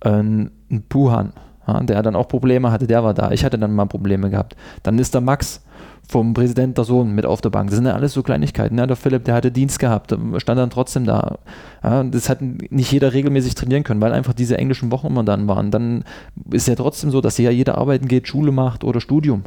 Ein, 0.01 0.51
ein 0.71 0.83
Puhan, 0.89 1.33
der 1.67 2.03
dann 2.03 2.17
auch 2.17 2.29
Probleme 2.29 2.71
hatte, 2.71 2.87
der 2.87 3.03
war 3.03 3.15
da. 3.15 3.33
Ich 3.33 3.45
hatte 3.45 3.59
dann 3.59 3.75
mal 3.75 3.87
Probleme 3.87 4.31
gehabt. 4.31 4.57
Dann 4.83 4.99
ist 4.99 5.15
der 5.15 5.21
Max 5.21 5.63
vom 6.09 6.35
Präsident 6.35 6.79
der 6.79 6.85
Sohn 6.85 7.15
mit 7.15 7.27
auf 7.27 7.41
der 7.41 7.51
Bank. 7.51 7.71
Das 7.71 7.77
sind 7.77 7.87
ja 7.87 7.95
alles 7.95 8.13
so 8.13 8.23
Kleinigkeiten. 8.23 8.79
Ja, 8.79 8.87
der 8.87 8.97
Philipp, 8.97 9.25
der 9.25 9.35
hatte 9.35 9.51
Dienst 9.51 9.79
gehabt, 9.79 10.17
stand 10.37 10.59
dann 10.59 10.71
trotzdem 10.71 11.05
da. 11.05 11.39
Ja, 11.83 12.05
das 12.05 12.29
hat 12.29 12.41
nicht 12.43 12.93
jeder 12.93 13.13
regelmäßig 13.13 13.55
trainieren 13.55 13.83
können, 13.83 14.01
weil 14.01 14.13
einfach 14.13 14.33
diese 14.33 14.57
englischen 14.57 14.93
Wochen 14.93 15.09
immer 15.09 15.25
dann 15.25 15.49
waren. 15.49 15.71
Dann 15.71 16.05
ist 16.51 16.69
ja 16.69 16.75
trotzdem 16.77 17.11
so, 17.11 17.21
dass 17.21 17.39
ja 17.39 17.51
jeder 17.51 17.79
arbeiten 17.79 18.07
geht, 18.07 18.29
Schule 18.29 18.53
macht 18.53 18.85
oder 18.85 19.01
Studium. 19.01 19.43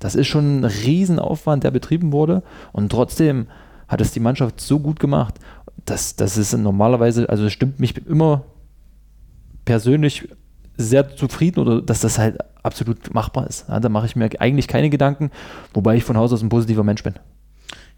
Das 0.00 0.14
ist 0.14 0.26
schon 0.26 0.60
ein 0.60 0.64
Riesenaufwand, 0.64 1.62
der 1.62 1.70
betrieben 1.70 2.12
wurde. 2.12 2.42
Und 2.72 2.90
trotzdem 2.90 3.46
hat 3.86 4.00
es 4.00 4.12
die 4.12 4.20
Mannschaft 4.20 4.60
so 4.60 4.80
gut 4.80 4.98
gemacht. 4.98 5.34
Das, 5.84 6.16
das 6.16 6.36
ist 6.36 6.56
normalerweise, 6.56 7.28
also 7.28 7.44
es 7.44 7.52
stimmt 7.52 7.78
mich 7.78 7.96
immer 8.06 8.44
persönlich 9.64 10.28
sehr 10.76 11.14
zufrieden 11.14 11.60
oder 11.60 11.82
dass 11.82 12.00
das 12.00 12.18
halt 12.18 12.38
absolut 12.62 13.12
machbar 13.14 13.46
ist. 13.46 13.68
Ja, 13.68 13.80
da 13.80 13.88
mache 13.88 14.06
ich 14.06 14.16
mir 14.16 14.28
eigentlich 14.40 14.68
keine 14.68 14.90
Gedanken, 14.90 15.30
wobei 15.74 15.96
ich 15.96 16.04
von 16.04 16.16
Haus 16.16 16.32
aus 16.32 16.42
ein 16.42 16.48
positiver 16.48 16.84
Mensch 16.84 17.02
bin. 17.02 17.14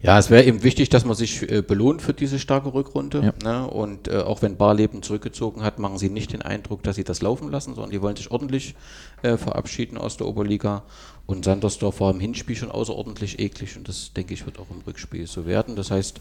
Ja, 0.03 0.19
es 0.19 0.29
wäre 0.29 0.43
eben 0.43 0.63
wichtig, 0.63 0.89
dass 0.89 1.05
man 1.05 1.15
sich 1.15 1.49
äh, 1.49 1.61
belohnt 1.61 2.01
für 2.01 2.13
diese 2.13 2.37
starke 2.37 2.73
Rückrunde. 2.73 3.33
Ja. 3.41 3.61
Ne? 3.61 3.67
Und 3.67 4.09
äh, 4.09 4.17
auch 4.17 4.41
wenn 4.41 4.57
Barleben 4.57 5.01
zurückgezogen 5.01 5.63
hat, 5.63 5.79
machen 5.79 5.97
sie 5.97 6.09
nicht 6.09 6.33
den 6.33 6.41
Eindruck, 6.41 6.83
dass 6.83 6.97
sie 6.97 7.05
das 7.05 7.21
laufen 7.21 7.49
lassen, 7.49 7.73
sondern 7.73 7.91
die 7.91 8.01
wollen 8.01 8.17
sich 8.17 8.29
ordentlich 8.29 8.75
äh, 9.21 9.37
verabschieden 9.37 9.97
aus 9.97 10.17
der 10.17 10.27
Oberliga. 10.27 10.83
Und 11.25 11.45
Sandersdorf 11.45 12.01
war 12.01 12.11
im 12.11 12.19
Hinspiel 12.19 12.55
schon 12.55 12.69
außerordentlich 12.69 13.39
eklig 13.39 13.77
und 13.77 13.87
das, 13.87 14.11
denke 14.13 14.33
ich, 14.33 14.45
wird 14.45 14.59
auch 14.59 14.69
im 14.69 14.81
Rückspiel 14.85 15.25
so 15.25 15.45
werden. 15.45 15.77
Das 15.77 15.89
heißt, 15.89 16.19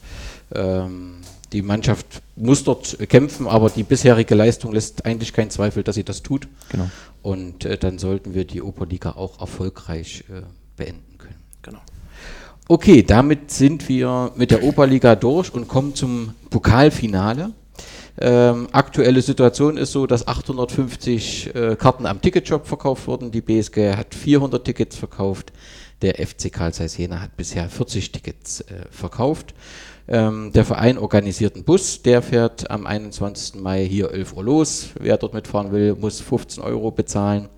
ähm, 0.55 1.17
die 1.53 1.63
Mannschaft 1.63 2.23
muss 2.37 2.63
dort 2.63 2.97
kämpfen, 3.09 3.49
aber 3.49 3.69
die 3.69 3.83
bisherige 3.83 4.35
Leistung 4.37 4.73
lässt 4.73 5.05
eigentlich 5.05 5.33
keinen 5.33 5.51
Zweifel, 5.51 5.83
dass 5.83 5.97
sie 5.97 6.05
das 6.05 6.23
tut. 6.23 6.47
Genau. 6.71 6.89
Und 7.21 7.65
äh, 7.65 7.79
dann 7.79 7.99
sollten 7.99 8.35
wir 8.35 8.45
die 8.45 8.63
Oberliga 8.63 9.13
auch 9.13 9.41
erfolgreich 9.41 10.25
äh, 10.29 10.43
beenden 10.77 11.19
können. 11.19 11.41
Genau. 11.63 11.81
Okay, 12.69 13.03
damit 13.03 13.51
sind 13.51 13.89
wir 13.89 14.33
mit 14.37 14.53
der 14.53 14.63
Oberliga 14.63 15.17
durch 15.17 15.53
und 15.53 15.67
kommen 15.67 15.97
zum 15.97 16.35
Pokalfinale. 16.49 17.53
Ähm, 18.21 18.69
aktuelle 18.73 19.23
Situation 19.23 19.77
ist 19.77 19.93
so, 19.93 20.07
dass 20.07 20.27
850 20.27 21.55
äh, 21.55 21.77
Karten 21.77 22.07
am 22.07 22.21
Ticketshop 22.21 22.67
verkauft 22.67 23.07
wurden. 23.07 23.31
Die 23.31 23.41
BSG 23.41 23.97
hat 23.97 24.15
400 24.15 24.65
Tickets 24.65 24.97
verkauft. 24.97 25.53
Der 26.03 26.15
FC 26.15 26.53
Karl 26.53 26.75
Zeiss 26.75 26.97
Jena 26.97 27.21
hat 27.21 27.37
bisher 27.37 27.69
40 27.69 28.13
Tickets 28.13 28.61
äh, 28.63 28.87
verkauft. 28.91 29.55
Ähm, 30.09 30.51
der 30.53 30.65
Verein 30.65 30.99
organisiert 30.99 31.55
einen 31.55 31.65
Bus, 31.65 32.03
der 32.03 32.23
fährt 32.23 32.71
am 32.71 32.87
21. 32.87 33.61
Mai 33.61 33.87
hier 33.87 34.11
11 34.11 34.33
Uhr 34.37 34.43
los. 34.43 34.89
Wer 34.99 35.17
dort 35.17 35.33
mitfahren 35.33 35.71
will, 35.71 35.95
muss 35.95 36.21
15 36.21 36.63
Euro 36.63 36.91
bezahlen. 36.91 37.49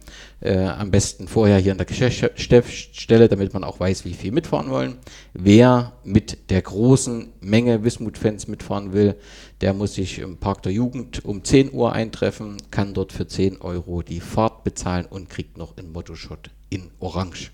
Äh, 0.40 0.58
am 0.58 0.90
besten 0.90 1.26
vorher 1.26 1.56
hier 1.58 1.72
in 1.72 1.78
der 1.78 1.86
Geschäftsstelle, 1.86 3.28
damit 3.28 3.54
man 3.54 3.64
auch 3.64 3.80
weiß, 3.80 4.04
wie 4.04 4.12
viel 4.12 4.30
mitfahren 4.30 4.70
wollen. 4.70 4.98
Wer 5.32 5.92
mit 6.04 6.50
der 6.50 6.60
großen 6.60 7.32
Menge 7.40 7.82
Wismut-Fans 7.82 8.46
mitfahren 8.46 8.92
will, 8.92 9.16
der 9.64 9.72
muss 9.72 9.94
sich 9.94 10.18
im 10.18 10.36
Park 10.36 10.62
der 10.64 10.72
Jugend 10.72 11.24
um 11.24 11.42
10 11.42 11.72
Uhr 11.72 11.90
eintreffen, 11.90 12.58
kann 12.70 12.92
dort 12.92 13.14
für 13.14 13.26
10 13.26 13.62
Euro 13.62 14.02
die 14.02 14.20
Fahrt 14.20 14.62
bezahlen 14.62 15.06
und 15.06 15.30
kriegt 15.30 15.56
noch 15.56 15.78
einen 15.78 15.90
Motto-Shot 15.90 16.50
in 16.68 16.90
Orange. 17.00 17.50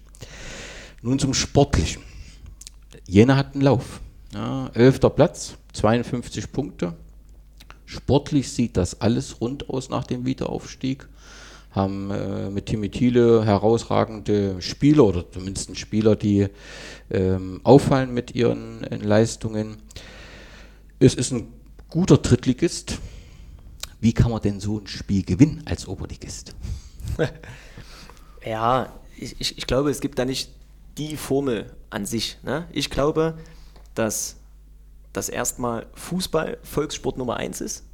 Nun 1.03 1.21
zum 1.21 1.35
Sportlichen. 1.35 2.03
Jena 3.07 3.37
hat 3.37 3.55
einen 3.55 3.63
Lauf. 3.63 4.01
Ja, 4.35 4.73
11. 4.75 4.99
Platz, 5.15 5.55
52 5.73 6.51
Punkte. 6.51 6.95
Sportlich 7.87 8.51
sieht 8.51 8.77
das 8.77 9.01
alles 9.01 9.41
rund 9.41 9.71
aus 9.71 9.89
nach 9.89 10.03
dem 10.03 10.27
Wiederaufstieg 10.27 11.09
haben 11.71 12.11
äh, 12.11 12.51
mit 12.51 12.67
Timmy 12.67 12.89
Thiele 12.89 13.45
herausragende 13.45 14.61
Spieler 14.61 15.05
oder 15.05 15.31
zumindest 15.31 15.79
Spieler, 15.79 16.17
die 16.17 16.49
ähm, 17.13 17.61
auffallen 17.63 18.13
mit 18.13 18.35
ihren 18.35 18.83
äh, 18.83 18.97
Leistungen. 18.97 19.77
Es 20.99 21.15
ist 21.15 21.31
ein 21.31 21.60
guter 21.91 22.19
Drittligist. 22.19 22.99
Wie 24.01 24.13
kann 24.13 24.31
man 24.31 24.41
denn 24.41 24.61
so 24.61 24.79
ein 24.79 24.87
Spiel 24.87 25.25
gewinnen 25.25 25.63
als 25.67 25.87
Oberligist? 25.87 26.55
ja, 28.47 28.93
ich, 29.17 29.59
ich, 29.59 29.67
glaube, 29.67 29.91
es 29.91 30.01
gibt 30.01 30.19
da 30.19 30.25
nicht 30.25 30.51
die 30.97 31.17
Formel 31.17 31.75
an 31.91 32.07
sich. 32.07 32.39
Ne? 32.43 32.67
Ich 32.73 32.89
glaube, 32.89 33.37
dass 33.95 34.37
das 35.13 35.29
erstmal 35.29 35.87
Fußball 35.95 36.59
Volkssport 36.63 37.19
Nummer 37.19 37.37
eins 37.37 37.61
ist 37.61 37.85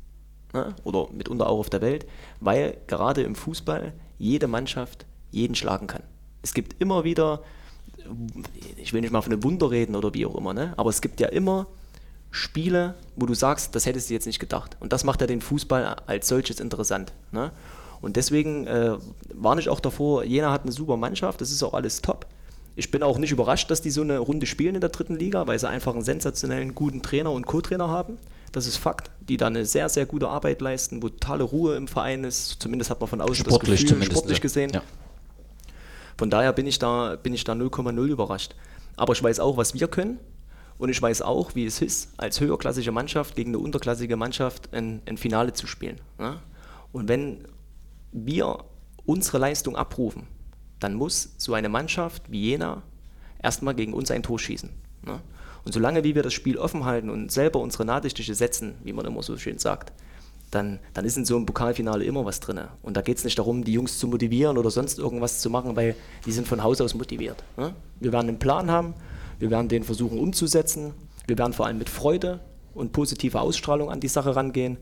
ne? 0.53 0.75
oder 0.85 1.09
mitunter 1.11 1.49
auch 1.49 1.59
auf 1.59 1.71
der 1.71 1.81
Welt, 1.81 2.07
weil 2.41 2.77
gerade 2.87 3.23
im 3.23 3.35
Fußball 3.35 3.95
jede 4.19 4.47
Mannschaft 4.47 5.07
jeden 5.31 5.55
schlagen 5.55 5.87
kann. 5.87 6.03
Es 6.43 6.55
gibt 6.55 6.81
immer 6.81 7.03
wieder, 7.05 7.43
ich 8.77 8.93
will 8.93 9.01
nicht 9.01 9.11
mal 9.11 9.23
von 9.23 9.33
einem 9.33 9.43
Wunder 9.43 9.71
reden 9.71 9.97
oder 9.97 10.15
wie 10.15 10.27
auch 10.27 10.37
immer, 10.37 10.55
ne? 10.55 10.75
aber 10.77 10.91
es 10.91 11.01
gibt 11.01 11.19
ja 11.19 11.29
immer 11.29 11.67
Spiele, 12.37 12.95
wo 13.17 13.27
du 13.27 13.35
sagst, 13.35 13.75
das 13.75 13.87
hättest 13.87 14.11
du 14.11 14.15
jetzt 14.15 14.27
nicht 14.27 14.39
gedacht. 14.39 14.77
Und 14.81 14.93
das 14.93 15.05
macht 15.05 15.21
ja 15.21 15.27
den 15.27 15.41
Fußball 15.41 15.97
als 16.07 16.29
solches 16.29 16.61
interessant. 16.61 17.13
Ne? 17.33 17.51
Und 18.03 18.17
deswegen 18.17 18.67
äh, 18.67 18.99
warne 19.35 19.61
ich 19.61 19.69
auch 19.69 19.81
davor, 19.81 20.23
Jena 20.25 20.53
hat 20.53 20.63
eine 20.63 20.73
super 20.73 20.97
Mannschaft, 20.97 21.41
das 21.41 21.51
ist 21.51 21.63
auch 21.63 21.75
alles 21.75 22.03
top. 22.03 22.27
Ich 22.77 22.91
bin 22.91 23.03
auch 23.03 23.17
nicht 23.17 23.33
überrascht, 23.33 23.71
dass 23.71 23.81
die 23.81 23.91
so 23.91 24.03
eine 24.03 24.19
Runde 24.19 24.45
spielen 24.45 24.75
in 24.75 24.83
der 24.83 24.91
dritten 24.91 25.17
Liga, 25.17 25.47
weil 25.47 25.59
sie 25.59 25.67
einfach 25.67 25.95
einen 25.95 26.05
sensationellen 26.05 26.75
guten 26.75 27.01
Trainer 27.01 27.33
und 27.33 27.47
Co-Trainer 27.47 27.89
haben. 27.89 28.19
Das 28.53 28.67
ist 28.67 28.77
Fakt, 28.77 29.11
die 29.27 29.39
da 29.39 29.47
eine 29.47 29.65
sehr, 29.65 29.89
sehr 29.89 30.05
gute 30.05 30.29
Arbeit 30.29 30.61
leisten, 30.61 31.03
wo 31.03 31.09
totale 31.09 31.43
Ruhe 31.43 31.75
im 31.75 31.89
Verein 31.89 32.23
ist. 32.23 32.57
Zumindest 32.61 32.91
hat 32.91 33.01
man 33.01 33.09
von 33.09 33.23
außen 33.23 33.47
Sportlich 33.47 33.87
das 33.87 33.91
Gefühl, 33.91 34.11
sportlich 34.11 34.41
gesehen. 34.43 34.71
Ja. 34.75 34.83
Von 36.19 36.29
daher 36.29 36.53
bin 36.53 36.67
ich 36.67 36.79
da, 36.79 37.17
bin 37.17 37.33
ich 37.33 37.45
da 37.45 37.53
0,0 37.53 38.07
überrascht. 38.07 38.55
Aber 38.97 39.15
ich 39.15 39.23
weiß 39.23 39.41
auch, 39.41 39.57
was 39.57 39.73
wir 39.73 39.89
können. 39.89 40.19
Und 40.79 40.91
ich 40.91 41.01
weiß 41.01 41.23
auch, 41.23 41.55
wie 41.55 41.65
es 41.65 41.81
ist, 41.81 42.11
als 42.19 42.41
höherklassige 42.41 42.93
Mannschaft 42.93 43.35
gegen 43.37 43.51
eine 43.51 43.59
unterklassige 43.59 44.17
Mannschaft 44.17 44.73
ein, 44.75 45.01
ein 45.07 45.17
Finale 45.17 45.53
zu 45.53 45.67
spielen. 45.67 46.01
Ne? 46.19 46.41
Und 46.93 47.09
wenn 47.09 47.47
wir 48.13 48.65
unsere 49.07 49.39
Leistung 49.39 49.77
abrufen, 49.77 50.27
dann 50.81 50.95
muss 50.95 51.31
so 51.39 51.55
eine 51.55 51.69
Mannschaft 51.69 52.31
wie 52.31 52.51
Jena 52.51 52.83
erstmal 53.43 53.75
gegen 53.75 53.95
uns 53.95 54.11
ein 54.11 54.23
Tor 54.23 54.39
schießen. 54.39 54.71
Ne? 55.07 55.21
Und 55.65 55.73
solange 55.73 56.05
wie 56.05 56.15
wir 56.15 56.23
das 56.23 56.35
Spiel 56.35 56.59
offen 56.59 56.85
halten 56.85 57.11
und 57.11 57.33
selber 57.33 57.61
unsere 57.61 57.85
Nadelstiche 57.85 58.35
setzen, 58.35 58.75
wie 58.85 58.93
man 58.93 59.07
immer 59.07 59.23
so 59.23 59.37
schön 59.37 59.59
sagt, 59.59 59.93
dann, 60.51 60.79
dann 60.95 61.05
ist 61.05 61.17
in 61.17 61.25
so 61.25 61.37
einem 61.37 61.47
Pokalfinale 61.47 62.05
immer 62.05 62.25
was 62.25 62.39
drin. 62.41 62.61
Und 62.83 62.97
da 62.97 63.03
geht 63.03 63.19
es 63.19 63.25
nicht 63.25 63.39
darum, 63.39 63.65
die 63.65 63.73
Jungs 63.73 63.99
zu 63.99 64.07
motivieren 64.07 64.59
oder 64.59 64.71
sonst 64.71 64.99
irgendwas 64.99 65.41
zu 65.41 65.51
machen, 65.51 65.75
weil 65.75 65.97
die 66.25 66.33
sind 66.33 66.47
von 66.47 66.63
Haus 66.63 66.81
aus 66.81 66.95
motiviert. 66.95 67.43
Ne? 67.57 67.75
Wir 67.99 68.13
werden 68.13 68.29
einen 68.29 68.39
Plan 68.39 68.71
haben, 68.71 68.95
wir 69.39 69.51
werden 69.51 69.69
den 69.69 69.83
versuchen 69.83 70.19
umzusetzen, 70.19 70.95
wir 71.27 71.39
werden 71.39 71.53
vor 71.53 71.67
allem 71.67 71.79
mit 71.79 71.89
Freude 71.89 72.41
und 72.75 72.93
positiver 72.93 73.41
Ausstrahlung 73.41 73.91
an 73.91 74.01
die 74.01 74.09
Sache 74.09 74.37
rangehen, 74.37 74.79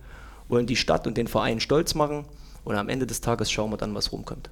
wollen 0.48 0.66
die 0.66 0.76
Stadt 0.76 1.06
und 1.06 1.16
den 1.16 1.26
Verein 1.26 1.60
stolz 1.60 1.94
machen 1.94 2.24
und 2.64 2.76
am 2.76 2.88
Ende 2.88 3.06
des 3.06 3.20
Tages 3.20 3.50
schauen 3.50 3.70
wir 3.70 3.76
dann, 3.76 3.94
was 3.94 4.12
rumkommt. 4.12 4.50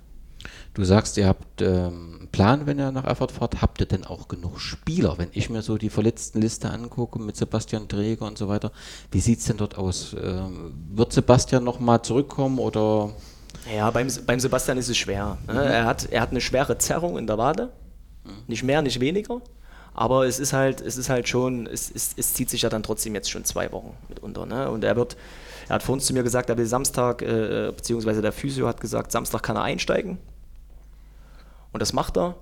Du 0.75 0.85
sagst, 0.85 1.19
ihr 1.19 1.27
habt 1.27 1.61
ähm, 1.61 2.17
einen 2.19 2.29
Plan, 2.33 2.67
wenn 2.67 2.79
ihr 2.79 2.91
nach 2.91 3.05
Erfurt 3.05 3.33
fahrt. 3.33 3.61
Habt 3.61 3.81
ihr 3.81 3.87
denn 3.87 4.05
auch 4.05 4.29
genug 4.29 4.59
Spieler? 4.59 5.19
Wenn 5.19 5.29
ich 5.33 5.51
mir 5.51 5.63
so 5.63 5.77
die 5.77 5.91
verletzten 5.91 6.41
Liste 6.41 6.71
angucke 6.71 7.21
mit 7.21 7.37
Sebastian 7.37 7.89
Träger 7.89 8.27
und 8.27 8.39
so 8.39 8.49
weiter, 8.49 8.73
wie 9.11 9.21
sieht 9.21 9.41
es 9.41 9.45
denn 9.45 9.59
dort 9.59 9.77
aus? 9.77 10.17
Ähm, 10.21 10.75
wird 10.91 11.13
Sebastian 11.13 11.63
nochmal 11.63 12.03
zurückkommen 12.03 12.59
oder? 12.59 13.11
Ja, 13.73 13.91
beim, 13.91 14.09
beim 14.27 14.41
Sebastian 14.41 14.79
ist 14.79 14.89
es 14.89 14.97
schwer. 14.97 15.39
Ne? 15.47 15.63
Er, 15.63 15.85
hat, 15.85 16.11
er 16.11 16.23
hat 16.23 16.31
eine 16.31 16.41
schwere 16.41 16.79
Zerrung 16.79 17.19
in 17.19 17.27
der 17.27 17.39
Wade. 17.39 17.71
Nicht 18.47 18.63
mehr, 18.63 18.83
nicht 18.83 18.99
weniger. 18.99 19.43
Aber 19.95 20.27
es 20.27 20.39
ist 20.39 20.53
halt, 20.53 20.81
es 20.81 20.97
ist 20.97 21.09
halt 21.11 21.29
schon, 21.29 21.67
es, 21.67 21.91
es, 21.91 22.15
es 22.17 22.35
zieht 22.35 22.49
sich 22.49 22.63
ja 22.63 22.71
dann 22.71 22.83
trotzdem 22.83 23.15
jetzt 23.15 23.31
schon 23.31 23.45
zwei 23.45 23.71
Wochen 23.73 23.95
mitunter. 24.09 24.47
Ne? 24.47 24.71
Und 24.71 24.85
er 24.85 24.97
wird, 24.97 25.17
er 25.69 25.75
hat 25.75 25.83
vor 25.83 25.95
uns 25.95 26.07
zu 26.07 26.15
mir 26.15 26.23
gesagt, 26.23 26.49
er 26.49 26.57
will 26.57 26.67
Samstag, 26.67 27.23
äh, 27.23 27.73
beziehungsweise 27.77 28.23
der 28.23 28.33
Physio 28.33 28.67
hat 28.67 28.81
gesagt, 28.81 29.13
Samstag 29.13 29.43
kann 29.43 29.57
er 29.57 29.63
einsteigen. 29.63 30.19
Und 31.73 31.81
das 31.81 31.93
macht 31.93 32.17
er. 32.17 32.37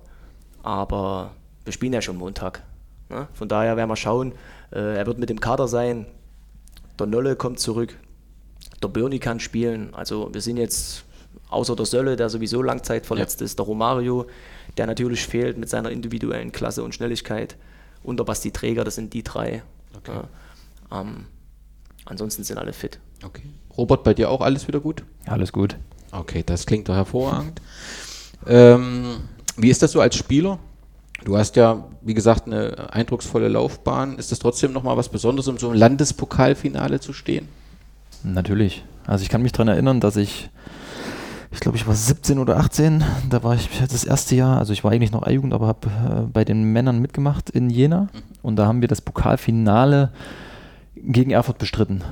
Aber 0.63 1.31
wir 1.65 1.73
spielen 1.73 1.93
ja 1.93 2.01
schon 2.01 2.17
Montag. 2.17 2.63
Ne? 3.09 3.27
Von 3.33 3.49
daher 3.49 3.75
werden 3.75 3.89
wir 3.89 3.95
schauen. 3.95 4.33
Äh, 4.71 4.97
er 4.97 5.05
wird 5.05 5.17
mit 5.17 5.29
dem 5.29 5.39
Kader 5.39 5.67
sein. 5.67 6.05
Der 6.99 7.07
Nolle 7.07 7.35
kommt 7.35 7.59
zurück. 7.59 7.97
Der 8.81 8.87
Birni 8.87 9.19
kann 9.19 9.39
spielen. 9.39 9.93
Also 9.93 10.33
wir 10.33 10.41
sind 10.41 10.57
jetzt 10.57 11.03
außer 11.49 11.75
der 11.75 11.85
Sölle, 11.85 12.15
der 12.15 12.29
sowieso 12.29 12.61
Langzeit 12.61 13.05
verletzt 13.05 13.41
ist, 13.41 13.59
der 13.59 13.65
Romario, 13.65 14.25
der 14.77 14.87
natürlich 14.87 15.25
fehlt 15.25 15.57
mit 15.57 15.69
seiner 15.69 15.91
individuellen 15.91 16.51
Klasse 16.51 16.83
und 16.83 16.95
Schnelligkeit. 16.95 17.55
Und 18.03 18.17
der 18.17 18.23
Basti 18.23 18.51
Träger, 18.51 18.83
das 18.83 18.95
sind 18.95 19.13
die 19.13 19.23
drei. 19.23 19.63
Okay. 19.95 20.11
Ja. 20.91 21.01
Ähm, 21.01 21.25
ansonsten 22.05 22.43
sind 22.43 22.57
alle 22.57 22.73
fit. 22.73 22.99
Okay. 23.23 23.43
Robert, 23.77 24.03
bei 24.03 24.13
dir 24.13 24.29
auch 24.29 24.41
alles 24.41 24.67
wieder 24.67 24.79
gut? 24.79 25.03
Alles 25.25 25.51
gut. 25.51 25.77
Okay, 26.11 26.43
das 26.45 26.65
klingt 26.65 26.89
doch 26.89 26.95
hervorragend. 26.95 27.61
Ähm, 28.47 29.17
wie 29.55 29.69
ist 29.69 29.81
das 29.81 29.91
so 29.91 30.01
als 30.01 30.15
Spieler? 30.15 30.59
Du 31.23 31.37
hast 31.37 31.55
ja, 31.55 31.87
wie 32.01 32.15
gesagt, 32.15 32.47
eine 32.47 32.91
eindrucksvolle 32.91 33.47
Laufbahn. 33.47 34.17
Ist 34.17 34.31
das 34.31 34.39
trotzdem 34.39 34.73
nochmal 34.73 34.97
was 34.97 35.09
Besonderes, 35.09 35.47
um 35.47 35.57
so 35.57 35.71
im 35.71 35.77
Landespokalfinale 35.77 36.99
zu 36.99 37.13
stehen? 37.13 37.47
Natürlich. 38.23 38.83
Also 39.05 39.23
ich 39.23 39.29
kann 39.29 39.41
mich 39.41 39.51
daran 39.51 39.67
erinnern, 39.67 39.99
dass 39.99 40.15
ich, 40.15 40.49
ich 41.51 41.59
glaube, 41.59 41.77
ich 41.77 41.85
war 41.87 41.95
17 41.95 42.39
oder 42.39 42.57
18, 42.57 43.03
da 43.29 43.43
war 43.43 43.55
ich 43.55 43.69
das 43.79 44.03
erste 44.03 44.35
Jahr, 44.35 44.57
also 44.57 44.73
ich 44.73 44.83
war 44.83 44.91
eigentlich 44.91 45.11
noch 45.11 45.23
A-Jugend, 45.23 45.53
aber 45.53 45.67
habe 45.67 45.87
äh, 45.87 46.21
bei 46.31 46.45
den 46.45 46.63
Männern 46.71 46.99
mitgemacht 46.99 47.49
in 47.49 47.69
Jena 47.69 48.07
und 48.41 48.55
da 48.55 48.67
haben 48.67 48.81
wir 48.81 48.87
das 48.87 49.01
Pokalfinale 49.01 50.11
gegen 50.95 51.31
Erfurt 51.31 51.57
bestritten. 51.57 52.03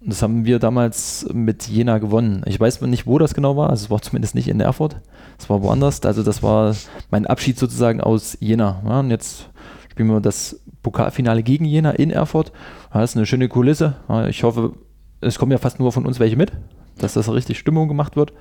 Und 0.00 0.08
Das 0.10 0.22
haben 0.22 0.44
wir 0.44 0.58
damals 0.58 1.26
mit 1.32 1.68
Jena 1.68 1.98
gewonnen. 1.98 2.42
Ich 2.46 2.58
weiß 2.58 2.80
nicht, 2.82 3.06
wo 3.06 3.18
das 3.18 3.34
genau 3.34 3.56
war. 3.56 3.68
Also 3.68 3.84
es 3.84 3.90
war 3.90 4.00
zumindest 4.00 4.34
nicht 4.34 4.48
in 4.48 4.60
Erfurt. 4.60 4.96
Es 5.38 5.50
war 5.50 5.62
woanders. 5.62 6.00
Also 6.06 6.22
das 6.22 6.42
war 6.42 6.74
mein 7.10 7.26
Abschied 7.26 7.58
sozusagen 7.58 8.00
aus 8.00 8.36
Jena. 8.40 8.80
Ja, 8.86 9.00
und 9.00 9.10
jetzt 9.10 9.50
spielen 9.90 10.08
wir 10.08 10.20
das 10.20 10.58
Pokalfinale 10.82 11.42
gegen 11.42 11.66
Jena 11.66 11.90
in 11.90 12.10
Erfurt. 12.10 12.50
Ja, 12.94 13.02
Das 13.02 13.10
ist 13.10 13.16
eine 13.18 13.26
schöne 13.26 13.48
Kulisse. 13.48 13.96
Ja, 14.08 14.26
Ich 14.26 14.42
hoffe, 14.42 14.72
es 15.20 15.38
kommen 15.38 15.52
ja 15.52 15.58
fast 15.58 15.78
nur 15.78 15.92
von 15.92 16.06
uns 16.06 16.18
welche 16.18 16.36
mit, 16.36 16.52
dass 16.96 17.12
das 17.12 17.30
richtig 17.30 17.58
Stimmung 17.58 17.86
gemacht 17.86 18.16
wird. 18.16 18.32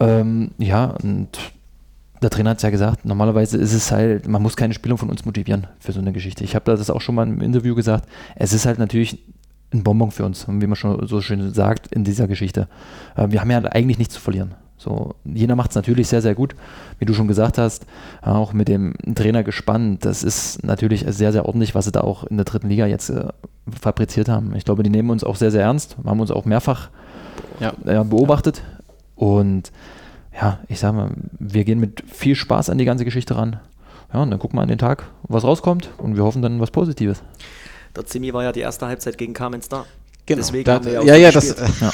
Ähm, 0.00 0.50
ja, 0.58 0.86
und 1.02 1.28
der 2.22 2.30
Trainer 2.30 2.50
hat 2.50 2.56
es 2.58 2.62
ja 2.62 2.70
gesagt, 2.70 3.04
normalerweise 3.04 3.58
ist 3.58 3.74
es 3.74 3.92
halt, 3.92 4.26
man 4.26 4.42
muss 4.42 4.56
keine 4.56 4.74
Spieler 4.74 4.96
von 4.96 5.10
uns 5.10 5.24
motivieren 5.24 5.66
für 5.78 5.92
so 5.92 6.00
eine 6.00 6.12
Geschichte. 6.12 6.42
Ich 6.44 6.54
habe 6.54 6.64
das 6.74 6.90
auch 6.90 7.00
schon 7.00 7.14
mal 7.14 7.26
im 7.26 7.40
Interview 7.40 7.74
gesagt. 7.74 8.08
Es 8.34 8.52
ist 8.52 8.66
halt 8.66 8.78
natürlich 8.78 9.22
ein 9.72 9.82
Bonbon 9.82 10.10
für 10.10 10.24
uns, 10.24 10.46
wie 10.48 10.66
man 10.66 10.76
schon 10.76 11.06
so 11.06 11.20
schön 11.20 11.52
sagt 11.52 11.88
in 11.88 12.04
dieser 12.04 12.26
Geschichte. 12.26 12.68
Äh, 13.16 13.30
wir 13.30 13.40
haben 13.40 13.50
ja 13.50 13.58
eigentlich 13.64 13.98
nichts 13.98 14.14
zu 14.14 14.20
verlieren. 14.20 14.54
So, 14.76 15.14
Jena 15.24 15.54
macht 15.54 15.70
es 15.70 15.76
natürlich 15.76 16.08
sehr, 16.08 16.20
sehr 16.20 16.34
gut, 16.34 16.54
wie 16.98 17.04
du 17.04 17.14
schon 17.14 17.28
gesagt 17.28 17.58
hast, 17.58 17.86
auch 18.22 18.52
mit 18.52 18.68
dem 18.68 18.94
Trainer 19.14 19.42
gespannt. 19.42 20.04
Das 20.04 20.22
ist 20.22 20.64
natürlich 20.64 21.04
sehr, 21.08 21.32
sehr 21.32 21.46
ordentlich, 21.46 21.74
was 21.74 21.84
sie 21.86 21.92
da 21.92 22.00
auch 22.00 22.24
in 22.24 22.36
der 22.36 22.44
dritten 22.44 22.68
Liga 22.68 22.86
jetzt 22.86 23.08
äh, 23.10 23.28
fabriziert 23.80 24.28
haben. 24.28 24.54
Ich 24.56 24.64
glaube, 24.64 24.82
die 24.82 24.90
nehmen 24.90 25.10
uns 25.10 25.24
auch 25.24 25.36
sehr, 25.36 25.50
sehr 25.50 25.62
ernst, 25.62 25.96
haben 26.04 26.20
uns 26.20 26.30
auch 26.30 26.44
mehrfach 26.44 26.90
Ja. 27.60 27.72
äh, 27.84 28.04
beobachtet 28.04 28.62
und 29.24 29.72
ja, 30.34 30.58
ich 30.68 30.80
sage 30.80 30.96
mal, 30.96 31.10
wir 31.38 31.64
gehen 31.64 31.78
mit 31.80 32.02
viel 32.12 32.34
Spaß 32.34 32.68
an 32.70 32.78
die 32.78 32.84
ganze 32.84 33.04
Geschichte 33.04 33.36
ran. 33.36 33.60
Ja, 34.12 34.20
und 34.22 34.30
dann 34.30 34.38
gucken 34.38 34.58
wir 34.58 34.62
an 34.62 34.68
den 34.68 34.78
Tag, 34.78 35.04
was 35.24 35.44
rauskommt 35.44 35.90
und 35.98 36.16
wir 36.16 36.24
hoffen 36.24 36.42
dann 36.42 36.60
was 36.60 36.70
Positives. 36.70 37.22
Der 37.96 38.04
Zimmi 38.04 38.32
war 38.34 38.42
ja 38.42 38.52
die 38.52 38.60
erste 38.60 38.86
Halbzeit 38.86 39.16
gegen 39.18 39.32
Kamenz 39.32 39.68
da. 39.68 39.84
Genau. 40.26 40.38
Deswegen 40.40 40.64
Da- 40.64 40.74
haben 40.74 40.84
wir 40.84 40.92
ja 40.92 41.00
auch 41.00 41.04
ja, 41.04 41.14
so 41.16 41.20
ja, 41.20 41.30
das. 41.30 41.48
Ja. 41.80 41.90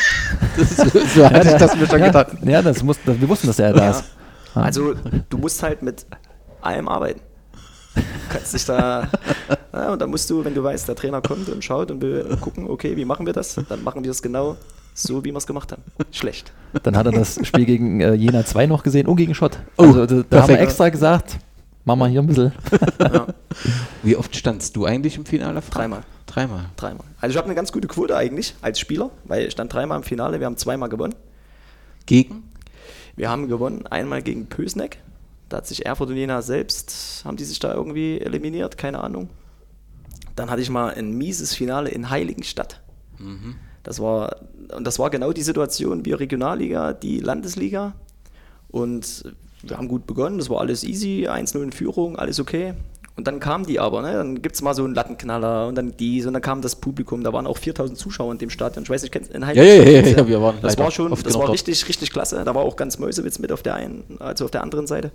das, 0.56 1.14
so 1.14 1.24
hatte 1.30 1.48
ich 1.48 1.54
das 1.54 1.76
mir 1.76 1.86
schon 1.86 2.00
ja, 2.00 2.06
gedacht. 2.06 2.28
Ja, 2.44 2.62
das 2.62 2.82
muss, 2.82 2.98
das, 3.04 3.20
wir 3.20 3.28
wussten, 3.28 3.46
dass 3.46 3.58
er 3.58 3.72
da 3.72 3.84
Ja. 3.84 3.90
ist. 3.90 4.04
Ja. 4.54 4.62
Also 4.62 4.94
du 5.28 5.38
musst 5.38 5.62
halt 5.62 5.82
mit 5.82 6.06
allem 6.62 6.88
arbeiten. 6.88 7.20
Du 7.94 8.02
kannst 8.30 8.54
dich 8.54 8.64
da, 8.64 9.08
ja, 9.72 9.92
und 9.92 10.00
dann 10.00 10.10
musst 10.10 10.28
du, 10.30 10.44
wenn 10.44 10.54
du 10.54 10.62
weißt, 10.62 10.88
der 10.88 10.94
Trainer 10.94 11.20
kommt 11.20 11.48
und 11.48 11.62
schaut 11.64 11.90
und 11.90 12.00
will 12.00 12.36
gucken, 12.40 12.68
okay, 12.68 12.96
wie 12.96 13.04
machen 13.04 13.26
wir 13.26 13.32
das? 13.32 13.56
Dann 13.68 13.82
machen 13.82 14.02
wir 14.04 14.10
es 14.10 14.22
genau 14.22 14.56
so, 14.94 15.24
wie 15.24 15.30
wir 15.30 15.36
es 15.36 15.46
gemacht 15.46 15.72
haben. 15.72 15.82
Schlecht. 16.10 16.52
Dann 16.82 16.96
hat 16.96 17.06
er 17.06 17.12
das 17.12 17.44
Spiel 17.46 17.64
gegen 17.64 18.00
äh, 18.00 18.14
Jena 18.14 18.44
2 18.44 18.66
noch 18.66 18.82
gesehen 18.82 19.06
und 19.06 19.16
gegen 19.16 19.34
Schott. 19.34 19.58
Oh, 19.76 19.84
also, 19.84 20.06
da, 20.06 20.22
da 20.28 20.42
haben 20.42 20.48
wir 20.48 20.60
extra 20.60 20.88
gesagt, 20.88 21.38
machen 21.84 22.00
wir 22.00 22.08
hier 22.08 22.20
ein 22.20 22.26
bisschen. 22.26 22.52
Ja, 23.00 23.26
Wie 24.02 24.16
oft 24.16 24.34
standst 24.36 24.76
du 24.76 24.84
eigentlich 24.84 25.16
im 25.16 25.26
Finale? 25.26 25.62
Frank? 25.62 25.74
Dreimal. 25.74 26.02
Dreimal. 26.26 26.66
dreimal. 26.76 27.04
Also 27.20 27.32
ich 27.32 27.36
habe 27.38 27.46
eine 27.46 27.56
ganz 27.56 27.72
gute 27.72 27.88
Quote 27.88 28.16
eigentlich 28.16 28.54
als 28.62 28.78
Spieler, 28.78 29.10
weil 29.24 29.46
ich 29.46 29.52
stand 29.52 29.72
dreimal 29.72 29.98
im 29.98 30.04
Finale, 30.04 30.38
wir 30.38 30.46
haben 30.46 30.56
zweimal 30.56 30.88
gewonnen. 30.88 31.14
Gegen? 32.06 32.44
Wir 33.16 33.28
haben 33.30 33.48
gewonnen, 33.48 33.86
einmal 33.88 34.22
gegen 34.22 34.46
Pösneck. 34.46 34.98
Da 35.48 35.56
hat 35.58 35.66
sich 35.66 35.84
Erfurt 35.84 36.10
und 36.10 36.16
Jena 36.16 36.42
selbst, 36.42 37.22
haben 37.24 37.36
die 37.36 37.44
sich 37.44 37.58
da 37.58 37.74
irgendwie 37.74 38.20
eliminiert, 38.20 38.78
keine 38.78 39.02
Ahnung. 39.02 39.28
Dann 40.36 40.50
hatte 40.50 40.62
ich 40.62 40.70
mal 40.70 40.94
ein 40.94 41.18
mieses 41.18 41.54
Finale 41.54 41.90
in 41.90 42.08
Heiligenstadt. 42.10 42.80
Das 43.82 44.00
war, 44.00 44.36
und 44.76 44.86
das 44.86 44.98
war 44.98 45.10
genau 45.10 45.32
die 45.32 45.42
Situation, 45.42 46.04
wir 46.04 46.20
Regionalliga, 46.20 46.92
die 46.92 47.20
Landesliga. 47.20 47.94
Und 48.68 49.24
wir 49.62 49.76
haben 49.76 49.88
gut 49.88 50.06
begonnen, 50.06 50.38
das 50.38 50.48
war 50.48 50.60
alles 50.60 50.84
easy, 50.84 51.26
1-0 51.28 51.62
in 51.62 51.72
Führung, 51.72 52.16
alles 52.16 52.40
okay. 52.40 52.74
Und 53.16 53.26
dann 53.26 53.40
kamen 53.40 53.66
die 53.66 53.78
aber, 53.78 54.00
ne? 54.00 54.14
dann 54.14 54.40
gibt 54.40 54.54
es 54.54 54.62
mal 54.62 54.72
so 54.72 54.84
einen 54.84 54.94
Lattenknaller 54.94 55.66
und 55.66 55.74
dann 55.74 55.94
dies 55.98 56.24
und 56.26 56.32
dann 56.32 56.40
kam 56.40 56.62
das 56.62 56.76
Publikum, 56.76 57.22
da 57.22 57.32
waren 57.32 57.46
auch 57.46 57.58
4000 57.58 57.98
Zuschauer 57.98 58.32
in 58.32 58.38
dem 58.38 58.48
Stadion. 58.48 58.84
Ich 58.84 58.88
weiß 58.88 59.02
nicht, 59.02 59.12
kennst 59.12 59.30
du 59.30 59.34
in 59.34 59.42
Ja, 59.42 59.52
ja, 59.52 59.62
ja, 59.62 59.82
ja, 59.82 60.00
ja, 60.00 60.28
wir 60.28 60.40
waren 60.40 60.56
Das 60.62 60.78
war 60.78 60.90
schon, 60.90 61.10
das 61.10 61.34
war 61.34 61.52
richtig, 61.52 61.86
richtig 61.86 62.12
klasse. 62.12 62.42
Da 62.44 62.54
war 62.54 62.62
auch 62.62 62.76
ganz 62.76 62.98
Mäusewitz 62.98 63.38
mit 63.38 63.52
auf 63.52 63.62
der 63.62 63.74
einen, 63.74 64.16
also 64.20 64.46
auf 64.46 64.50
der 64.50 64.62
anderen 64.62 64.86
Seite. 64.86 65.10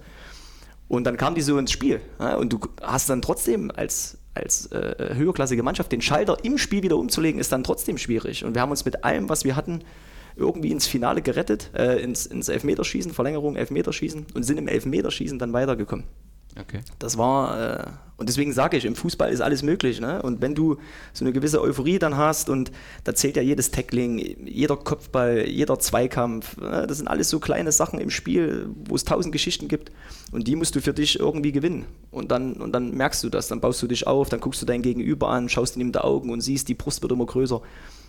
Und 0.88 1.05
dann 1.05 1.18
kam 1.18 1.34
die 1.34 1.41
so 1.41 1.57
ins 1.57 1.72
Spiel. 1.72 1.99
Ja, 2.20 2.36
und 2.36 2.53
du 2.53 2.59
hast 2.82 3.09
dann 3.09 3.22
trotzdem 3.22 3.72
als, 3.76 4.20
als 4.36 4.67
äh, 4.67 5.15
höherklassige 5.15 5.63
Mannschaft 5.63 5.91
den 5.91 6.01
Schalter 6.01 6.38
im 6.43 6.57
Spiel 6.57 6.83
wieder 6.83 6.97
umzulegen, 6.97 7.39
ist 7.39 7.51
dann 7.51 7.63
trotzdem 7.63 7.97
schwierig. 7.97 8.43
Und 8.43 8.53
wir 8.53 8.61
haben 8.61 8.71
uns 8.71 8.86
mit 8.86 9.03
allem, 9.03 9.29
was 9.29 9.45
wir 9.45 9.55
hatten, 9.55 9.83
irgendwie 10.36 10.71
ins 10.71 10.86
Finale 10.86 11.21
gerettet, 11.21 11.71
äh, 11.73 12.01
ins, 12.01 12.25
ins 12.25 12.49
Elfmeterschießen, 12.49 13.13
Verlängerung, 13.13 13.55
Elfmeterschießen 13.55 14.27
und 14.33 14.43
sind 14.43 14.57
im 14.57 14.67
Elfmeterschießen 14.67 15.39
dann 15.39 15.53
weitergekommen. 15.53 16.05
Okay. 16.60 16.82
Das 16.99 17.18
war, 17.18 17.80
äh, 17.80 17.88
und 18.18 18.30
deswegen 18.30 18.53
sage 18.53 18.78
ich, 18.78 18.86
im 18.86 18.95
Fußball 18.95 19.32
ist 19.32 19.41
alles 19.41 19.62
möglich. 19.62 19.99
Ne? 19.99 20.22
Und 20.22 20.41
wenn 20.41 20.56
du 20.56 20.78
so 21.12 21.26
eine 21.26 21.34
gewisse 21.34 21.62
Euphorie 21.62 21.99
dann 21.99 22.16
hast 22.16 22.49
und 22.49 22.72
da 23.03 23.14
zählt 23.14 23.36
ja 23.36 23.41
jedes 23.41 23.72
Tackling, 23.72 24.47
jeder 24.47 24.78
Kopfball, 24.78 25.47
jeder 25.47 25.80
Zweikampf, 25.80 26.56
ne? 26.58 26.86
das 26.88 26.97
sind 26.97 27.08
alles 27.08 27.30
so 27.30 27.39
kleine 27.39 27.74
Sachen 27.74 27.99
im 27.99 28.10
Spiel, 28.10 28.70
wo 28.86 28.95
es 28.95 29.03
tausend 29.03 29.34
Geschichten 29.34 29.68
gibt 29.68 29.91
und 30.32 30.47
die 30.47 30.56
musst 30.56 30.76
du 30.76 30.82
für 30.82 30.93
dich 30.93 31.20
irgendwie 31.20 31.51
gewinnen. 31.51 31.86
Und 32.10 32.32
dann, 32.32 32.53
und 32.53 32.72
dann 32.72 32.91
merkst 32.95 33.22
du 33.24 33.30
das, 33.30 33.49
dann 33.49 33.60
baust 33.60 33.82
du 33.82 33.88
dich 33.88 34.08
auf, 34.08 34.30
dann 34.30 34.39
guckst 34.39 34.62
du 34.62 34.66
dein 34.66 34.82
Gegenüber 34.82 35.30
an, 35.30 35.49
schaust 35.49 35.76
ihn 35.76 35.82
in 35.82 35.91
die 35.91 35.99
Augen 35.99 36.30
und 36.30 36.39
siehst, 36.39 36.70
die 36.70 36.74
Brust 36.74 37.01
wird 37.01 37.12
immer 37.12 37.26
größer. 37.26 37.62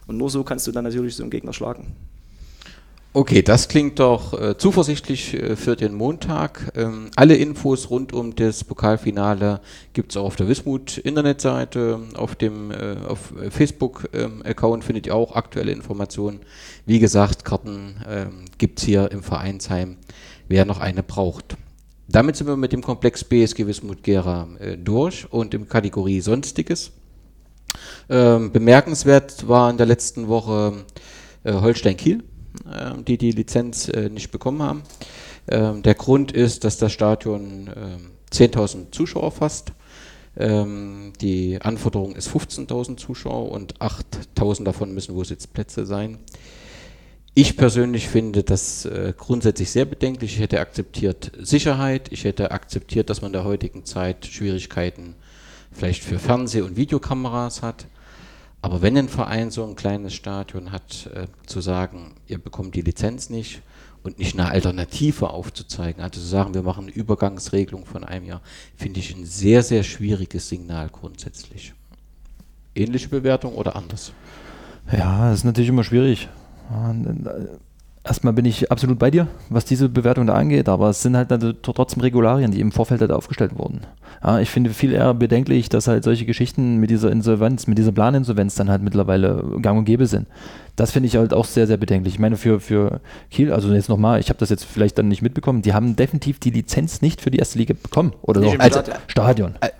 Und 0.06 0.16
nur 0.18 0.30
so 0.30 0.44
kannst 0.44 0.68
du 0.68 0.72
dann 0.72 0.84
natürlich 0.84 1.16
so 1.16 1.24
einen 1.24 1.30
Gegner 1.30 1.52
schlagen. 1.52 1.96
Okay, 3.16 3.40
das 3.40 3.68
klingt 3.68 3.98
doch 3.98 4.38
äh, 4.38 4.58
zuversichtlich 4.58 5.32
äh, 5.32 5.56
für 5.56 5.74
den 5.74 5.94
Montag. 5.94 6.70
Ähm, 6.76 7.10
alle 7.16 7.34
Infos 7.34 7.88
rund 7.88 8.12
um 8.12 8.36
das 8.36 8.62
Pokalfinale 8.62 9.62
gibt 9.94 10.12
es 10.12 10.18
auch 10.18 10.26
auf 10.26 10.36
der 10.36 10.48
Wismut 10.48 10.98
Internetseite, 10.98 11.98
auf 12.12 12.34
dem 12.34 12.70
äh, 12.70 12.98
auf 13.08 13.32
Facebook-Account 13.48 14.82
ähm, 14.82 14.86
findet 14.86 15.06
ihr 15.06 15.14
auch 15.14 15.34
aktuelle 15.34 15.72
Informationen. 15.72 16.40
Wie 16.84 16.98
gesagt, 16.98 17.46
Karten 17.46 18.04
ähm, 18.06 18.44
gibt 18.58 18.80
es 18.80 18.84
hier 18.84 19.10
im 19.10 19.22
Vereinsheim, 19.22 19.96
wer 20.48 20.66
noch 20.66 20.80
eine 20.80 21.02
braucht. 21.02 21.56
Damit 22.08 22.36
sind 22.36 22.48
wir 22.48 22.58
mit 22.58 22.74
dem 22.74 22.82
Komplex 22.82 23.24
BSG 23.24 23.66
Wismut 23.66 24.02
Gera 24.02 24.46
äh, 24.58 24.76
durch 24.76 25.26
und 25.32 25.54
im 25.54 25.70
Kategorie 25.70 26.20
Sonstiges. 26.20 26.92
Ähm, 28.10 28.52
bemerkenswert 28.52 29.48
war 29.48 29.70
in 29.70 29.78
der 29.78 29.86
letzten 29.86 30.28
Woche 30.28 30.84
äh, 31.44 31.54
Holstein 31.54 31.96
Kiel 31.96 32.18
äh, 32.18 32.35
die 33.06 33.18
die 33.18 33.32
Lizenz 33.32 33.88
äh, 33.88 34.08
nicht 34.08 34.30
bekommen 34.30 34.62
haben. 34.62 34.82
Ähm, 35.48 35.82
der 35.82 35.94
Grund 35.94 36.32
ist, 36.32 36.64
dass 36.64 36.78
das 36.78 36.92
Stadion 36.92 37.70
10.000 38.32 38.74
ähm, 38.74 38.86
Zuschauer 38.92 39.32
fasst. 39.32 39.72
Ähm, 40.36 41.12
die 41.20 41.58
Anforderung 41.60 42.14
ist 42.14 42.28
15.000 42.28 42.96
Zuschauer 42.98 43.50
und 43.50 43.78
8.000 43.78 44.64
davon 44.64 44.92
müssen 44.92 45.14
wohl 45.14 45.24
Sitzplätze 45.24 45.86
sein. 45.86 46.18
Ich 47.34 47.56
persönlich 47.56 48.08
finde 48.08 48.42
das 48.42 48.86
äh, 48.86 49.12
grundsätzlich 49.16 49.70
sehr 49.70 49.84
bedenklich. 49.84 50.34
Ich 50.34 50.40
hätte 50.40 50.60
akzeptiert 50.60 51.32
Sicherheit. 51.38 52.10
Ich 52.10 52.24
hätte 52.24 52.50
akzeptiert, 52.50 53.10
dass 53.10 53.20
man 53.20 53.28
in 53.28 53.34
der 53.34 53.44
heutigen 53.44 53.84
Zeit 53.84 54.26
Schwierigkeiten 54.26 55.14
vielleicht 55.70 56.02
für 56.02 56.18
Fernseh- 56.18 56.62
und 56.62 56.76
Videokameras 56.76 57.62
hat. 57.62 57.86
Aber 58.62 58.82
wenn 58.82 58.96
ein 58.96 59.08
Verein 59.08 59.50
so 59.50 59.64
ein 59.64 59.76
kleines 59.76 60.14
Stadion 60.14 60.72
hat, 60.72 61.08
äh, 61.14 61.26
zu 61.46 61.60
sagen, 61.60 62.14
ihr 62.26 62.38
bekommt 62.38 62.74
die 62.74 62.80
Lizenz 62.80 63.30
nicht 63.30 63.62
und 64.02 64.18
nicht 64.18 64.38
eine 64.38 64.50
Alternative 64.50 65.30
aufzuzeigen, 65.30 66.02
also 66.02 66.20
zu 66.20 66.26
sagen, 66.26 66.54
wir 66.54 66.62
machen 66.62 66.84
eine 66.84 66.92
Übergangsregelung 66.92 67.84
von 67.86 68.04
einem 68.04 68.26
Jahr, 68.26 68.40
finde 68.76 69.00
ich 69.00 69.14
ein 69.14 69.24
sehr, 69.24 69.62
sehr 69.62 69.82
schwieriges 69.82 70.48
Signal 70.48 70.88
grundsätzlich. 70.88 71.74
Ähnliche 72.74 73.08
Bewertung 73.08 73.54
oder 73.54 73.76
anders? 73.76 74.12
Ja, 74.92 75.30
das 75.30 75.40
ist 75.40 75.44
natürlich 75.44 75.70
immer 75.70 75.84
schwierig. 75.84 76.28
Erstmal 78.06 78.34
bin 78.34 78.44
ich 78.44 78.70
absolut 78.70 79.00
bei 79.00 79.10
dir, 79.10 79.26
was 79.50 79.64
diese 79.64 79.88
Bewertung 79.88 80.28
da 80.28 80.34
angeht, 80.34 80.68
aber 80.68 80.90
es 80.90 81.02
sind 81.02 81.16
halt 81.16 81.28
trotzdem 81.62 82.02
Regularien, 82.02 82.52
die 82.52 82.60
im 82.60 82.70
Vorfeld 82.70 83.00
halt 83.00 83.10
aufgestellt 83.10 83.58
wurden. 83.58 83.80
Ja, 84.22 84.38
ich 84.38 84.48
finde 84.48 84.70
viel 84.70 84.92
eher 84.92 85.12
bedenklich, 85.12 85.68
dass 85.68 85.88
halt 85.88 86.04
solche 86.04 86.24
Geschichten 86.24 86.76
mit 86.76 86.90
dieser 86.90 87.10
Insolvenz, 87.10 87.66
mit 87.66 87.78
dieser 87.78 87.90
Planinsolvenz 87.90 88.54
dann 88.54 88.70
halt 88.70 88.82
mittlerweile 88.82 89.42
gang 89.60 89.78
und 89.78 89.86
gäbe 89.86 90.06
sind. 90.06 90.28
Das 90.76 90.92
finde 90.92 91.08
ich 91.08 91.16
halt 91.16 91.34
auch 91.34 91.46
sehr, 91.46 91.66
sehr 91.66 91.78
bedenklich. 91.78 92.14
Ich 92.14 92.20
meine, 92.20 92.36
für, 92.36 92.60
für 92.60 93.00
Kiel, 93.30 93.52
also 93.52 93.72
jetzt 93.72 93.88
nochmal, 93.88 94.20
ich 94.20 94.28
habe 94.28 94.38
das 94.38 94.50
jetzt 94.50 94.64
vielleicht 94.64 94.98
dann 94.98 95.08
nicht 95.08 95.22
mitbekommen, 95.22 95.62
die 95.62 95.74
haben 95.74 95.96
definitiv 95.96 96.38
die 96.38 96.50
Lizenz 96.50 97.02
nicht 97.02 97.20
für 97.20 97.32
die 97.32 97.38
erste 97.38 97.58
Liga 97.58 97.74
bekommen. 97.80 98.12
Oder 98.22 98.40
nicht 98.40 98.52
so. 98.52 98.58
Als 98.60 98.74
Stadion. 98.74 98.98
Stadion. 99.08 99.54
Äh, 99.60 99.70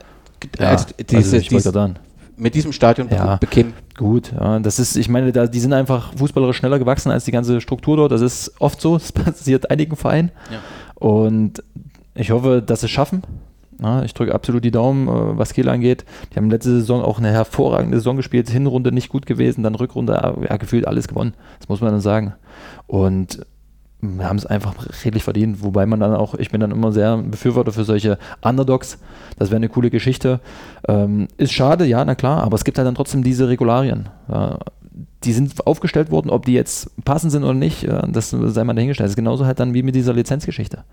ja, 0.58 0.70
also 0.70 0.86
diese, 0.98 1.16
also 1.16 1.36
ich 1.36 1.48
diese, 1.48 1.70
dann 1.70 1.98
mit 2.36 2.54
diesem 2.54 2.72
Stadion 2.72 3.08
ja, 3.10 3.36
bekämen. 3.36 3.72
Gut, 3.96 4.32
ja, 4.32 4.58
das 4.58 4.78
ist, 4.78 4.96
ich 4.96 5.08
meine, 5.08 5.32
da, 5.32 5.46
die 5.46 5.60
sind 5.60 5.72
einfach 5.72 6.12
fußballerisch 6.16 6.58
schneller 6.58 6.78
gewachsen 6.78 7.10
als 7.10 7.24
die 7.24 7.32
ganze 7.32 7.60
Struktur 7.60 7.96
dort. 7.96 8.12
Das 8.12 8.20
ist 8.20 8.52
oft 8.58 8.80
so, 8.80 8.94
das 8.98 9.12
passiert 9.12 9.70
einigen 9.70 9.96
Vereinen. 9.96 10.30
Ja. 10.50 10.58
Und 10.94 11.62
ich 12.14 12.30
hoffe, 12.30 12.62
dass 12.62 12.80
sie 12.80 12.86
es 12.86 12.92
schaffen. 12.92 13.22
Ja, 13.82 14.02
ich 14.02 14.14
drücke 14.14 14.34
absolut 14.34 14.64
die 14.64 14.70
Daumen, 14.70 15.06
äh, 15.08 15.38
was 15.38 15.52
Kiel 15.52 15.68
angeht. 15.68 16.04
Die 16.32 16.36
haben 16.36 16.50
letzte 16.50 16.70
Saison 16.70 17.02
auch 17.02 17.18
eine 17.18 17.30
hervorragende 17.30 17.98
Saison 17.98 18.16
gespielt, 18.16 18.48
Hinrunde 18.48 18.90
nicht 18.90 19.10
gut 19.10 19.26
gewesen, 19.26 19.62
dann 19.62 19.74
Rückrunde 19.74 20.14
ja, 20.48 20.56
gefühlt 20.56 20.86
alles 20.86 21.08
gewonnen. 21.08 21.34
Das 21.58 21.68
muss 21.68 21.80
man 21.80 21.90
dann 21.90 22.00
sagen. 22.00 22.34
Und 22.86 23.44
haben 24.22 24.36
es 24.36 24.46
einfach 24.46 24.74
redlich 25.04 25.24
verdient, 25.24 25.62
wobei 25.62 25.86
man 25.86 26.00
dann 26.00 26.14
auch, 26.14 26.34
ich 26.34 26.50
bin 26.50 26.60
dann 26.60 26.70
immer 26.70 26.92
sehr 26.92 27.16
Befürworter 27.18 27.72
für 27.72 27.84
solche 27.84 28.18
Underdogs. 28.42 28.98
Das 29.38 29.50
wäre 29.50 29.56
eine 29.56 29.68
coole 29.68 29.90
Geschichte. 29.90 30.40
Ähm, 30.88 31.28
ist 31.36 31.52
schade, 31.52 31.84
ja, 31.84 32.04
na 32.04 32.14
klar, 32.14 32.42
aber 32.42 32.54
es 32.54 32.64
gibt 32.64 32.78
halt 32.78 32.86
dann 32.86 32.94
trotzdem 32.94 33.22
diese 33.22 33.48
Regularien. 33.48 34.08
Ja, 34.28 34.58
die 35.24 35.32
sind 35.32 35.66
aufgestellt 35.66 36.10
worden, 36.10 36.30
ob 36.30 36.46
die 36.46 36.52
jetzt 36.54 36.90
passend 37.04 37.32
sind 37.32 37.44
oder 37.44 37.54
nicht, 37.54 37.82
ja, 37.82 38.06
das 38.06 38.30
sei 38.30 38.64
mal 38.64 38.74
dahingestellt. 38.74 39.06
Das 39.06 39.12
ist 39.12 39.16
genauso 39.16 39.46
halt 39.46 39.60
dann 39.60 39.74
wie 39.74 39.82
mit 39.82 39.94
dieser 39.94 40.12
Lizenzgeschichte 40.14 40.84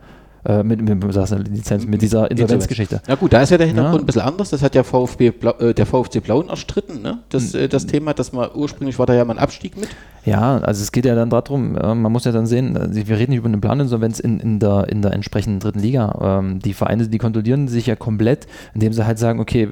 äh, 0.45 0.63
mit, 0.63 0.81
mit, 0.81 1.01
Lizenz, 1.49 1.85
mit 1.85 2.01
dieser 2.01 2.29
Insolvenzgeschichte. 2.29 3.01
Ja 3.07 3.15
gut, 3.15 3.31
da 3.33 3.41
ist 3.41 3.49
ja 3.49 3.57
der 3.57 3.67
Hintergrund 3.67 3.95
ja. 3.95 3.99
ein 4.01 4.05
bisschen 4.05 4.21
anders. 4.21 4.49
Das 4.49 4.61
hat 4.61 4.75
ja 4.75 4.83
VfB 4.83 5.31
Blau, 5.31 5.53
äh, 5.59 5.73
der 5.73 5.85
VfC 5.85 6.19
Blauen 6.19 6.49
erstritten, 6.49 7.01
ne? 7.01 7.19
das, 7.29 7.53
äh, 7.53 7.69
das 7.69 7.85
Thema, 7.85 8.13
dass 8.13 8.33
man 8.33 8.49
ursprünglich 8.53 8.99
war 8.99 9.05
da 9.05 9.13
ja 9.13 9.23
mal 9.25 9.33
ein 9.35 9.39
Abstieg 9.39 9.77
mit. 9.77 9.89
Ja, 10.25 10.57
also 10.57 10.81
es 10.81 10.91
geht 10.91 11.05
ja 11.05 11.15
dann 11.15 11.29
darum, 11.29 11.77
äh, 11.77 11.95
man 11.95 12.11
muss 12.11 12.25
ja 12.25 12.31
dann 12.31 12.45
sehen, 12.45 12.75
äh, 12.75 13.07
wir 13.07 13.17
reden 13.17 13.31
nicht 13.31 13.39
über 13.39 13.47
eine 13.47 13.57
Planinsolvenz 13.57 14.19
in, 14.19 14.39
in, 14.39 14.59
der, 14.59 14.87
in 14.89 15.01
der 15.01 15.13
entsprechenden 15.13 15.59
dritten 15.59 15.79
Liga. 15.79 16.39
Ähm, 16.39 16.59
die 16.59 16.73
Vereine, 16.73 17.07
die 17.07 17.17
kontrollieren 17.17 17.67
sich 17.67 17.87
ja 17.87 17.95
komplett, 17.95 18.47
indem 18.73 18.93
sie 18.93 19.05
halt 19.05 19.19
sagen, 19.19 19.39
okay, 19.39 19.69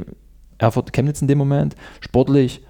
Erfurt 0.57 0.93
Chemnitz 0.93 1.21
in 1.21 1.27
dem 1.27 1.37
Moment, 1.37 1.75
sportlich, 1.99 2.61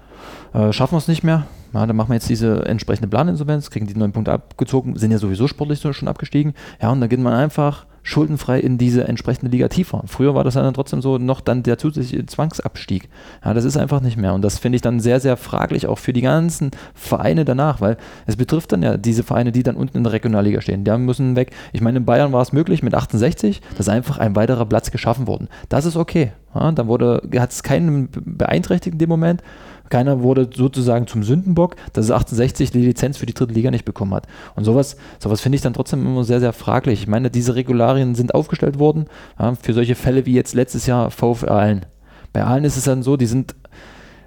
äh, 0.54 0.72
schaffen 0.72 0.94
wir 0.94 0.98
es 0.98 1.08
nicht 1.08 1.22
mehr. 1.22 1.46
Ja, 1.74 1.86
dann 1.86 1.96
machen 1.96 2.10
wir 2.10 2.14
jetzt 2.14 2.28
diese 2.28 2.66
entsprechende 2.66 3.08
Planinsolvenz, 3.08 3.70
kriegen 3.70 3.86
die 3.86 3.94
neun 3.94 4.12
Punkte 4.12 4.32
abgezogen, 4.32 4.96
sind 4.96 5.10
ja 5.10 5.18
sowieso 5.18 5.46
sportlich 5.46 5.80
schon 5.80 6.08
abgestiegen. 6.08 6.54
Ja, 6.80 6.90
und 6.90 7.00
dann 7.00 7.08
geht 7.08 7.20
man 7.20 7.32
einfach 7.32 7.86
schuldenfrei 8.02 8.58
in 8.60 8.78
diese 8.78 9.06
entsprechende 9.06 9.50
Liga 9.50 9.68
tiefer. 9.68 10.02
Früher 10.06 10.34
war 10.34 10.44
das 10.44 10.54
dann 10.54 10.74
trotzdem 10.74 11.02
so 11.02 11.18
noch 11.18 11.40
dann 11.40 11.62
der 11.62 11.78
zusätzliche 11.78 12.26
Zwangsabstieg. 12.26 13.08
Ja, 13.44 13.54
das 13.54 13.64
ist 13.64 13.76
einfach 13.76 14.00
nicht 14.00 14.16
mehr. 14.16 14.34
Und 14.34 14.42
das 14.42 14.58
finde 14.58 14.76
ich 14.76 14.82
dann 14.82 15.00
sehr, 15.00 15.20
sehr 15.20 15.36
fraglich, 15.36 15.86
auch 15.86 15.98
für 15.98 16.12
die 16.12 16.22
ganzen 16.22 16.70
Vereine 16.94 17.44
danach, 17.44 17.80
weil 17.80 17.96
es 18.26 18.36
betrifft 18.36 18.72
dann 18.72 18.82
ja 18.82 18.96
diese 18.96 19.22
Vereine, 19.22 19.52
die 19.52 19.62
dann 19.62 19.76
unten 19.76 19.98
in 19.98 20.04
der 20.04 20.12
Regionalliga 20.12 20.60
stehen. 20.60 20.84
Die 20.84 20.92
müssen 20.98 21.36
weg. 21.36 21.52
Ich 21.72 21.80
meine, 21.80 21.98
in 21.98 22.04
Bayern 22.04 22.32
war 22.32 22.42
es 22.42 22.52
möglich 22.52 22.82
mit 22.82 22.94
68, 22.94 23.60
dass 23.76 23.88
einfach 23.88 24.18
ein 24.18 24.36
weiterer 24.36 24.66
Platz 24.66 24.90
geschaffen 24.90 25.26
wurde. 25.26 25.48
Das 25.68 25.84
ist 25.84 25.96
okay. 25.96 26.32
Ja, 26.54 26.70
dann 26.72 26.88
hat 26.88 27.50
es 27.50 27.62
keinen 27.62 28.08
beeinträchtigt 28.10 28.94
in 28.94 28.98
dem 28.98 29.08
Moment. 29.08 29.42
Keiner 29.90 30.22
wurde 30.22 30.48
sozusagen 30.54 31.06
zum 31.06 31.22
Sündenbock, 31.22 31.76
dass 31.92 32.06
es 32.06 32.10
68 32.10 32.70
die 32.70 32.80
Lizenz 32.80 33.18
für 33.18 33.26
die 33.26 33.34
dritte 33.34 33.54
Liga 33.54 33.70
nicht 33.70 33.84
bekommen 33.84 34.14
hat. 34.14 34.26
Und 34.54 34.64
sowas, 34.64 34.96
sowas 35.18 35.40
finde 35.40 35.56
ich 35.56 35.62
dann 35.62 35.74
trotzdem 35.74 36.04
immer 36.04 36.24
sehr, 36.24 36.40
sehr 36.40 36.52
fraglich. 36.52 37.02
Ich 37.02 37.08
meine, 37.08 37.30
diese 37.30 37.54
Regularien 37.54 38.14
sind 38.14 38.34
aufgestellt 38.34 38.78
worden 38.78 39.06
ja, 39.38 39.54
für 39.54 39.74
solche 39.74 39.94
Fälle 39.94 40.26
wie 40.26 40.34
jetzt 40.34 40.54
letztes 40.54 40.86
Jahr 40.86 41.10
VfR 41.10 41.50
Aalen. 41.50 41.86
Bei 42.32 42.44
Aalen 42.44 42.64
ist 42.64 42.76
es 42.76 42.84
dann 42.84 43.02
so, 43.02 43.16
die 43.16 43.26
sind 43.26 43.54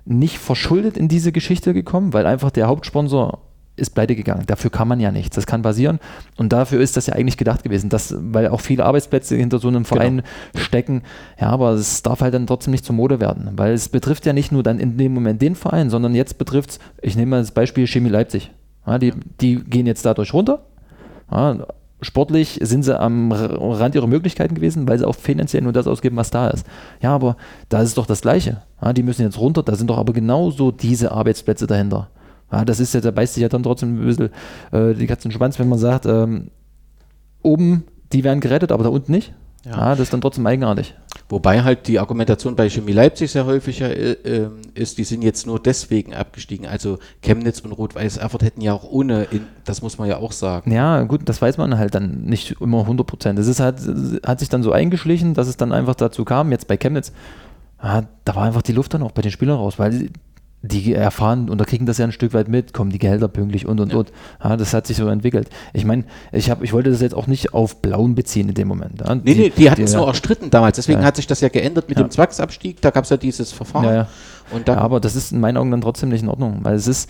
nicht 0.06 0.38
verschuldet 0.38 0.98
in 0.98 1.08
diese 1.08 1.32
Geschichte 1.32 1.74
gekommen, 1.74 2.14
weil 2.14 2.28
einfach 2.28 2.52
der 2.52 2.68
Hauptsponsor 2.68 3.40
ist 3.76 3.92
pleite 3.92 4.16
gegangen. 4.16 4.44
Dafür 4.46 4.72
kann 4.72 4.88
man 4.88 5.00
ja 5.00 5.12
nichts. 5.12 5.36
Das 5.36 5.46
kann 5.46 5.62
passieren. 5.62 6.00
Und 6.38 6.54
dafür 6.54 6.80
ist 6.80 6.98
das 6.98 7.08
ja 7.08 7.14
eigentlich 7.14 7.38
gedacht 7.38 7.64
gewesen, 7.64 7.90
dass, 7.90 8.16
weil 8.18 8.48
auch 8.48 8.62
viele 8.62 8.86
Arbeitsplätze 8.86 9.36
hinter 9.36 9.60
so 9.60 9.68
einem 9.68 9.86
Verein 9.86 10.18
genau. 10.54 10.66
stecken. 10.66 11.02
Ja, 11.40 11.50
aber 11.50 11.72
es 11.72 12.02
darf 12.04 12.22
halt 12.22 12.34
dann 12.34 12.48
trotzdem 12.48 12.72
nicht 12.72 12.86
zur 12.86 12.96
Mode 12.96 13.20
werden. 13.20 13.52
Weil 13.56 13.74
es 13.74 13.90
betrifft 13.90 14.26
ja 14.26 14.34
nicht 14.34 14.52
nur 14.52 14.64
dann 14.64 14.80
in 14.80 14.98
dem 14.98 15.14
Moment 15.14 15.42
den 15.42 15.56
Verein, 15.56 15.90
sondern 15.90 16.16
jetzt 16.16 16.38
betrifft 16.38 16.72
es, 16.72 16.80
ich 17.02 17.16
nehme 17.16 17.32
mal 17.32 17.42
das 17.42 17.52
Beispiel 17.52 17.88
Chemie 17.88 18.10
Leipzig. 18.10 18.52
Ja, 18.88 18.98
die, 18.98 19.14
die 19.42 19.64
gehen 19.64 19.88
jetzt 19.88 20.06
dadurch 20.06 20.34
runter. 20.34 20.64
Ja, 21.32 21.66
sportlich 22.02 22.60
sind 22.62 22.84
sie 22.84 22.98
am 22.98 23.32
Rand 23.32 23.96
ihrer 23.96 24.08
Möglichkeiten 24.08 24.56
gewesen, 24.56 24.88
weil 24.88 25.00
sie 25.00 25.08
auch 25.08 25.16
finanziell 25.16 25.64
nur 25.64 25.74
das 25.74 25.88
ausgeben, 25.88 26.16
was 26.16 26.30
da 26.30 26.50
ist. 26.50 26.66
Ja, 27.02 27.14
aber 27.14 27.36
da 27.70 27.82
ist 27.82 27.90
es 27.90 27.96
doch 27.96 28.06
das 28.06 28.22
Gleiche. 28.22 28.62
Ja, 28.82 28.94
die 28.94 29.04
müssen 29.04 29.24
jetzt 29.24 29.40
runter, 29.40 29.64
da 29.64 29.76
sind 29.76 29.90
doch 29.90 29.98
aber 29.98 30.14
genauso 30.14 30.72
diese 30.72 31.12
Arbeitsplätze 31.12 31.68
dahinter. 31.68 32.10
Ja, 32.56 32.64
das 32.64 32.80
ist 32.80 32.94
ja, 32.94 33.02
da 33.02 33.12
beißt 33.12 33.34
sich 33.34 33.42
ja 33.42 33.50
dann 33.50 33.64
trotzdem 33.64 34.02
ein 34.02 34.06
bisschen 34.06 34.30
äh, 34.72 34.94
die 34.94 35.08
Katzen 35.08 35.32
Schwanz, 35.32 35.60
wenn 35.60 35.68
man 35.68 35.78
sagt, 35.78 36.06
ähm, 36.06 36.52
oben, 37.42 37.84
die 38.14 38.24
werden 38.24 38.40
gerettet, 38.40 38.72
aber 38.72 38.86
da 38.86 38.90
unten 38.90 39.12
nicht. 39.12 39.34
Ja. 39.66 39.72
ja. 39.72 39.90
das 39.90 40.02
ist 40.02 40.14
dann 40.14 40.22
trotzdem 40.22 40.48
eigenartig. 40.48 40.96
Wobei 41.28 41.64
halt 41.64 41.88
die 41.88 42.00
Argumentation 42.00 42.56
bei 42.56 42.70
Chemie 42.70 42.94
Leipzig 42.94 43.32
sehr 43.32 43.46
häufig 43.46 43.82
äh, 43.82 44.12
äh, 44.12 44.50
ist, 44.74 45.00
die 45.00 45.04
sind 45.04 45.22
jetzt 45.22 45.46
nur 45.48 45.60
deswegen 45.60 46.14
abgestiegen. 46.14 46.66
Also 46.66 47.00
Chemnitz 47.22 47.60
und 47.60 47.74
Rot-Weiß 47.74 48.18
Erfurt 48.18 48.44
hätten 48.44 48.62
ja 48.62 48.74
auch 48.74 48.86
ohne, 48.86 49.24
in, 49.26 49.42
das 49.66 49.82
muss 49.82 49.98
man 49.98 50.08
ja 50.08 50.18
auch 50.18 50.32
sagen. 50.32 50.72
Ja, 50.72 51.04
gut, 51.04 51.22
das 51.26 51.42
weiß 51.42 51.58
man 51.58 51.78
halt 51.78 51.94
dann 51.94 52.22
nicht 52.22 52.62
immer 52.62 52.82
100 52.82 53.06
Prozent. 53.06 53.38
Es 53.38 53.48
ist 53.48 53.60
halt, 53.60 53.82
hat 54.26 54.40
sich 54.40 54.48
dann 54.48 54.64
so 54.64 54.72
eingeschlichen, 54.72 55.34
dass 55.34 55.48
es 55.50 55.58
dann 55.58 55.74
einfach 55.74 55.96
dazu 55.96 56.24
kam, 56.24 56.52
jetzt 56.52 56.68
bei 56.70 56.78
Chemnitz, 56.78 57.12
ja, 57.84 58.04
da 58.24 58.36
war 58.36 58.44
einfach 58.44 58.62
die 58.62 58.72
Luft 58.72 58.94
dann 58.94 59.04
auch 59.04 59.12
bei 59.12 59.24
den 59.24 59.32
Spielern 59.32 59.58
raus, 59.58 59.78
weil 59.78 60.10
die 60.62 60.94
erfahren 60.94 61.50
und 61.50 61.60
da 61.62 61.66
kriegen 61.66 61.86
das 61.86 62.00
ja 62.00 62.06
ein 62.06 62.12
Stück 62.12 62.34
weit 62.34 62.48
mit, 62.48 62.74
kommen 62.74 62.90
die 62.90 62.98
Gehälter 62.98 63.28
pünktlich 63.28 63.68
und 63.68 63.80
und 63.80 63.92
Ja. 63.92 64.00
und. 64.00 64.12
Ja, 64.44 64.58
das 64.58 64.74
hat 64.74 64.88
sich 64.88 64.98
so 64.98 65.08
entwickelt. 65.08 65.50
Ich 65.74 65.86
meine, 65.86 66.06
ich, 66.32 66.50
hab, 66.50 66.64
ich 66.64 66.74
wollte 66.74 66.90
das 66.90 67.02
jetzt 67.02 67.14
auch 67.14 67.28
nicht 67.28 67.54
auf 67.54 67.82
Blauen 67.84 68.16
beziehen 68.16 68.50
in 68.50 68.56
dem 68.56 68.68
Moment. 68.68 69.02
Ja. 69.02 69.14
Nee, 69.14 69.36
nee, 69.36 69.54
die 69.56 69.70
hatten 69.70 69.84
es 69.84 69.94
nur 69.94 70.08
erstritten 70.08 70.50
damals. 70.50 70.78
Deswegen 70.78 71.02
Ja. 71.02 71.06
hat 71.06 71.18
sich 71.18 71.28
das 71.28 71.42
ja 71.42 71.50
geändert 71.50 71.88
mit 71.90 72.00
dem 72.00 72.10
Zwangsabstieg. 72.10 72.82
Da 72.82 72.90
gab 72.90 73.04
es 73.04 73.12
ja 73.12 73.18
dieses 73.18 73.52
Verfahren. 73.52 74.08
Und 74.52 74.68
dann, 74.68 74.78
Ja, 74.78 74.82
aber 74.82 75.00
das 75.00 75.16
ist 75.16 75.32
in 75.32 75.40
meinen 75.40 75.58
Augen 75.58 75.70
dann 75.72 75.82
trotzdem 75.82 76.10
nicht 76.10 76.22
in 76.24 76.30
Ordnung, 76.30 76.60
weil 76.64 76.76
es 76.76 76.88
ist, 76.88 77.10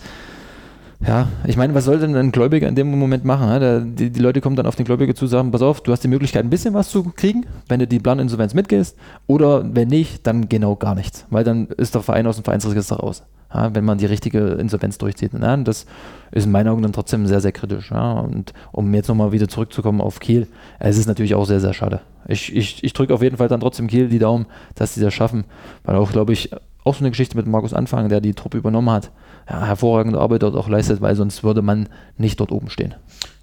ja, 1.04 1.28
ich 1.46 1.56
meine, 1.56 1.74
was 1.74 1.84
soll 1.84 1.98
denn 1.98 2.16
ein 2.16 2.32
Gläubiger 2.32 2.68
in 2.68 2.74
dem 2.74 2.98
Moment 2.98 3.24
machen? 3.24 3.60
Der, 3.60 3.80
die, 3.80 4.10
die 4.10 4.20
Leute 4.20 4.40
kommen 4.40 4.56
dann 4.56 4.66
auf 4.66 4.76
den 4.76 4.86
Gläubiger 4.86 5.14
zu 5.14 5.26
sagen, 5.26 5.50
pass 5.50 5.62
auf, 5.62 5.82
du 5.82 5.92
hast 5.92 6.02
die 6.02 6.08
Möglichkeit, 6.08 6.44
ein 6.44 6.50
bisschen 6.50 6.74
was 6.74 6.88
zu 6.90 7.02
kriegen, 7.14 7.44
wenn 7.68 7.80
du 7.80 7.86
die 7.86 7.98
Planinsolvenz 7.98 8.54
mitgehst, 8.54 8.96
oder 9.26 9.62
wenn 9.74 9.88
nicht, 9.88 10.26
dann 10.26 10.48
genau 10.48 10.74
gar 10.76 10.94
nichts, 10.94 11.26
weil 11.28 11.44
dann 11.44 11.66
ist 11.66 11.94
der 11.94 12.02
Verein 12.02 12.26
aus 12.26 12.36
dem 12.36 12.44
Vereinsregister 12.44 12.96
raus, 12.96 13.24
ja? 13.52 13.74
wenn 13.74 13.84
man 13.84 13.98
die 13.98 14.06
richtige 14.06 14.40
Insolvenz 14.52 14.96
durchzieht. 14.96 15.32
Ja? 15.34 15.54
Und 15.54 15.68
das 15.68 15.84
ist 16.32 16.46
in 16.46 16.52
meinen 16.52 16.68
Augen 16.68 16.82
dann 16.82 16.92
trotzdem 16.92 17.26
sehr, 17.26 17.40
sehr 17.40 17.52
kritisch. 17.52 17.90
Ja? 17.90 18.12
Und 18.12 18.54
um 18.72 18.92
jetzt 18.94 19.08
nochmal 19.08 19.32
wieder 19.32 19.48
zurückzukommen 19.48 20.00
auf 20.00 20.18
Kiel, 20.18 20.46
es 20.78 20.96
ist 20.96 21.06
natürlich 21.06 21.34
auch 21.34 21.44
sehr, 21.44 21.60
sehr 21.60 21.74
schade. 21.74 22.00
Ich, 22.26 22.54
ich, 22.56 22.82
ich 22.82 22.92
drücke 22.94 23.12
auf 23.12 23.22
jeden 23.22 23.36
Fall 23.36 23.48
dann 23.48 23.60
trotzdem 23.60 23.86
Kiel 23.86 24.08
die 24.08 24.18
Daumen, 24.18 24.46
dass 24.74 24.94
sie 24.94 25.02
das 25.02 25.12
schaffen, 25.12 25.44
weil 25.84 25.96
auch, 25.96 26.10
glaube 26.10 26.32
ich, 26.32 26.50
auch 26.84 26.94
so 26.94 27.00
eine 27.00 27.10
Geschichte 27.10 27.36
mit 27.36 27.46
Markus 27.46 27.74
Anfang, 27.74 28.08
der 28.08 28.20
die 28.20 28.32
Truppe 28.32 28.58
übernommen 28.58 28.90
hat, 28.90 29.10
ja, 29.48 29.64
hervorragende 29.64 30.18
Arbeit 30.20 30.42
dort 30.42 30.56
auch 30.56 30.68
leistet, 30.68 31.00
weil 31.00 31.16
sonst 31.16 31.42
würde 31.44 31.62
man 31.62 31.88
nicht 32.18 32.40
dort 32.40 32.52
oben 32.52 32.68
stehen. 32.70 32.94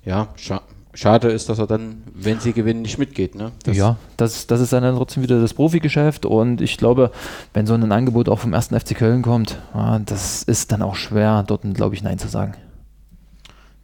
ja, 0.06 0.30
scha 0.36 0.62
schade 0.96 1.30
ist, 1.32 1.50
dass 1.50 1.58
er 1.58 1.66
dann, 1.66 2.04
wenn 2.14 2.40
sie 2.40 2.54
gewinnen, 2.54 2.84
nicht 2.84 3.00
mitgeht. 3.00 3.34
Ne? 3.34 3.52
Das- 3.64 3.76
ja, 3.76 3.98
das, 4.16 4.46
das 4.46 4.62
ist 4.62 4.74
dann, 4.74 4.96
trotzdem 4.96 5.24
wieder 5.24 5.42
das 5.42 5.56
Profigeschäft 5.56 6.24
und 6.24 6.62
ich 6.62 6.78
glaube, 6.78 7.10
wenn 7.56 7.66
so 7.66 7.74
ein 7.74 7.92
Angebot 7.92 8.30
auch 8.30 8.38
vom 8.38 8.54
ersten 8.54 8.80
FC 8.80 8.94
Köln 8.96 9.24
kommt, 9.24 9.58
ja, 9.74 9.98
das 9.98 10.44
ist 10.44 10.72
dann 10.72 10.84
auch 10.84 10.94
schwer, 10.94 11.44
dort, 11.48 11.62
glaube 11.74 11.96
ich, 11.96 12.04
Nein 12.04 12.20
zu 12.20 12.28
sagen. 12.28 12.54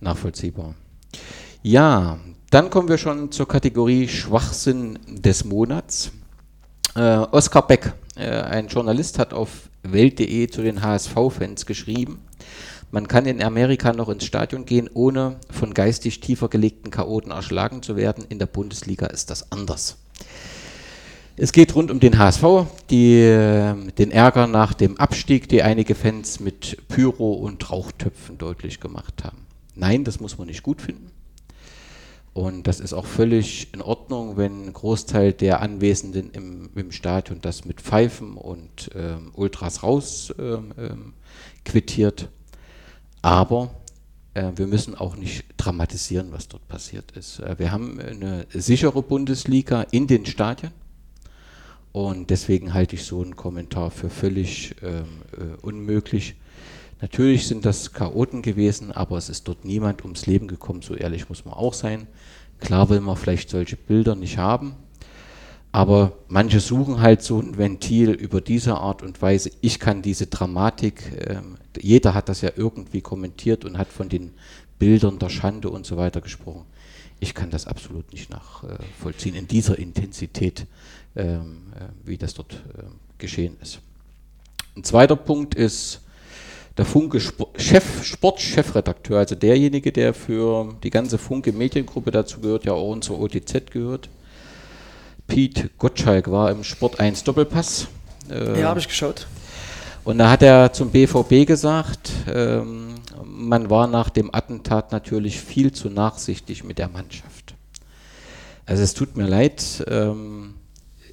Nachvollziehbar. 0.02 0.76
Ja, 1.62 2.20
dann 2.52 2.70
kommen 2.70 2.88
wir 2.90 2.98
schon 2.98 3.32
zur 3.32 3.48
Kategorie 3.48 4.08
Schwachsinn 4.08 5.00
des 5.08 5.46
Monats. 5.46 6.12
Äh, 6.96 7.18
Oskar 7.18 7.68
Beck, 7.68 7.94
äh, 8.16 8.30
ein 8.30 8.68
Journalist, 8.68 9.20
hat 9.20 9.34
auf 9.34 9.69
Welt.de 9.94 10.48
zu 10.48 10.62
den 10.62 10.82
HSV-Fans 10.82 11.66
geschrieben, 11.66 12.20
man 12.92 13.08
kann 13.08 13.28
in 13.28 13.44
Amerika 13.44 13.94
noch 13.94 14.10
ins 14.10 14.26
Stadion 14.26 14.66
gehen, 14.66 14.90
ohne 14.92 15.36
von 15.52 15.76
geistig 15.76 16.22
tiefer 16.22 16.50
gelegten 16.50 16.90
Chaoten 16.90 17.32
erschlagen 17.32 17.84
zu 17.84 17.96
werden. 17.96 18.26
In 18.30 18.40
der 18.40 18.48
Bundesliga 18.48 19.06
ist 19.06 19.30
das 19.30 19.52
anders. 19.52 19.98
Es 21.38 21.52
geht 21.52 21.76
rund 21.76 21.92
um 21.92 22.00
den 22.00 22.18
HSV, 22.18 22.44
die, 22.90 23.14
äh, 23.14 23.76
den 23.98 24.12
Ärger 24.12 24.48
nach 24.48 24.74
dem 24.74 24.98
Abstieg, 24.98 25.48
die 25.48 25.62
einige 25.62 25.94
Fans 25.94 26.40
mit 26.40 26.78
Pyro 26.88 27.34
und 27.34 27.72
Rauchtöpfen 27.72 28.40
deutlich 28.40 28.80
gemacht 28.80 29.24
haben. 29.24 29.46
Nein, 29.76 30.04
das 30.04 30.20
muss 30.20 30.38
man 30.38 30.48
nicht 30.48 30.64
gut 30.64 30.82
finden. 30.82 31.12
Und 32.34 32.68
das 32.68 32.80
ist 32.80 32.94
auch 32.94 33.06
völlig 33.06 33.74
in 33.74 33.82
Ordnung, 33.82 34.38
wenn 34.38 34.68
ein 34.68 34.74
Großteil 34.74 35.34
der 35.34 35.62
Anwesenden 35.62 36.30
im, 36.32 36.70
im 36.76 36.92
Stadion 36.92 37.42
das 37.42 37.66
mit 37.66 37.82
Pfeifen 37.82 38.38
und 38.38 38.92
ähm, 38.96 39.32
Ultras 39.34 39.84
raus 39.84 40.34
ähm, 40.40 40.74
ähm, 40.78 41.14
quittiert. 41.66 42.30
Aber 43.22 43.72
äh, 44.34 44.52
wir 44.56 44.68
müssen 44.68 44.96
auch 44.96 45.16
nicht 45.16 45.46
dramatisieren, 45.58 46.32
was 46.32 46.48
dort 46.48 46.68
passiert 46.68 47.12
ist. 47.12 47.40
Äh, 47.40 47.58
wir 47.58 47.72
haben 47.72 48.00
eine 48.00 48.46
sichere 48.54 49.02
Bundesliga 49.02 49.82
in 49.92 50.08
den 50.08 50.26
Stadien. 50.26 50.72
Und 51.92 52.30
deswegen 52.30 52.74
halte 52.74 52.96
ich 52.96 53.04
so 53.04 53.22
einen 53.22 53.36
Kommentar 53.36 53.90
für 53.90 54.10
völlig 54.10 54.76
ähm, 54.84 55.06
äh, 55.34 55.58
unmöglich. 55.62 56.36
Natürlich 57.02 57.48
sind 57.48 57.66
das 57.66 57.94
Chaoten 57.94 58.42
gewesen, 58.42 58.92
aber 58.92 59.18
es 59.18 59.30
ist 59.30 59.48
dort 59.48 59.64
niemand 59.64 60.04
ums 60.04 60.26
Leben 60.26 60.48
gekommen, 60.48 60.82
so 60.82 60.96
ehrlich 60.96 61.30
muss 61.30 61.46
man 61.46 61.54
auch 61.54 61.74
sein. 61.74 62.08
Klar 62.60 62.90
will 62.90 63.00
man 63.00 63.16
vielleicht 63.16 63.50
solche 63.50 63.78
Bilder 63.78 64.16
nicht 64.16 64.38
haben, 64.38 64.76
aber 65.72 66.14
manche 66.28 66.60
suchen 66.60 67.00
halt 67.00 67.22
so 67.22 67.40
ein 67.40 67.58
Ventil 67.58 68.10
über 68.10 68.42
diese 68.42 68.76
Art 68.76 69.02
und 69.02 69.22
Weise. 69.22 69.52
Ich 69.62 69.80
kann 69.80 70.02
diese 70.02 70.28
Dramatik, 70.28 71.04
ähm, 71.28 71.58
jeder 71.80 72.14
hat 72.14 72.28
das 72.28 72.42
ja 72.42 72.52
irgendwie 72.56 73.02
kommentiert 73.02 73.64
und 73.64 73.78
hat 73.78 73.88
von 73.88 74.10
den 74.10 74.34
Bildern 74.78 75.20
der 75.20 75.30
Schande 75.30 75.70
und 75.70 75.86
so 75.86 75.96
weiter 75.96 76.20
gesprochen. 76.20 76.66
Ich 77.22 77.34
kann 77.34 77.50
das 77.50 77.68
absolut 77.68 78.12
nicht 78.12 78.30
nachvollziehen 78.30 79.36
in 79.36 79.48
dieser 79.48 79.78
Intensität, 79.78 80.66
ähm, 81.16 81.74
äh, 81.76 82.08
wie 82.08 82.18
das 82.18 82.34
dort 82.34 82.54
äh, 82.54 82.84
geschehen 83.18 83.58
ist. 83.62 83.80
Ein 84.76 84.84
zweiter 84.84 85.16
Punkt 85.16 85.56
ist 85.56 86.02
der 86.80 86.86
Funke 86.86 87.20
Chef, 87.58 88.06
Sportchefredakteur, 88.06 89.20
also 89.20 89.36
derjenige, 89.36 89.92
der 89.92 90.14
für 90.14 90.76
die 90.82 90.90
ganze 90.90 91.18
Funke 91.18 91.52
Mediengruppe 91.52 92.10
dazu 92.10 92.40
gehört, 92.40 92.64
ja 92.64 92.72
auch 92.72 92.90
unser 92.90 93.20
OTZ 93.20 93.70
gehört. 93.70 94.08
Piet 95.28 95.78
Gottschalk 95.78 96.32
war 96.32 96.50
im 96.50 96.64
Sport 96.64 97.02
1 97.02 97.26
Doppelpass. 97.26 97.90
Äh, 98.32 98.62
Ja, 98.62 98.70
habe 98.70 98.80
ich 98.80 98.88
geschaut. 98.88 99.28
und 100.06 100.20
da 100.20 100.30
hat 100.30 100.42
er 100.42 100.72
zum 100.72 100.90
BVB 100.90 101.46
gesagt, 101.46 102.12
ähm, 102.34 102.96
man 103.26 103.70
war 103.70 103.86
nach 103.88 104.10
dem 104.10 104.34
Attentat 104.34 104.94
natürlich 104.94 105.42
viel 105.42 105.74
zu 105.74 105.90
nachsichtig 105.90 106.64
mit 106.64 106.78
der 106.78 106.88
Mannschaft. 106.88 107.56
Also 108.66 108.84
es 108.84 108.94
tut 108.94 109.18
mir 109.18 109.28
leid, 109.28 109.84
ähm, 109.90 110.54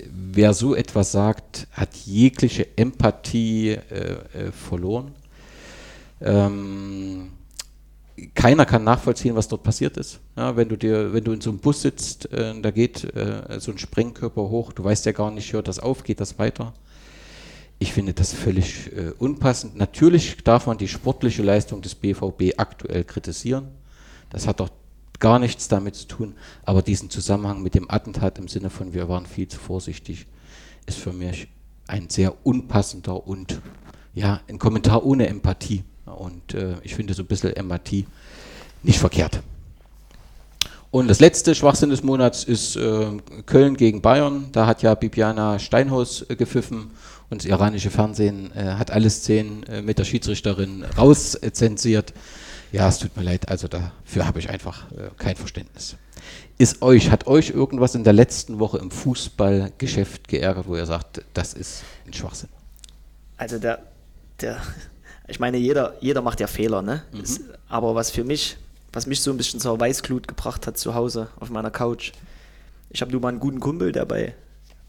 wer 0.08 0.54
so 0.54 0.76
etwas 0.76 1.10
sagt, 1.10 1.66
hat 1.72 1.92
jegliche 2.04 2.68
Empathie 2.76 3.70
äh, 3.70 3.78
äh, 3.80 4.52
verloren. 4.52 5.12
Ähm, 6.20 7.32
keiner 8.34 8.64
kann 8.64 8.84
nachvollziehen, 8.84 9.34
was 9.34 9.48
dort 9.48 9.62
passiert 9.62 9.96
ist. 9.96 10.20
Ja, 10.36 10.56
wenn 10.56 10.68
du 10.68 10.76
dir, 10.76 11.12
wenn 11.12 11.24
du 11.24 11.32
in 11.32 11.40
so 11.40 11.50
einem 11.50 11.58
Bus 11.58 11.82
sitzt, 11.82 12.32
äh, 12.32 12.58
da 12.60 12.70
geht 12.70 13.04
äh, 13.14 13.60
so 13.60 13.72
ein 13.72 13.78
Sprengkörper 13.78 14.48
hoch, 14.48 14.72
du 14.72 14.84
weißt 14.84 15.04
ja 15.06 15.12
gar 15.12 15.30
nicht, 15.30 15.52
hört 15.52 15.68
das 15.68 15.78
auf, 15.78 16.02
geht 16.02 16.20
das 16.20 16.38
weiter. 16.38 16.72
Ich 17.78 17.92
finde 17.92 18.14
das 18.14 18.32
völlig 18.32 18.90
äh, 18.96 19.12
unpassend. 19.18 19.76
Natürlich 19.76 20.42
darf 20.42 20.66
man 20.66 20.78
die 20.78 20.88
sportliche 20.88 21.42
Leistung 21.42 21.82
des 21.82 21.94
BVB 21.94 22.54
aktuell 22.56 23.04
kritisieren. 23.04 23.68
Das 24.30 24.46
hat 24.46 24.60
doch 24.60 24.70
gar 25.18 25.38
nichts 25.38 25.68
damit 25.68 25.94
zu 25.94 26.06
tun. 26.06 26.34
Aber 26.64 26.80
diesen 26.80 27.10
Zusammenhang 27.10 27.62
mit 27.62 27.74
dem 27.74 27.90
Attentat 27.90 28.38
im 28.38 28.48
Sinne 28.48 28.70
von 28.70 28.94
wir 28.94 29.10
waren 29.10 29.26
viel 29.26 29.48
zu 29.48 29.58
vorsichtig, 29.58 30.26
ist 30.86 30.98
für 30.98 31.12
mich 31.12 31.48
ein 31.86 32.08
sehr 32.08 32.46
unpassender 32.46 33.26
und 33.26 33.60
ja, 34.14 34.40
ein 34.48 34.58
Kommentar 34.58 35.04
ohne 35.04 35.26
Empathie. 35.26 35.84
Und 36.06 36.54
äh, 36.54 36.74
ich 36.82 36.94
finde 36.94 37.14
so 37.14 37.22
ein 37.22 37.26
bisschen 37.26 37.54
Empathie 37.54 38.06
nicht 38.82 38.98
verkehrt. 38.98 39.40
Und 40.90 41.08
das 41.08 41.20
letzte 41.20 41.54
Schwachsinn 41.54 41.90
des 41.90 42.02
Monats 42.02 42.44
ist 42.44 42.76
äh, 42.76 43.06
Köln 43.44 43.76
gegen 43.76 44.00
Bayern. 44.00 44.48
Da 44.52 44.66
hat 44.66 44.82
ja 44.82 44.94
Bibiana 44.94 45.58
Steinhaus 45.58 46.22
äh, 46.22 46.36
gepfiffen 46.36 46.90
und 47.28 47.42
das 47.42 47.46
iranische 47.46 47.90
Fernsehen 47.90 48.52
äh, 48.54 48.74
hat 48.74 48.90
alle 48.90 49.10
Szenen 49.10 49.64
äh, 49.64 49.82
mit 49.82 49.98
der 49.98 50.04
Schiedsrichterin 50.04 50.84
rauszensiert. 50.96 52.14
Ja, 52.72 52.88
es 52.88 52.98
tut 52.98 53.16
mir 53.16 53.24
leid, 53.24 53.48
also 53.48 53.68
dafür 53.68 54.26
habe 54.26 54.38
ich 54.38 54.48
einfach 54.48 54.90
äh, 54.92 55.10
kein 55.18 55.36
Verständnis. 55.36 55.96
Ist 56.58 56.82
euch, 56.82 57.10
hat 57.10 57.26
euch 57.26 57.50
irgendwas 57.50 57.94
in 57.94 58.04
der 58.04 58.12
letzten 58.12 58.58
Woche 58.58 58.78
im 58.78 58.90
Fußballgeschäft 58.90 60.28
geärgert, 60.28 60.66
wo 60.66 60.76
ihr 60.76 60.86
sagt, 60.86 61.22
das 61.34 61.52
ist 61.52 61.82
ein 62.06 62.12
Schwachsinn? 62.12 62.48
Also 63.36 63.58
der, 63.58 63.82
der, 64.40 64.60
ich 65.28 65.40
meine, 65.40 65.56
jeder, 65.56 65.94
jeder 66.00 66.22
macht 66.22 66.40
ja 66.40 66.46
Fehler, 66.46 66.82
ne? 66.82 67.02
Es, 67.22 67.40
aber 67.68 67.94
was 67.94 68.10
für 68.10 68.24
mich, 68.24 68.56
was 68.92 69.06
mich 69.06 69.20
so 69.20 69.30
ein 69.30 69.36
bisschen 69.36 69.60
zur 69.60 69.78
Weißglut 69.78 70.28
gebracht 70.28 70.66
hat 70.66 70.78
zu 70.78 70.94
Hause 70.94 71.28
auf 71.40 71.50
meiner 71.50 71.70
Couch, 71.70 72.12
ich 72.90 73.00
habe 73.00 73.12
nur 73.12 73.20
mal 73.20 73.28
einen 73.28 73.40
guten 73.40 73.60
Kumpel, 73.60 73.92
der 73.92 74.04
bei, 74.04 74.34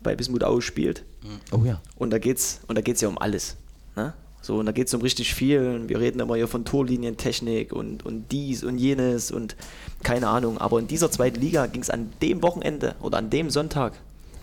bei 0.01 0.15
Bismut 0.15 0.43
Au 0.43 0.61
spielt. 0.61 1.03
Oh 1.51 1.63
ja. 1.65 1.81
Und 1.95 2.11
da 2.11 2.19
geht's, 2.19 2.61
und 2.67 2.77
da 2.77 2.81
geht's 2.81 3.01
ja 3.01 3.09
um 3.09 3.17
alles. 3.17 3.57
Ne? 3.95 4.13
So, 4.41 4.57
und 4.57 4.65
da 4.65 4.71
geht 4.71 4.87
es 4.87 4.93
um 4.93 5.01
richtig 5.01 5.33
viel. 5.33 5.59
Und 5.75 5.89
wir 5.89 5.99
reden 5.99 6.19
immer 6.19 6.35
hier 6.35 6.47
von 6.47 6.63
Torlinientechnik 6.63 7.73
und, 7.73 8.05
und 8.05 8.31
dies 8.31 8.63
und 8.63 8.77
jenes 8.77 9.31
und 9.31 9.55
keine 10.03 10.29
Ahnung. 10.29 10.57
Aber 10.59 10.79
in 10.79 10.87
dieser 10.87 11.11
zweiten 11.11 11.41
Liga 11.41 11.65
ging 11.65 11.81
es 11.81 11.89
an 11.89 12.13
dem 12.21 12.41
Wochenende 12.43 12.95
oder 13.01 13.17
an 13.17 13.29
dem 13.29 13.49
Sonntag 13.49 13.93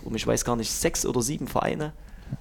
um, 0.05 0.15
ich 0.15 0.25
weiß 0.25 0.45
gar 0.45 0.55
nicht, 0.55 0.71
sechs 0.71 1.05
oder 1.05 1.21
sieben 1.21 1.47
Vereine, 1.47 1.91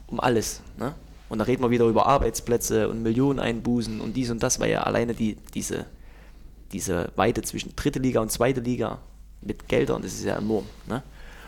um 0.07 0.21
alles. 0.21 0.61
Ne? 0.79 0.95
Und 1.35 1.41
da 1.41 1.47
reden 1.47 1.65
wir 1.65 1.71
wieder 1.71 1.87
über 1.87 2.07
Arbeitsplätze 2.07 2.89
und 2.89 3.03
Millionen 3.03 3.41
Einbußen 3.41 4.01
und 4.01 4.15
dies 4.15 4.31
und 4.31 4.41
das, 4.41 4.61
weil 4.61 4.71
ja 4.71 4.85
alleine 4.85 5.15
die, 5.15 5.37
diese, 5.53 5.85
diese 6.71 7.11
Weite 7.17 7.43
zwischen 7.43 7.75
dritte 7.75 7.99
Liga 7.99 8.21
und 8.21 8.31
zweite 8.31 8.61
Liga 8.61 9.01
mit 9.41 9.67
Geldern, 9.67 10.03
das 10.03 10.13
ist 10.13 10.23
ja 10.23 10.39
enorm. 10.39 10.65
Ne? 10.87 11.03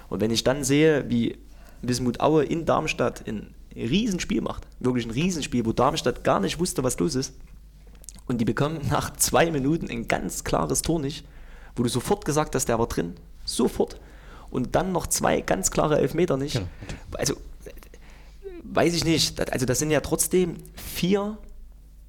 Und 0.09 0.21
wenn 0.21 0.33
ich 0.33 0.43
dann 0.43 0.65
sehe, 0.65 1.09
wie 1.09 1.39
Wismut 1.83 2.19
Aue 2.19 2.43
in 2.43 2.67
Darmstadt 2.67 3.29
ein 3.29 3.55
Riesenspiel 3.77 4.41
macht, 4.41 4.67
wirklich 4.81 5.07
ein 5.07 5.13
Riesenspiel, 5.13 5.65
wo 5.65 5.73
Darmstadt 5.73 6.25
gar 6.25 6.41
nicht 6.41 6.59
wusste, 6.59 6.83
was 6.83 6.99
los 6.99 7.15
ist, 7.15 7.35
und 8.27 8.39
die 8.39 8.45
bekommen 8.45 8.81
nach 8.91 9.15
zwei 9.15 9.53
Minuten 9.53 9.89
ein 9.89 10.09
ganz 10.09 10.43
klares 10.43 10.83
Tor 10.83 10.99
nicht, 10.99 11.25
wo 11.77 11.85
du 11.85 11.89
sofort 11.89 12.25
gesagt 12.25 12.57
hast, 12.57 12.69
der 12.69 12.81
war 12.81 12.89
drin, 12.89 13.15
sofort, 13.45 14.01
und 14.51 14.75
dann 14.75 14.91
noch 14.91 15.07
zwei 15.07 15.43
ganz 15.43 15.71
klare 15.71 16.01
Elfmeter 16.01 16.37
nicht. 16.37 16.55
Genau. 16.55 16.67
Also, 17.13 17.37
weiß 18.73 18.95
ich 18.95 19.05
nicht, 19.05 19.53
also 19.53 19.67
das 19.67 19.79
sind 19.79 19.91
ja 19.91 20.01
trotzdem 20.01 20.57
vier 20.75 21.39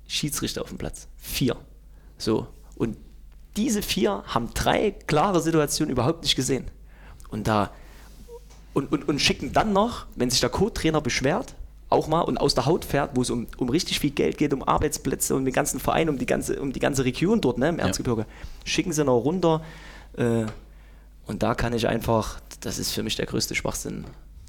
Schiedsrichter 0.07 0.61
auf 0.61 0.69
dem 0.69 0.77
Platz. 0.77 1.07
Vier. 1.17 1.57
So. 2.17 2.47
Und 2.75 2.97
diese 3.55 3.81
vier 3.81 4.23
haben 4.27 4.53
drei 4.53 4.91
klare 4.91 5.41
Situationen 5.41 5.91
überhaupt 5.91 6.23
nicht 6.23 6.35
gesehen. 6.35 6.65
Und 7.29 7.47
da 7.47 7.71
und, 8.73 8.91
und, 8.91 9.07
und 9.07 9.19
schicken 9.19 9.53
dann 9.53 9.73
noch, 9.73 10.05
wenn 10.15 10.29
sich 10.29 10.39
der 10.39 10.51
Co-Trainer 10.51 11.01
beschwert, 11.01 11.55
auch 11.89 12.07
mal 12.07 12.21
und 12.21 12.37
aus 12.37 12.53
der 12.53 12.65
Haut 12.67 12.85
fährt, 12.85 13.15
wo 13.15 13.23
es 13.23 13.29
um, 13.29 13.47
um 13.57 13.69
richtig 13.69 13.99
viel 13.99 14.11
Geld 14.11 14.37
geht, 14.37 14.53
um 14.53 14.61
Arbeitsplätze 14.61 15.35
und 15.35 15.45
den 15.45 15.53
ganzen 15.53 15.79
Verein, 15.79 16.09
um 16.09 16.19
die 16.19 16.25
ganze, 16.25 16.61
um 16.61 16.71
die 16.73 16.79
ganze 16.79 17.03
Region 17.03 17.41
dort 17.41 17.57
ne, 17.57 17.69
im 17.69 17.79
Erzgebirge, 17.79 18.21
ja. 18.21 18.27
schicken 18.65 18.93
sie 18.93 19.03
noch 19.03 19.19
runter. 19.19 19.63
Äh, 20.15 20.45
und 21.25 21.43
da 21.43 21.55
kann 21.55 21.73
ich 21.73 21.87
einfach, 21.87 22.39
das 22.59 22.77
ist 22.77 22.91
für 22.91 23.03
mich 23.03 23.15
der 23.15 23.25
größte 23.25 23.55
Schwachsinn 23.55 24.05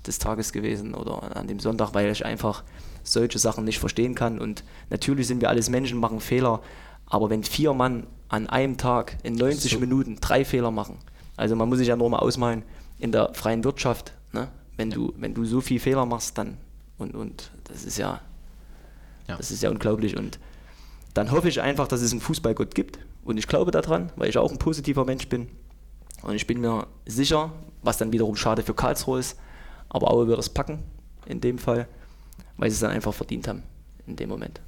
des 0.08 0.18
Tages 0.18 0.52
gewesen 0.52 0.94
oder 0.94 1.36
an 1.36 1.46
dem 1.46 1.60
Sonntag, 1.60 1.94
weil 1.94 2.10
ich 2.10 2.24
einfach 2.24 2.64
solche 3.04 3.38
Sachen 3.38 3.64
nicht 3.64 3.78
verstehen 3.78 4.14
kann. 4.14 4.38
Und 4.38 4.64
natürlich 4.90 5.26
sind 5.26 5.40
wir 5.40 5.48
alles 5.48 5.70
Menschen, 5.70 6.00
machen 6.00 6.20
Fehler, 6.20 6.60
aber 7.06 7.30
wenn 7.30 7.44
vier 7.44 7.72
Mann 7.74 8.06
an 8.28 8.48
einem 8.48 8.76
Tag 8.76 9.16
in 9.22 9.34
90 9.34 9.72
so. 9.72 9.78
Minuten 9.78 10.16
drei 10.20 10.44
Fehler 10.44 10.70
machen, 10.70 10.98
also 11.36 11.54
man 11.54 11.68
muss 11.68 11.78
sich 11.78 11.88
ja 11.88 11.96
nur 11.96 12.10
mal 12.10 12.18
ausmalen, 12.18 12.62
in 12.98 13.12
der 13.12 13.32
freien 13.34 13.62
Wirtschaft, 13.64 14.12
ne, 14.32 14.48
wenn, 14.76 14.90
du, 14.90 15.14
wenn 15.16 15.34
du 15.34 15.44
so 15.44 15.60
viel 15.60 15.78
Fehler 15.78 16.04
machst, 16.04 16.36
dann 16.36 16.58
und, 16.98 17.14
und 17.14 17.50
das 17.64 17.84
ist 17.84 17.96
ja, 17.96 18.20
ja, 19.28 19.36
das 19.36 19.50
ist 19.50 19.62
ja 19.62 19.70
unglaublich. 19.70 20.16
Und 20.16 20.38
dann 21.14 21.30
hoffe 21.30 21.48
ich 21.48 21.60
einfach, 21.60 21.88
dass 21.88 22.02
es 22.02 22.12
einen 22.12 22.20
Fußballgott 22.20 22.74
gibt. 22.74 22.98
Und 23.24 23.38
ich 23.38 23.46
glaube 23.46 23.70
daran, 23.70 24.12
weil 24.16 24.28
ich 24.28 24.38
auch 24.38 24.50
ein 24.50 24.58
positiver 24.58 25.04
Mensch 25.04 25.28
bin. 25.28 25.48
Und 26.22 26.34
ich 26.34 26.46
bin 26.46 26.60
mir 26.60 26.86
sicher, 27.06 27.52
was 27.82 27.98
dann 27.98 28.12
wiederum 28.12 28.36
schade 28.36 28.62
für 28.62 28.74
Karlsruhe 28.74 29.20
ist, 29.20 29.38
aber 29.88 30.10
Aue 30.10 30.26
wird 30.28 30.38
es 30.38 30.48
packen 30.48 30.80
in 31.26 31.40
dem 31.40 31.58
Fall, 31.58 31.86
weil 32.56 32.70
sie 32.70 32.74
es 32.74 32.80
dann 32.80 32.90
einfach 32.90 33.14
verdient 33.14 33.48
haben 33.48 33.62
in 34.06 34.16
dem 34.16 34.28
Moment. 34.28 34.60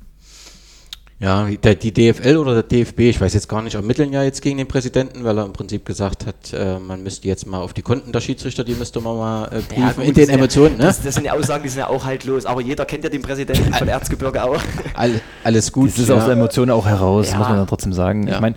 Ja, 1.20 1.44
der, 1.44 1.74
die 1.74 1.92
DFL 1.92 2.38
oder 2.38 2.54
der 2.54 2.62
DFB, 2.62 3.00
ich 3.00 3.20
weiß 3.20 3.34
jetzt 3.34 3.46
gar 3.46 3.60
nicht, 3.60 3.74
ermitteln 3.74 4.10
ja 4.10 4.22
jetzt 4.22 4.40
gegen 4.40 4.56
den 4.56 4.66
Präsidenten, 4.66 5.22
weil 5.22 5.36
er 5.36 5.44
im 5.44 5.52
Prinzip 5.52 5.84
gesagt 5.84 6.24
hat, 6.24 6.54
äh, 6.54 6.78
man 6.78 7.02
müsste 7.02 7.28
jetzt 7.28 7.46
mal 7.46 7.60
auf 7.60 7.74
die 7.74 7.82
Konten 7.82 8.10
der 8.10 8.22
Schiedsrichter, 8.22 8.64
die 8.64 8.72
müsste 8.72 9.02
man 9.02 9.18
mal 9.18 9.44
äh, 9.48 9.60
prüfen 9.60 9.82
ja, 9.82 9.92
gut, 9.92 10.04
in 10.04 10.14
den 10.14 10.30
Emotionen. 10.30 10.72
Ja, 10.72 10.78
ne? 10.78 10.84
das, 10.84 11.02
das, 11.02 11.14
sind 11.16 11.26
ja 11.26 11.34
Aussagen, 11.34 11.62
die 11.62 11.68
sind 11.68 11.80
ja 11.80 11.88
auch 11.88 12.06
haltlos, 12.06 12.46
aber 12.46 12.62
jeder 12.62 12.86
kennt 12.86 13.04
ja 13.04 13.10
den 13.10 13.20
Präsidenten 13.20 13.70
von 13.74 13.86
Erzgebirge 13.86 14.42
auch. 14.42 14.62
All, 14.94 15.20
alles 15.44 15.70
gut. 15.70 15.90
Das 15.90 15.98
ist 15.98 16.08
ja. 16.08 16.14
aus 16.14 16.24
der 16.24 16.32
Emotion 16.32 16.70
auch 16.70 16.86
heraus, 16.86 17.34
muss 17.36 17.48
man 17.48 17.58
dann 17.58 17.66
trotzdem 17.66 17.92
sagen. 17.92 18.26
Ich 18.26 18.40
meine, 18.40 18.56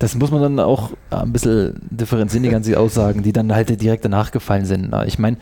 das 0.00 0.16
muss 0.16 0.32
man 0.32 0.42
dann 0.42 0.58
auch 0.58 0.90
ein 1.10 1.32
bisschen 1.32 1.80
differenzieren, 1.90 2.42
die 2.42 2.48
ganzen 2.48 2.74
Aussagen, 2.74 3.22
die 3.22 3.32
dann 3.32 3.54
halt 3.54 3.80
direkt 3.80 4.04
danach 4.04 4.32
gefallen 4.32 4.64
sind. 4.64 4.92
Ich 5.06 5.20
meine, 5.20 5.36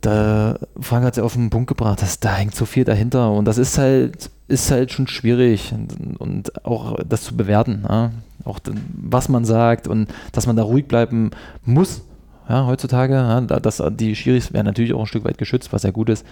da 0.00 0.58
Frank 0.80 1.04
hat 1.04 1.14
es 1.14 1.16
ja 1.18 1.24
auf 1.24 1.34
den 1.34 1.50
Punkt 1.50 1.68
gebracht, 1.68 2.02
dass 2.02 2.20
da 2.20 2.34
hängt 2.34 2.54
so 2.54 2.64
viel 2.64 2.84
dahinter 2.84 3.30
und 3.32 3.44
das 3.44 3.58
ist 3.58 3.78
halt, 3.78 4.30
ist 4.48 4.70
halt 4.70 4.92
schon 4.92 5.06
schwierig 5.06 5.72
und, 5.72 6.20
und 6.20 6.64
auch 6.64 6.96
das 7.04 7.22
zu 7.22 7.36
bewerten, 7.36 7.84
ja? 7.88 8.10
auch 8.44 8.58
was 8.94 9.28
man 9.28 9.44
sagt 9.44 9.88
und 9.88 10.08
dass 10.32 10.46
man 10.46 10.56
da 10.56 10.62
ruhig 10.62 10.86
bleiben 10.86 11.30
muss, 11.64 12.02
ja, 12.48 12.66
heutzutage, 12.66 13.14
ja, 13.14 13.40
dass 13.40 13.82
die 13.90 14.16
Schiris 14.16 14.52
werden 14.52 14.66
natürlich 14.66 14.92
auch 14.92 15.00
ein 15.00 15.06
Stück 15.06 15.24
weit 15.24 15.38
geschützt, 15.38 15.72
was 15.72 15.82
ja 15.82 15.90
gut 15.90 16.08
ist, 16.08 16.26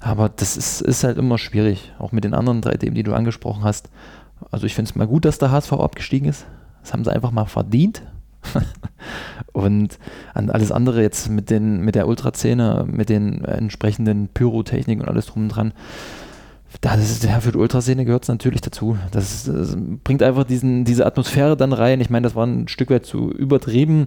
aber 0.00 0.28
das 0.28 0.56
ist, 0.56 0.80
ist 0.80 1.04
halt 1.04 1.18
immer 1.18 1.38
schwierig, 1.38 1.92
auch 1.98 2.12
mit 2.12 2.24
den 2.24 2.34
anderen 2.34 2.60
drei 2.60 2.76
Themen, 2.76 2.94
die 2.94 3.02
du 3.02 3.14
angesprochen 3.14 3.64
hast. 3.64 3.90
Also 4.50 4.66
ich 4.66 4.74
finde 4.74 4.90
es 4.90 4.96
mal 4.96 5.06
gut, 5.06 5.24
dass 5.24 5.38
der 5.38 5.50
HSV 5.50 5.72
abgestiegen 5.72 6.28
ist, 6.28 6.46
das 6.82 6.92
haben 6.92 7.04
sie 7.04 7.12
einfach 7.12 7.32
mal 7.32 7.46
verdient, 7.46 8.02
und 9.52 9.98
an 10.34 10.50
alles 10.50 10.72
andere 10.72 11.02
jetzt 11.02 11.28
mit, 11.28 11.50
den, 11.50 11.80
mit 11.80 11.94
der 11.94 12.08
Ultraszene, 12.08 12.86
mit 12.90 13.08
den 13.08 13.44
entsprechenden 13.44 14.28
Pyrotechniken 14.28 15.02
und 15.02 15.08
alles 15.08 15.26
drum 15.26 15.44
und 15.44 15.48
dran, 15.48 15.72
das 16.80 17.00
ist, 17.00 17.24
ja, 17.24 17.40
für 17.40 17.52
die 17.52 17.58
Ultraszene 17.58 18.04
gehört 18.04 18.24
es 18.24 18.28
natürlich 18.28 18.60
dazu. 18.60 18.98
Das, 19.10 19.44
das, 19.44 19.76
bringt 20.04 20.22
einfach 20.22 20.44
diesen, 20.44 20.84
diese 20.84 21.06
Atmosphäre 21.06 21.56
dann 21.56 21.72
rein. 21.72 22.00
Ich 22.00 22.10
meine, 22.10 22.24
das 22.24 22.34
war 22.34 22.46
ein 22.46 22.68
Stück 22.68 22.90
weit 22.90 23.06
zu 23.06 23.30
übertrieben. 23.32 24.06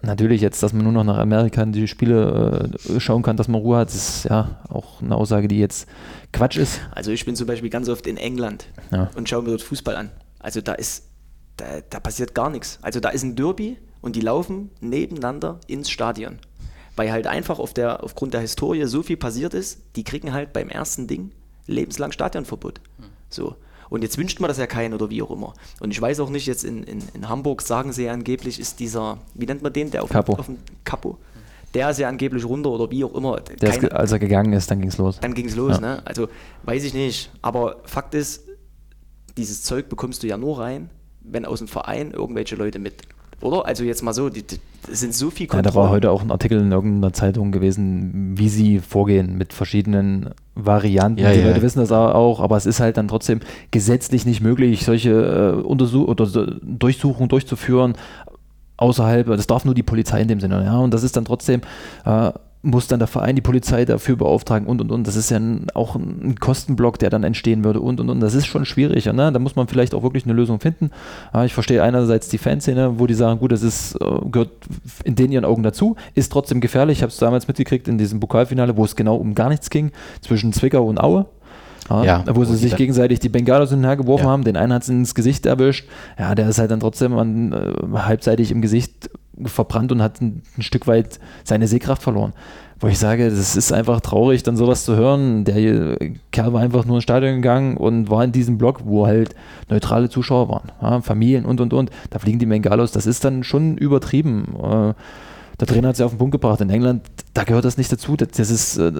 Natürlich 0.00 0.40
jetzt, 0.40 0.62
dass 0.62 0.72
man 0.72 0.84
nur 0.84 0.92
noch 0.92 1.04
nach 1.04 1.18
Amerika 1.18 1.62
in 1.62 1.72
die 1.72 1.88
Spiele 1.88 2.70
äh, 2.88 3.00
schauen 3.00 3.22
kann, 3.22 3.36
dass 3.36 3.48
man 3.48 3.60
Ruhe 3.60 3.78
hat, 3.78 3.88
ist 3.88 4.24
ja 4.24 4.60
auch 4.68 5.02
eine 5.02 5.14
Aussage, 5.14 5.48
die 5.48 5.58
jetzt 5.58 5.88
Quatsch 6.32 6.56
ist. 6.56 6.80
Also 6.92 7.10
ich 7.10 7.24
bin 7.24 7.36
zum 7.36 7.46
Beispiel 7.46 7.68
ganz 7.68 7.88
oft 7.88 8.06
in 8.06 8.16
England 8.16 8.66
ja. 8.92 9.10
und 9.16 9.28
schaue 9.28 9.42
mir 9.42 9.50
dort 9.50 9.62
Fußball 9.62 9.96
an. 9.96 10.10
Also 10.38 10.60
da 10.60 10.72
ist 10.72 11.07
da, 11.58 11.80
da 11.88 12.00
passiert 12.00 12.34
gar 12.34 12.48
nichts. 12.48 12.78
Also 12.82 13.00
da 13.00 13.10
ist 13.10 13.22
ein 13.22 13.36
Derby 13.36 13.76
und 14.00 14.16
die 14.16 14.20
laufen 14.20 14.70
nebeneinander 14.80 15.60
ins 15.66 15.90
Stadion. 15.90 16.38
Weil 16.96 17.12
halt 17.12 17.26
einfach 17.26 17.58
auf 17.58 17.74
der, 17.74 18.02
aufgrund 18.02 18.34
der 18.34 18.40
Historie 18.40 18.84
so 18.86 19.02
viel 19.02 19.16
passiert 19.16 19.54
ist, 19.54 19.80
die 19.96 20.04
kriegen 20.04 20.32
halt 20.32 20.52
beim 20.52 20.68
ersten 20.68 21.06
Ding 21.06 21.32
lebenslang 21.66 22.12
Stadionverbot. 22.12 22.80
Hm. 22.98 23.04
So. 23.28 23.56
Und 23.90 24.02
jetzt 24.02 24.18
wünscht 24.18 24.40
man 24.40 24.48
das 24.48 24.58
ja 24.58 24.66
keinen 24.66 24.94
oder 24.94 25.10
wie 25.10 25.22
auch 25.22 25.30
immer. 25.30 25.54
Und 25.80 25.90
ich 25.90 26.00
weiß 26.00 26.20
auch 26.20 26.30
nicht, 26.30 26.46
jetzt 26.46 26.64
in, 26.64 26.82
in, 26.82 27.02
in 27.14 27.28
Hamburg 27.28 27.62
sagen 27.62 27.92
sie 27.92 28.04
ja 28.04 28.12
angeblich, 28.12 28.60
ist 28.60 28.80
dieser, 28.80 29.18
wie 29.34 29.46
nennt 29.46 29.62
man 29.62 29.72
den, 29.72 29.90
der 29.90 30.02
auf, 30.02 30.10
Capo. 30.10 30.34
auf 30.34 30.46
dem 30.46 30.58
Capo, 30.84 31.18
der 31.74 31.90
ist 31.90 31.98
ja 31.98 32.08
angeblich 32.08 32.44
runter 32.44 32.70
oder 32.70 32.90
wie 32.90 33.04
auch 33.04 33.14
immer. 33.14 33.40
Keine, 33.40 33.86
ist, 33.86 33.92
als 33.92 34.12
er 34.12 34.18
gegangen 34.18 34.52
ist, 34.52 34.70
dann 34.70 34.80
ging 34.80 34.90
es 34.90 34.98
los. 34.98 35.20
Dann 35.20 35.34
ging 35.34 35.46
es 35.46 35.56
los, 35.56 35.76
ja. 35.76 35.80
ne? 35.80 36.02
Also 36.04 36.28
weiß 36.64 36.84
ich 36.84 36.94
nicht. 36.94 37.30
Aber 37.40 37.76
Fakt 37.84 38.14
ist, 38.14 38.46
dieses 39.36 39.62
Zeug 39.62 39.88
bekommst 39.88 40.22
du 40.22 40.26
ja 40.26 40.36
nur 40.36 40.58
rein, 40.58 40.90
wenn 41.30 41.44
aus 41.44 41.58
dem 41.58 41.68
Verein 41.68 42.12
irgendwelche 42.12 42.56
Leute 42.56 42.78
mit 42.78 43.02
oder? 43.40 43.66
Also 43.66 43.84
jetzt 43.84 44.02
mal 44.02 44.12
so, 44.12 44.30
die, 44.30 44.42
die 44.42 44.58
sind 44.90 45.14
so 45.14 45.30
viel 45.30 45.46
Kontrollen. 45.46 45.64
Ja, 45.64 45.70
da 45.70 45.76
war 45.76 45.90
heute 45.90 46.10
auch 46.10 46.22
ein 46.22 46.30
Artikel 46.30 46.60
in 46.60 46.72
irgendeiner 46.72 47.12
Zeitung 47.12 47.52
gewesen, 47.52 48.34
wie 48.36 48.48
sie 48.48 48.80
vorgehen 48.80 49.38
mit 49.38 49.52
verschiedenen 49.52 50.30
Varianten. 50.54 51.20
Ja, 51.20 51.32
die 51.32 51.40
ja. 51.40 51.46
Leute 51.46 51.62
wissen 51.62 51.78
das 51.78 51.92
auch, 51.92 52.40
aber 52.40 52.56
es 52.56 52.66
ist 52.66 52.80
halt 52.80 52.96
dann 52.96 53.06
trotzdem 53.06 53.40
gesetzlich 53.70 54.26
nicht 54.26 54.40
möglich, 54.40 54.84
solche 54.84 55.10
äh, 55.10 55.62
Untersuch 55.62 56.08
oder 56.08 56.26
so 56.26 56.46
Durchsuchungen 56.62 57.28
durchzuführen 57.28 57.94
außerhalb, 58.78 59.26
das 59.26 59.46
darf 59.46 59.64
nur 59.64 59.74
die 59.74 59.82
Polizei 59.82 60.22
in 60.22 60.28
dem 60.28 60.40
Sinne, 60.40 60.64
ja, 60.64 60.78
und 60.78 60.94
das 60.94 61.02
ist 61.02 61.16
dann 61.16 61.24
trotzdem 61.24 61.62
äh, 62.04 62.30
muss 62.68 62.86
dann 62.86 62.98
der 62.98 63.08
Verein 63.08 63.34
die 63.34 63.42
Polizei 63.42 63.84
dafür 63.84 64.16
beauftragen 64.16 64.66
und 64.66 64.80
und 64.80 64.92
und. 64.92 65.06
Das 65.06 65.16
ist 65.16 65.30
ja 65.30 65.40
auch 65.74 65.96
ein 65.96 66.36
Kostenblock, 66.38 66.98
der 66.98 67.10
dann 67.10 67.24
entstehen 67.24 67.64
würde 67.64 67.80
und 67.80 68.00
und 68.00 68.10
und. 68.10 68.20
Das 68.20 68.34
ist 68.34 68.46
schon 68.46 68.64
schwierig. 68.64 69.06
Ne? 69.06 69.32
Da 69.32 69.38
muss 69.38 69.56
man 69.56 69.68
vielleicht 69.68 69.94
auch 69.94 70.02
wirklich 70.02 70.24
eine 70.24 70.34
Lösung 70.34 70.60
finden. 70.60 70.90
ich 71.44 71.54
verstehe 71.54 71.82
einerseits 71.82 72.28
die 72.28 72.38
Fanszene, 72.38 72.98
wo 72.98 73.06
die 73.06 73.14
sagen, 73.14 73.40
gut, 73.40 73.52
das 73.52 73.62
ist, 73.62 73.96
äh, 73.96 74.28
gehört 74.30 74.50
in 75.04 75.14
den 75.14 75.32
ihren 75.32 75.44
Augen 75.44 75.62
dazu, 75.62 75.96
ist 76.14 76.30
trotzdem 76.32 76.60
gefährlich. 76.60 76.98
Ich 76.98 77.02
habe 77.02 77.10
es 77.10 77.18
damals 77.18 77.48
mitgekriegt 77.48 77.88
in 77.88 77.98
diesem 77.98 78.20
Pokalfinale, 78.20 78.76
wo 78.76 78.84
es 78.84 78.96
genau 78.96 79.16
um 79.16 79.34
gar 79.34 79.48
nichts 79.48 79.70
ging, 79.70 79.90
zwischen 80.20 80.52
Zwickau 80.52 80.86
und 80.86 81.00
Aue. 81.00 81.26
Ja, 81.90 82.04
ja, 82.04 82.24
wo 82.36 82.44
sie 82.44 82.56
sich 82.56 82.76
gegenseitig 82.76 83.18
die 83.18 83.30
Bengalos 83.30 83.70
hinterhergeworfen 83.70 84.26
ja. 84.26 84.30
haben. 84.30 84.44
Den 84.44 84.58
einen 84.58 84.74
hat 84.74 84.82
es 84.82 84.90
ins 84.90 85.14
Gesicht 85.14 85.46
erwischt. 85.46 85.88
Ja, 86.18 86.34
der 86.34 86.46
ist 86.48 86.58
halt 86.58 86.70
dann 86.70 86.80
trotzdem 86.80 87.16
an, 87.16 87.52
äh, 87.54 87.98
halbseitig 87.98 88.50
im 88.50 88.60
Gesicht 88.60 89.08
verbrannt 89.44 89.92
und 89.92 90.02
hat 90.02 90.20
ein, 90.20 90.42
ein, 90.56 90.62
Stück 90.62 90.86
weit 90.86 91.18
seine 91.44 91.68
Sehkraft 91.68 92.02
verloren. 92.02 92.32
Wo 92.80 92.86
ich 92.86 92.98
sage, 92.98 93.28
das 93.28 93.56
ist 93.56 93.72
einfach 93.72 94.00
traurig, 94.00 94.44
dann 94.44 94.56
sowas 94.56 94.84
zu 94.84 94.94
hören. 94.94 95.44
Der 95.44 95.98
Kerl 96.30 96.52
war 96.52 96.60
einfach 96.60 96.84
nur 96.84 96.96
ins 96.96 97.04
Stadion 97.04 97.36
gegangen 97.36 97.76
und 97.76 98.08
war 98.08 98.22
in 98.22 98.32
diesem 98.32 98.56
Block, 98.56 98.82
wo 98.84 99.06
halt 99.06 99.34
neutrale 99.68 100.08
Zuschauer 100.08 100.48
waren, 100.48 100.72
ja, 100.80 101.00
Familien 101.00 101.44
und 101.44 101.60
und 101.60 101.72
und. 101.72 101.90
Da 102.10 102.18
fliegen 102.18 102.38
die 102.38 102.46
Bengalos. 102.46 102.92
Das 102.92 103.06
ist 103.06 103.24
dann 103.24 103.42
schon 103.42 103.76
übertrieben. 103.76 104.54
Äh, 104.62 104.94
der 105.60 105.66
Trainer 105.66 105.88
hat 105.88 105.98
ja 105.98 106.06
auf 106.06 106.12
den 106.12 106.18
Punkt 106.18 106.32
gebracht. 106.32 106.60
In 106.60 106.70
England, 106.70 107.02
da 107.34 107.42
gehört 107.42 107.64
das 107.64 107.78
nicht 107.78 107.90
dazu. 107.90 108.16
Das, 108.16 108.28
das 108.28 108.50
ist, 108.50 108.78
äh, 108.78 108.92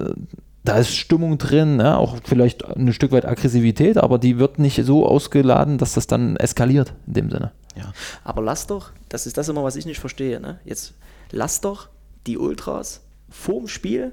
da 0.63 0.77
ist 0.77 0.95
Stimmung 0.95 1.37
drin, 1.37 1.79
ja, 1.79 1.97
auch 1.97 2.17
vielleicht 2.23 2.65
ein 2.65 2.91
Stück 2.93 3.11
weit 3.11 3.25
Aggressivität, 3.25 3.97
aber 3.97 4.17
die 4.17 4.39
wird 4.39 4.59
nicht 4.59 4.83
so 4.83 5.05
ausgeladen, 5.05 5.77
dass 5.77 5.93
das 5.93 6.07
dann 6.07 6.35
eskaliert 6.35 6.93
in 7.07 7.13
dem 7.13 7.29
Sinne. 7.29 7.51
Ja. 7.75 7.93
Aber 8.23 8.41
lass 8.41 8.67
doch, 8.67 8.91
das 9.07 9.25
ist 9.25 9.37
das 9.37 9.47
immer, 9.47 9.63
was 9.63 9.75
ich 9.75 9.85
nicht 9.85 9.99
verstehe, 9.99 10.39
ne? 10.39 10.59
Jetzt 10.65 10.95
lass 11.31 11.61
doch 11.61 11.89
die 12.27 12.37
Ultras 12.37 13.01
vorm 13.29 13.67
Spiel 13.67 14.11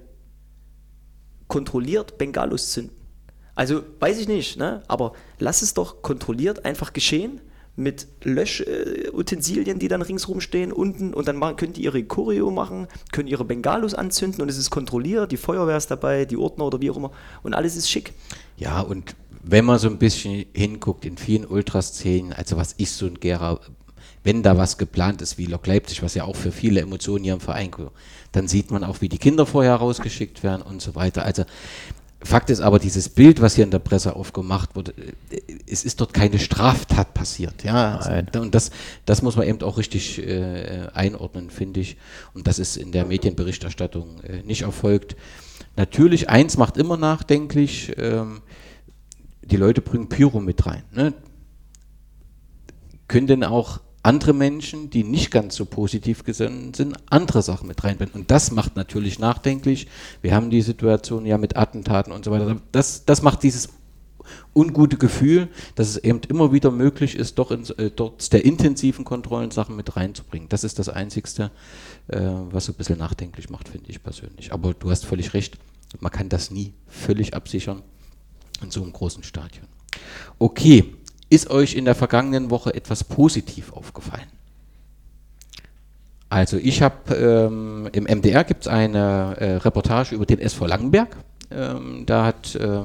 kontrolliert 1.49 2.19
Bengalos 2.19 2.71
zünden. 2.71 2.97
Also 3.55 3.83
weiß 4.01 4.19
ich 4.19 4.29
nicht, 4.29 4.59
ne? 4.59 4.83
aber 4.87 5.15
lass 5.39 5.63
es 5.63 5.73
doch 5.75 6.03
kontrolliert 6.03 6.65
einfach 6.65 6.93
geschehen 6.93 7.41
mit 7.77 8.09
Löschutensilien, 8.23 9.79
die 9.79 9.89
dann 9.89 10.03
ringsrum 10.03 10.41
stehen 10.41 10.73
unten 10.73 11.13
und 11.13 11.29
dann 11.29 11.37
machen, 11.37 11.57
können 11.57 11.75
die 11.75 11.85
ihre 11.85 12.03
Choreo 12.03 12.51
machen, 12.51 12.89
können 13.13 13.29
ihre 13.29 13.45
Bengalos 13.45 13.95
anzünden 13.95 14.41
und 14.43 14.49
es 14.49 14.57
ist 14.57 14.71
kontrolliert, 14.71 15.31
die 15.31 15.37
Feuerwehr 15.37 15.77
ist 15.77 15.91
dabei, 15.91 16.25
die 16.25 16.39
Ordner 16.39 16.65
oder 16.65 16.81
wie 16.81 16.91
auch 16.91 16.97
immer 16.97 17.13
und 17.43 17.55
alles 17.55 17.77
ist 17.77 17.91
schick. 17.91 18.15
Ja, 18.57 18.81
und 18.81 19.15
wenn 19.43 19.65
man 19.65 19.79
so 19.79 19.89
ein 19.89 19.99
bisschen 19.99 20.47
hinguckt 20.55 21.05
in 21.05 21.19
vielen 21.19 21.45
Ultraszenen, 21.45 22.33
also 22.33 22.57
was 22.57 22.73
ist 22.73 22.97
so 22.97 23.07
ein 23.07 23.21
Gera, 23.21 23.61
wenn 24.25 24.43
da 24.43 24.57
was 24.57 24.77
geplant 24.79 25.23
ist 25.23 25.39
wie 25.39 25.47
Lok 25.47 25.67
Leipzig, 25.67 26.03
was 26.03 26.15
ja 26.15 26.25
auch 26.25 26.35
für 26.35 26.51
viele 26.51 26.81
Emotionen 26.81 27.23
hier 27.23 27.35
im 27.35 27.41
Verein, 27.41 27.71
dann 28.33 28.49
sieht 28.49 28.73
man 28.73 28.83
auch, 28.83 29.01
wie 29.01 29.09
die 29.09 29.19
Kinder 29.19 29.47
vorher 29.47 29.77
rausgeschickt 29.77 30.43
werden 30.43 30.63
und 30.63 30.83
so 30.83 30.97
weiter. 30.97 31.25
Also 31.25 31.45
Fakt 32.27 32.51
ist 32.51 32.61
aber, 32.61 32.79
dieses 32.79 33.09
Bild, 33.09 33.41
was 33.41 33.55
hier 33.55 33.65
in 33.65 33.71
der 33.71 33.79
Presse 33.79 34.15
aufgemacht 34.17 34.77
wurde, 34.77 34.93
äh, 35.31 35.41
es 35.67 35.85
ist 35.85 36.01
dort 36.01 36.13
keine 36.13 36.39
Straftat 36.39 37.15
passiert. 37.15 37.65
Ja, 37.65 38.01
Nein. 38.05 38.29
und 38.39 38.55
das, 38.55 38.71
das 39.05 39.23
muss 39.23 39.37
man 39.37 39.47
eben 39.47 39.63
auch 39.63 39.79
richtig 39.79 40.19
äh, 40.19 40.89
einordnen, 40.93 41.51
finde 41.51 41.81
ich. 41.81 41.97
Und 42.35 42.47
das 42.47 42.59
ist 42.59 42.77
in 42.77 42.93
der 42.93 43.07
Medienberichterstattung 43.07 44.21
äh, 44.23 44.43
nicht 44.43 44.63
erfolgt. 44.63 45.17
Natürlich, 45.77 46.29
eins 46.29 46.57
macht 46.57 46.77
immer 46.77 46.97
nachdenklich. 46.97 47.93
Ähm, 47.97 48.43
die 49.43 49.57
Leute 49.57 49.81
bringen 49.81 50.09
Pyro 50.09 50.41
mit 50.41 50.67
rein. 50.67 50.83
Ne? 50.93 51.15
Können 53.09 53.27
denn 53.27 53.45
auch 53.45 53.81
andere 54.07 54.33
Menschen, 54.33 54.89
die 54.89 55.05
nicht 55.05 55.31
ganz 55.31 55.57
so 55.57 55.65
positiv 55.65 56.25
gesinnt 56.25 56.77
sind, 56.77 56.97
andere 57.11 57.43
Sachen 57.43 57.67
mit 57.67 57.83
reinbringen. 57.83 58.15
Und 58.15 58.31
das 58.31 58.53
macht 58.53 58.77
natürlich 58.77 59.19
nachdenklich. 59.19 59.89
Wir 60.23 60.35
haben 60.35 60.49
die 60.49 60.63
Situation 60.63 61.27
ja 61.27 61.39
mit 61.39 61.57
Attentaten 61.57 62.13
und 62.13 62.25
so 62.25 62.31
weiter. 62.31 62.57
Das, 62.73 63.05
das 63.05 63.23
macht 63.23 63.43
dieses 63.43 63.69
ungute 64.55 64.97
Gefühl, 64.97 65.49
dass 65.75 65.89
es 65.89 65.97
eben 65.99 66.21
immer 66.29 66.53
wieder 66.53 66.71
möglich 66.71 67.17
ist, 67.17 67.39
doch 67.39 67.51
in, 67.51 67.65
äh, 67.79 67.91
dort 67.91 68.33
der 68.33 68.45
intensiven 68.45 69.05
Kontrollen 69.05 69.51
Sachen 69.51 69.77
mit 69.77 69.97
reinzubringen. 69.97 70.49
Das 70.49 70.65
ist 70.65 70.79
das 70.79 70.89
Einzigste, 70.89 71.51
äh, 72.09 72.21
was 72.51 72.67
so 72.67 72.73
ein 72.73 72.77
bisschen 72.77 72.99
nachdenklich 72.99 73.51
macht, 73.51 73.69
finde 73.69 73.91
ich 73.91 74.03
persönlich. 74.03 74.53
Aber 74.53 74.73
du 74.75 74.91
hast 74.91 75.05
völlig 75.05 75.35
recht, 75.35 75.59
man 76.01 76.13
kann 76.13 76.29
das 76.29 76.51
nie 76.51 76.75
völlig 76.87 77.35
absichern 77.35 77.83
in 78.63 78.71
so 78.71 78.83
einem 78.83 78.93
großen 78.93 79.23
Stadion. 79.23 79.67
Okay, 80.39 80.95
ist 81.29 81.51
euch 81.51 81.75
in 81.75 81.85
der 81.85 81.95
vergangenen 81.95 82.51
Woche 82.51 82.75
etwas 82.75 83.05
positiv 83.05 83.73
aufgefallen? 83.73 84.27
Also 86.29 86.57
ich 86.57 86.83
habe 86.83 87.15
ähm, 87.15 87.89
im 87.93 88.05
MDR 88.05 88.45
gibt 88.45 88.63
es 88.63 88.69
eine 88.69 89.37
äh, 89.39 89.57
Reportage 89.57 90.15
über 90.15 90.27
den 90.27 90.41
SV 90.41 90.67
Langenberg. 90.67 91.17
Ähm, 91.51 92.05
da 92.07 92.27
hat 92.27 92.55
äh, 92.57 92.83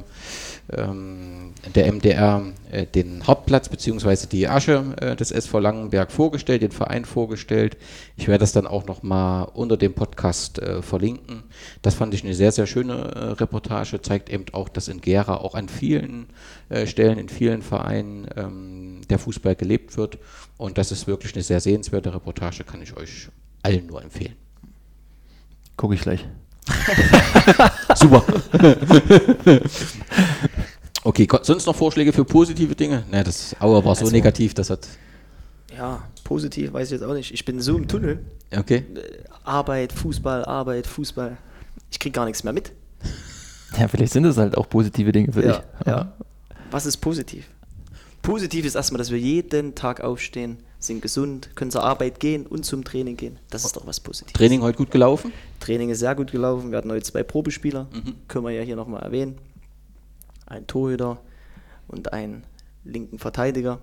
ähm, 0.70 1.54
der 1.76 1.92
MDR 1.92 2.44
äh, 2.72 2.86
den 2.86 3.28
Hauptplatz 3.28 3.70
bzw. 3.70 4.28
die 4.28 4.48
Asche 4.48 4.96
äh, 5.00 5.16
des 5.16 5.32
SV 5.32 5.60
Langenberg 5.60 6.12
vorgestellt, 6.12 6.62
den 6.62 6.72
Verein 6.72 7.06
vorgestellt. 7.06 7.78
Ich 8.18 8.28
werde 8.28 8.40
das 8.40 8.52
dann 8.52 8.68
auch 8.68 8.86
nochmal 8.86 9.48
unter 9.54 9.78
dem 9.78 9.94
Podcast 9.94 10.60
äh, 10.60 10.82
verlinken. 10.82 11.44
Das 11.82 11.96
fand 11.96 12.14
ich 12.14 12.24
eine 12.24 12.34
sehr, 12.34 12.52
sehr 12.52 12.68
schöne 12.68 12.94
äh, 12.94 13.20
Reportage, 13.34 14.02
zeigt 14.02 14.30
eben 14.30 14.46
auch, 14.54 14.70
dass 14.70 14.88
in 14.88 15.02
Gera 15.02 15.38
auch 15.38 15.56
an 15.56 15.70
vielen 15.70 16.28
äh, 16.70 16.88
Stellen, 16.88 17.18
in 17.18 17.30
vielen 17.30 17.62
Vereinen 17.62 18.28
ähm, 18.36 19.02
der 19.10 19.20
Fußball 19.20 19.56
gelebt 19.56 19.98
wird. 19.98 20.18
Und 20.58 20.78
das 20.78 20.92
ist 20.92 21.08
wirklich 21.08 21.34
eine 21.36 21.44
sehr 21.44 21.60
sehenswerte 21.60 22.14
Reportage, 22.14 22.64
kann 22.64 22.82
ich 22.82 22.96
euch 22.96 23.30
allen 23.64 23.88
nur 23.88 24.02
empfehlen. 24.02 24.36
Gucke 25.78 25.96
ich 25.96 26.02
gleich. 26.02 26.28
Super. 27.96 28.24
okay, 31.04 31.28
sonst 31.42 31.66
noch 31.66 31.76
Vorschläge 31.76 32.14
für 32.14 32.26
positive 32.26 32.76
Dinge? 32.76 33.04
Ne, 33.12 33.24
das 33.24 33.56
Aue 33.60 33.84
war 33.84 33.96
so 33.96 34.02
also, 34.02 34.12
negativ, 34.12 34.54
das 34.54 34.70
hat. 34.70 34.88
Ja, 35.76 36.04
positiv 36.24 36.74
weiß 36.74 36.88
ich 36.88 37.00
jetzt 37.00 37.04
auch 37.04 37.14
nicht. 37.14 37.34
Ich 37.34 37.46
bin 37.46 37.62
so 37.62 37.78
im 37.78 37.88
Tunnel. 37.88 38.20
Okay. 38.56 38.86
Äh, 38.94 39.24
Arbeit, 39.44 39.94
Fußball, 39.94 40.46
Arbeit, 40.46 40.88
Fußball. 40.88 41.38
Ich 41.90 42.00
kriege 42.00 42.14
gar 42.14 42.26
nichts 42.26 42.44
mehr 42.44 42.54
mit. 42.54 42.72
Ja, 43.80 43.88
vielleicht 43.88 44.12
sind 44.12 44.24
das 44.24 44.36
halt 44.36 44.58
auch 44.58 44.68
positive 44.68 45.14
Dinge 45.14 45.32
für 45.32 45.46
ja, 45.46 45.54
dich. 45.54 45.88
Ja. 45.88 46.12
Was 46.72 46.86
ist 46.86 46.98
positiv? 46.98 47.48
Positiv 48.22 48.66
ist 48.66 48.76
erstmal, 48.76 48.98
dass 48.98 49.12
wir 49.12 49.18
jeden 49.18 49.76
Tag 49.76 50.02
aufstehen, 50.02 50.58
sind 50.78 51.02
gesund, 51.02 51.52
können 51.56 51.72
zur 51.72 51.84
Arbeit 51.84 52.20
gehen 52.20 52.46
und 52.46 52.66
zum 52.66 52.84
Training 52.84 53.18
gehen. 53.18 53.40
Das 53.50 53.64
ist 53.66 53.76
doch 53.76 53.88
was 53.88 54.00
Positives. 54.00 54.34
Training 54.34 54.62
heute 54.62 54.78
gut 54.78 54.92
gelaufen? 54.92 55.32
Training 55.62 55.90
ist 55.90 56.00
sehr 56.00 56.16
gut 56.16 56.32
gelaufen. 56.32 56.72
Wir 56.72 56.80
hatten 56.80 56.92
heute 56.92 57.04
zwei 57.04 57.24
Probespieler, 57.24 57.88
mhm. 57.94 58.16
können 58.28 58.46
wir 58.46 58.52
ja 58.52 58.62
hier 58.62 58.76
nochmal 58.76 59.04
erwähnen. 59.04 59.38
Ein 60.52 60.68
Torhüter 60.68 61.18
und 61.88 62.12
einen 62.12 62.44
linken 62.84 63.20
Verteidiger. 63.20 63.80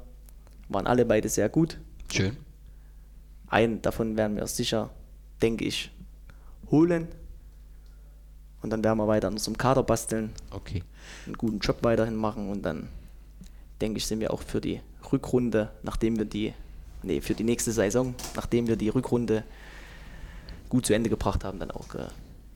Waren 0.68 0.86
alle 0.86 1.06
beide 1.06 1.30
sehr 1.30 1.48
gut. 1.48 1.78
Schön. 2.12 2.36
Einen 3.46 3.80
davon 3.80 4.18
werden 4.18 4.36
wir 4.36 4.46
sicher, 4.46 4.90
denke 5.40 5.64
ich, 5.64 5.90
holen. 6.70 7.08
Und 8.60 8.70
dann 8.70 8.84
werden 8.84 8.98
wir 8.98 9.08
weiter 9.08 9.28
an 9.28 9.34
unserem 9.34 9.56
Kader 9.56 9.82
basteln. 9.82 10.30
Okay. 10.50 10.82
Einen 11.24 11.38
guten 11.38 11.58
Job 11.60 11.78
weiterhin 11.82 12.16
machen 12.16 12.50
und 12.50 12.62
dann 12.62 12.88
denke 13.80 13.96
ich, 13.96 14.06
sind 14.06 14.20
wir 14.20 14.30
auch 14.30 14.42
für 14.42 14.60
die 14.60 14.82
Rückrunde, 15.10 15.70
nachdem 15.82 16.18
wir 16.18 16.26
die 16.26 16.52
nee, 17.02 17.22
für 17.22 17.34
die 17.34 17.44
nächste 17.44 17.72
Saison, 17.72 18.14
nachdem 18.36 18.66
wir 18.66 18.76
die 18.76 18.90
Rückrunde 18.90 19.44
gut 20.68 20.84
zu 20.84 20.92
Ende 20.92 21.08
gebracht 21.08 21.44
haben, 21.44 21.58
dann 21.60 21.70
auch 21.70 21.94
äh, 21.94 22.08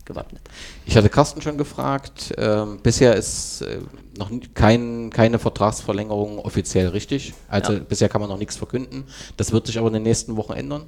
gewappnet. 0.04 0.42
Ich 0.86 0.96
hatte 0.96 1.08
Carsten 1.08 1.42
schon 1.42 1.58
gefragt. 1.58 2.34
Ähm, 2.36 2.78
bisher 2.82 3.14
ist 3.14 3.62
äh, 3.62 3.78
noch 4.18 4.30
kein, 4.54 5.10
keine 5.10 5.38
Vertragsverlängerung 5.38 6.38
offiziell 6.38 6.88
richtig. 6.88 7.34
Also 7.48 7.74
ja. 7.74 7.78
bisher 7.80 8.08
kann 8.08 8.20
man 8.20 8.30
noch 8.30 8.38
nichts 8.38 8.56
verkünden. 8.56 9.04
Das 9.36 9.52
wird 9.52 9.66
sich 9.66 9.78
aber 9.78 9.88
in 9.88 9.94
den 9.94 10.02
nächsten 10.02 10.36
Wochen 10.36 10.52
ändern. 10.52 10.84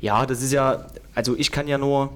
Ja, 0.00 0.26
das 0.26 0.42
ist 0.42 0.52
ja, 0.52 0.86
also 1.14 1.36
ich 1.36 1.52
kann 1.52 1.68
ja 1.68 1.78
nur, 1.78 2.10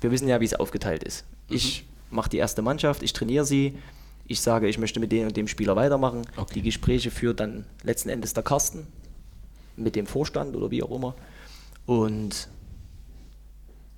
wir 0.00 0.10
wissen 0.10 0.28
ja, 0.28 0.40
wie 0.40 0.44
es 0.44 0.54
aufgeteilt 0.54 1.02
ist. 1.02 1.24
Mhm. 1.48 1.56
Ich 1.56 1.84
mache 2.10 2.30
die 2.30 2.38
erste 2.38 2.62
Mannschaft, 2.62 3.02
ich 3.02 3.12
trainiere 3.12 3.44
sie, 3.44 3.78
ich 4.28 4.40
sage, 4.40 4.68
ich 4.68 4.78
möchte 4.78 5.00
mit 5.00 5.12
dem 5.12 5.28
und 5.28 5.36
dem 5.36 5.48
Spieler 5.48 5.76
weitermachen. 5.76 6.22
Okay. 6.36 6.54
Die 6.54 6.62
Gespräche 6.62 7.10
führt 7.10 7.40
dann 7.40 7.64
letzten 7.82 8.08
Endes 8.08 8.34
der 8.34 8.42
Carsten 8.42 8.86
mit 9.76 9.94
dem 9.94 10.06
Vorstand 10.06 10.56
oder 10.56 10.70
wie 10.70 10.82
auch 10.82 10.90
immer. 10.90 11.14
Und 11.86 12.48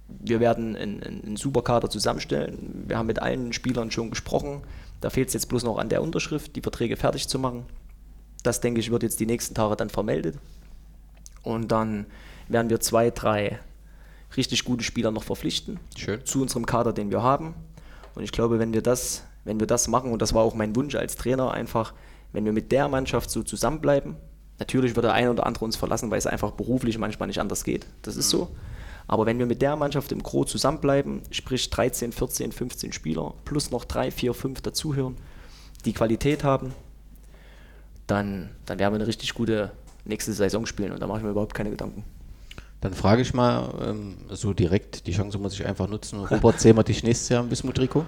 wir 0.09 0.41
werden 0.41 0.75
einen, 0.77 1.03
einen 1.03 1.37
super 1.37 1.63
Kader 1.63 1.91
zusammenstellen. 1.91 2.85
Wir 2.87 2.99
haben 2.99 3.07
mit 3.07 3.21
allen 3.21 3.53
Spielern 3.53 3.91
schon 3.91 4.11
gesprochen. 4.11 4.63
Da 5.01 5.11
fehlt 5.11 5.29
es 5.29 5.35
jetzt 5.35 5.49
bloß 5.49 5.65
noch 5.65 5.79
an 5.79 5.89
der 5.89 6.03
Unterschrift, 6.03 6.57
die 6.57 6.61
Verträge 6.61 6.97
fertig 6.97 7.29
zu 7.29 7.39
machen. 7.39 7.67
Das, 8.43 8.61
denke 8.61 8.81
ich, 8.81 8.91
wird 8.91 9.03
jetzt 9.03 9.21
die 9.21 9.27
nächsten 9.27 9.55
Tage 9.55 9.77
dann 9.77 9.91
vermeldet. 9.91 10.39
Und 11.43 11.69
dann 11.69 12.07
werden 12.49 12.71
wir 12.71 12.81
zwei, 12.81 13.11
drei 13.11 13.59
richtig 14.37 14.65
gute 14.65 14.85
Spieler 14.85 15.11
noch 15.11 15.25
verpflichten 15.25 15.79
Schön. 15.97 16.25
zu 16.25 16.43
unserem 16.43 16.67
Kader, 16.67 16.93
den 16.93 17.11
wir 17.11 17.23
haben. 17.23 17.55
Und 18.15 18.25
ich 18.25 18.33
glaube, 18.33 18.59
wenn 18.59 18.73
wir 18.73 18.83
das, 18.83 19.25
wenn 19.45 19.61
wir 19.61 19.67
das 19.67 19.89
machen, 19.89 20.13
und 20.13 20.23
das 20.23 20.35
war 20.35 20.43
auch 20.43 20.55
mein 20.55 20.75
Wunsch 20.75 20.95
als 20.95 21.17
Trainer, 21.17 21.53
einfach, 21.53 21.95
wenn 22.33 22.45
wir 22.45 22.53
mit 22.53 22.73
der 22.73 22.89
Mannschaft 22.89 23.31
so 23.31 23.43
zusammenbleiben, 23.43 24.17
Natürlich 24.59 24.97
wird 24.97 25.05
der 25.05 25.13
eine 25.13 25.31
oder 25.31 25.47
andere 25.47 25.65
uns 25.65 25.77
verlassen, 25.77 26.11
weil 26.11 26.19
es 26.19 26.27
einfach 26.27 26.53
beruflich 26.53 26.99
manchmal 26.99 27.29
nicht 27.29 27.41
anders 27.41 27.65
geht. 27.65 27.87
Das 28.03 28.17
ist 28.17 28.29
so. 28.29 28.49
Aber 29.09 29.27
wenn 29.27 29.39
wir 29.39 29.47
mit 29.47 29.63
der 29.63 29.75
Mannschaft 29.77 30.13
im 30.13 30.23
Gro 30.23 30.45
zusammenbleiben, 30.45 31.23
sprich 31.31 31.71
13, 31.71 32.13
14, 32.13 32.53
15 32.53 32.93
Spieler, 32.93 33.35
plus 33.45 33.71
noch 33.71 33.85
3, 33.85 34.11
4, 34.11 34.35
5 34.35 34.61
dazuhören, 34.61 35.17
die 35.85 35.93
Qualität 35.93 36.45
haben, 36.45 36.73
dann, 38.07 38.51
dann 38.67 38.79
werden 38.79 38.93
wir 38.93 38.99
eine 39.01 39.07
richtig 39.07 39.35
gute 39.35 39.73
nächste 40.05 40.33
Saison 40.33 40.67
spielen 40.67 40.93
und 40.93 41.01
da 41.01 41.07
mache 41.07 41.19
ich 41.19 41.25
mir 41.25 41.31
überhaupt 41.31 41.55
keine 41.55 41.71
Gedanken. 41.71 42.05
Dann 42.81 42.95
frage 42.95 43.23
ich 43.23 43.35
mal 43.35 43.75
ähm, 43.83 44.19
so 44.29 44.53
direkt, 44.53 45.07
die 45.07 45.13
Chance 45.13 45.39
muss 45.39 45.55
ich 45.55 45.67
einfach 45.67 45.89
nutzen. 45.89 46.21
Robert, 46.21 46.61
sehen 46.61 46.77
wir 46.77 46.85
dich 46.85 47.03
nächstes 47.03 47.29
Jahr 47.31 47.43
im 47.43 47.49
Bismut-Trikot? 47.49 48.05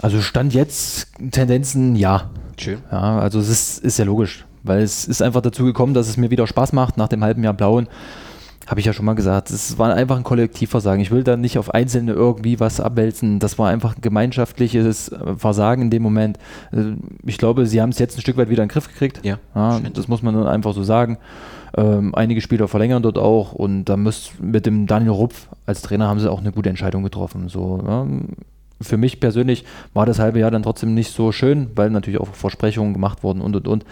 Also 0.00 0.22
Stand 0.22 0.54
jetzt 0.54 1.08
Tendenzen 1.30 1.94
ja. 1.94 2.30
Schön. 2.56 2.82
Ja, 2.90 3.18
also 3.18 3.38
es 3.38 3.48
ist, 3.48 3.84
ist 3.84 3.98
ja 3.98 4.04
logisch 4.04 4.46
weil 4.62 4.82
es 4.82 5.06
ist 5.06 5.22
einfach 5.22 5.40
dazu 5.40 5.64
gekommen, 5.64 5.94
dass 5.94 6.08
es 6.08 6.16
mir 6.16 6.30
wieder 6.30 6.46
Spaß 6.46 6.72
macht 6.72 6.96
nach 6.96 7.08
dem 7.08 7.24
halben 7.24 7.42
Jahr 7.44 7.54
Blauen. 7.54 7.88
Habe 8.70 8.78
ich 8.78 8.86
ja 8.86 8.92
schon 8.92 9.04
mal 9.04 9.14
gesagt, 9.14 9.50
es 9.50 9.78
war 9.78 9.92
einfach 9.92 10.16
ein 10.16 10.22
Kollektivversagen. 10.22 11.02
Ich 11.02 11.10
will 11.10 11.24
da 11.24 11.36
nicht 11.36 11.58
auf 11.58 11.74
Einzelne 11.74 12.12
irgendwie 12.12 12.60
was 12.60 12.80
abwälzen. 12.80 13.40
Das 13.40 13.58
war 13.58 13.68
einfach 13.68 13.96
ein 13.96 14.00
gemeinschaftliches 14.00 15.08
äh, 15.08 15.34
Versagen 15.36 15.82
in 15.82 15.90
dem 15.90 16.04
Moment. 16.04 16.38
Äh, 16.70 16.92
ich 17.26 17.36
glaube, 17.36 17.66
sie 17.66 17.82
haben 17.82 17.90
es 17.90 17.98
jetzt 17.98 18.16
ein 18.16 18.20
Stück 18.20 18.36
weit 18.36 18.48
wieder 18.48 18.62
in 18.62 18.68
den 18.68 18.72
Griff 18.72 18.86
gekriegt. 18.86 19.24
Ja, 19.24 19.40
ja 19.56 19.80
das 19.92 20.06
muss 20.06 20.22
man 20.22 20.36
dann 20.36 20.46
einfach 20.46 20.72
so 20.72 20.84
sagen. 20.84 21.18
Ähm, 21.76 22.14
einige 22.14 22.40
Spieler 22.40 22.68
verlängern 22.68 23.02
dort 23.02 23.18
auch 23.18 23.54
und 23.54 23.86
da 23.86 23.96
müsst 23.96 24.40
mit 24.40 24.66
dem 24.66 24.86
Daniel 24.86 25.10
Rupf 25.10 25.48
als 25.66 25.82
Trainer 25.82 26.06
haben 26.06 26.20
sie 26.20 26.30
auch 26.30 26.38
eine 26.38 26.52
gute 26.52 26.68
Entscheidung 26.68 27.02
getroffen. 27.02 27.48
So, 27.48 27.82
ja. 27.84 28.06
Für 28.80 28.96
mich 28.96 29.18
persönlich 29.18 29.64
war 29.94 30.06
das 30.06 30.20
halbe 30.20 30.38
Jahr 30.38 30.52
dann 30.52 30.62
trotzdem 30.62 30.94
nicht 30.94 31.12
so 31.12 31.32
schön, 31.32 31.70
weil 31.74 31.90
natürlich 31.90 32.20
auch 32.20 32.28
Versprechungen 32.34 32.92
gemacht 32.94 33.24
wurden 33.24 33.40
und 33.40 33.56
und 33.56 33.66
und 33.66 33.84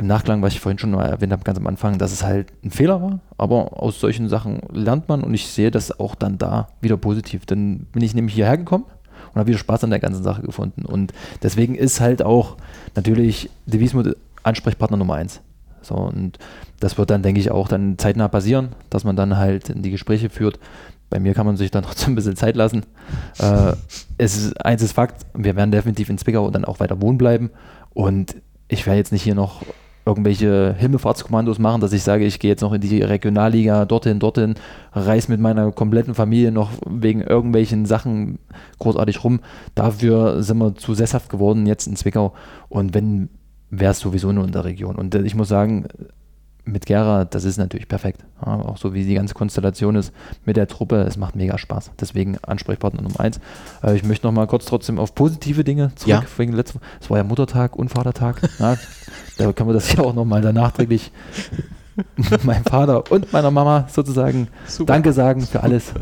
im 0.00 0.06
Nachklang, 0.06 0.40
was 0.40 0.54
ich 0.54 0.60
vorhin 0.60 0.78
schon 0.78 0.92
mal 0.92 1.06
erwähnt 1.06 1.30
habe, 1.30 1.44
ganz 1.44 1.58
am 1.58 1.66
Anfang, 1.66 1.98
dass 1.98 2.10
es 2.10 2.24
halt 2.24 2.52
ein 2.64 2.70
Fehler 2.70 3.02
war. 3.02 3.20
Aber 3.36 3.82
aus 3.82 4.00
solchen 4.00 4.30
Sachen 4.30 4.60
lernt 4.72 5.08
man 5.10 5.22
und 5.22 5.34
ich 5.34 5.46
sehe 5.46 5.70
das 5.70 6.00
auch 6.00 6.14
dann 6.14 6.38
da 6.38 6.68
wieder 6.80 6.96
positiv. 6.96 7.44
Dann 7.44 7.86
bin 7.92 8.02
ich 8.02 8.14
nämlich 8.14 8.34
hierher 8.34 8.56
gekommen 8.56 8.84
und 9.28 9.38
habe 9.38 9.48
wieder 9.48 9.58
Spaß 9.58 9.84
an 9.84 9.90
der 9.90 10.00
ganzen 10.00 10.22
Sache 10.22 10.40
gefunden. 10.40 10.86
Und 10.86 11.12
deswegen 11.42 11.74
ist 11.74 12.00
halt 12.00 12.22
auch 12.22 12.56
natürlich 12.96 13.50
der 13.66 13.80
Wiesmut 13.80 14.16
Ansprechpartner 14.42 14.96
Nummer 14.96 15.14
eins. 15.14 15.42
So, 15.82 15.94
und 15.96 16.38
das 16.80 16.96
wird 16.96 17.10
dann, 17.10 17.22
denke 17.22 17.40
ich, 17.40 17.50
auch 17.50 17.68
dann 17.68 17.98
zeitnah 17.98 18.28
passieren, 18.28 18.70
dass 18.88 19.04
man 19.04 19.16
dann 19.16 19.36
halt 19.36 19.68
in 19.68 19.82
die 19.82 19.90
Gespräche 19.90 20.30
führt. 20.30 20.58
Bei 21.10 21.20
mir 21.20 21.34
kann 21.34 21.44
man 21.44 21.58
sich 21.58 21.70
dann 21.70 21.82
trotzdem 21.86 22.12
ein 22.12 22.16
bisschen 22.16 22.36
Zeit 22.36 22.56
lassen. 22.56 22.86
Äh, 23.38 23.74
es 24.16 24.38
ist 24.38 24.64
eins 24.64 24.80
ist 24.80 24.92
Fakt, 24.92 25.26
wir 25.34 25.56
werden 25.56 25.72
definitiv 25.72 26.08
in 26.08 26.16
Zwickau 26.16 26.50
dann 26.50 26.64
auch 26.64 26.80
weiter 26.80 27.02
wohnen 27.02 27.18
bleiben. 27.18 27.50
Und 27.92 28.36
ich 28.68 28.86
werde 28.86 28.96
jetzt 28.96 29.12
nicht 29.12 29.22
hier 29.22 29.34
noch 29.34 29.62
irgendwelche 30.10 30.74
Himmelfahrtskommandos 30.76 31.58
machen, 31.58 31.80
dass 31.80 31.92
ich 31.92 32.02
sage, 32.02 32.24
ich 32.24 32.40
gehe 32.40 32.50
jetzt 32.50 32.60
noch 32.60 32.72
in 32.72 32.80
die 32.80 33.02
Regionalliga 33.02 33.84
dorthin, 33.84 34.18
dorthin, 34.18 34.54
reise 34.92 35.30
mit 35.30 35.40
meiner 35.40 35.70
kompletten 35.70 36.14
Familie 36.14 36.50
noch 36.50 36.70
wegen 36.88 37.20
irgendwelchen 37.20 37.86
Sachen 37.86 38.40
großartig 38.80 39.22
rum. 39.22 39.40
Dafür 39.74 40.42
sind 40.42 40.58
wir 40.58 40.74
zu 40.74 40.94
sesshaft 40.94 41.30
geworden 41.30 41.66
jetzt 41.66 41.86
in 41.86 41.96
Zwickau 41.96 42.34
und 42.68 42.92
wenn, 42.92 43.28
wäre 43.70 43.92
es 43.92 44.00
sowieso 44.00 44.32
nur 44.32 44.44
in 44.44 44.52
der 44.52 44.64
Region. 44.64 44.96
Und 44.96 45.14
ich 45.14 45.36
muss 45.36 45.48
sagen, 45.48 45.86
mit 46.70 46.86
Gera, 46.86 47.24
das 47.24 47.44
ist 47.44 47.58
natürlich 47.58 47.88
perfekt. 47.88 48.24
Ja, 48.44 48.60
auch 48.60 48.76
so 48.76 48.94
wie 48.94 49.04
die 49.04 49.14
ganze 49.14 49.34
Konstellation 49.34 49.96
ist 49.96 50.12
mit 50.44 50.56
der 50.56 50.68
Truppe, 50.68 51.02
es 51.02 51.16
macht 51.16 51.36
mega 51.36 51.58
Spaß. 51.58 51.90
Deswegen 52.00 52.38
Ansprechpartner 52.42 53.02
Nummer 53.02 53.20
eins. 53.20 53.40
Äh, 53.82 53.96
ich 53.96 54.04
möchte 54.04 54.26
noch 54.26 54.32
mal 54.32 54.46
kurz 54.46 54.64
trotzdem 54.64 54.98
auf 54.98 55.14
positive 55.14 55.64
Dinge 55.64 55.92
zurück. 55.96 56.26
Ja. 56.38 56.44
Letzten, 56.44 56.80
es 57.00 57.10
war 57.10 57.18
ja 57.18 57.24
Muttertag 57.24 57.76
und 57.76 57.88
Vatertag. 57.88 58.40
ja, 58.58 58.76
da 59.38 59.52
können 59.52 59.68
wir 59.68 59.74
das 59.74 59.92
ja 59.92 60.00
auch 60.00 60.14
noch 60.14 60.24
mal 60.24 60.40
danach 60.40 60.60
nachträglich 60.60 61.12
meinem 62.44 62.64
Vater 62.64 63.10
und 63.10 63.32
meiner 63.32 63.50
Mama 63.50 63.86
sozusagen 63.88 64.48
Super. 64.66 64.92
Danke 64.92 65.12
sagen 65.12 65.42
für 65.42 65.62
alles, 65.62 65.92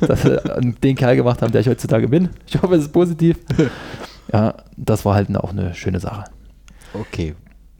dass 0.00 0.22
sie 0.22 0.40
den 0.82 0.96
Kerl 0.96 1.16
gemacht 1.16 1.42
haben, 1.42 1.52
der 1.52 1.60
ich 1.60 1.68
heutzutage 1.68 2.08
bin. 2.08 2.30
Ich 2.46 2.60
hoffe, 2.60 2.74
es 2.74 2.84
ist 2.84 2.92
positiv. 2.92 3.38
Ja, 4.32 4.54
das 4.76 5.04
war 5.04 5.14
halt 5.14 5.34
auch 5.36 5.50
eine 5.50 5.74
schöne 5.74 6.00
Sache. 6.00 6.24
Okay. 6.94 7.34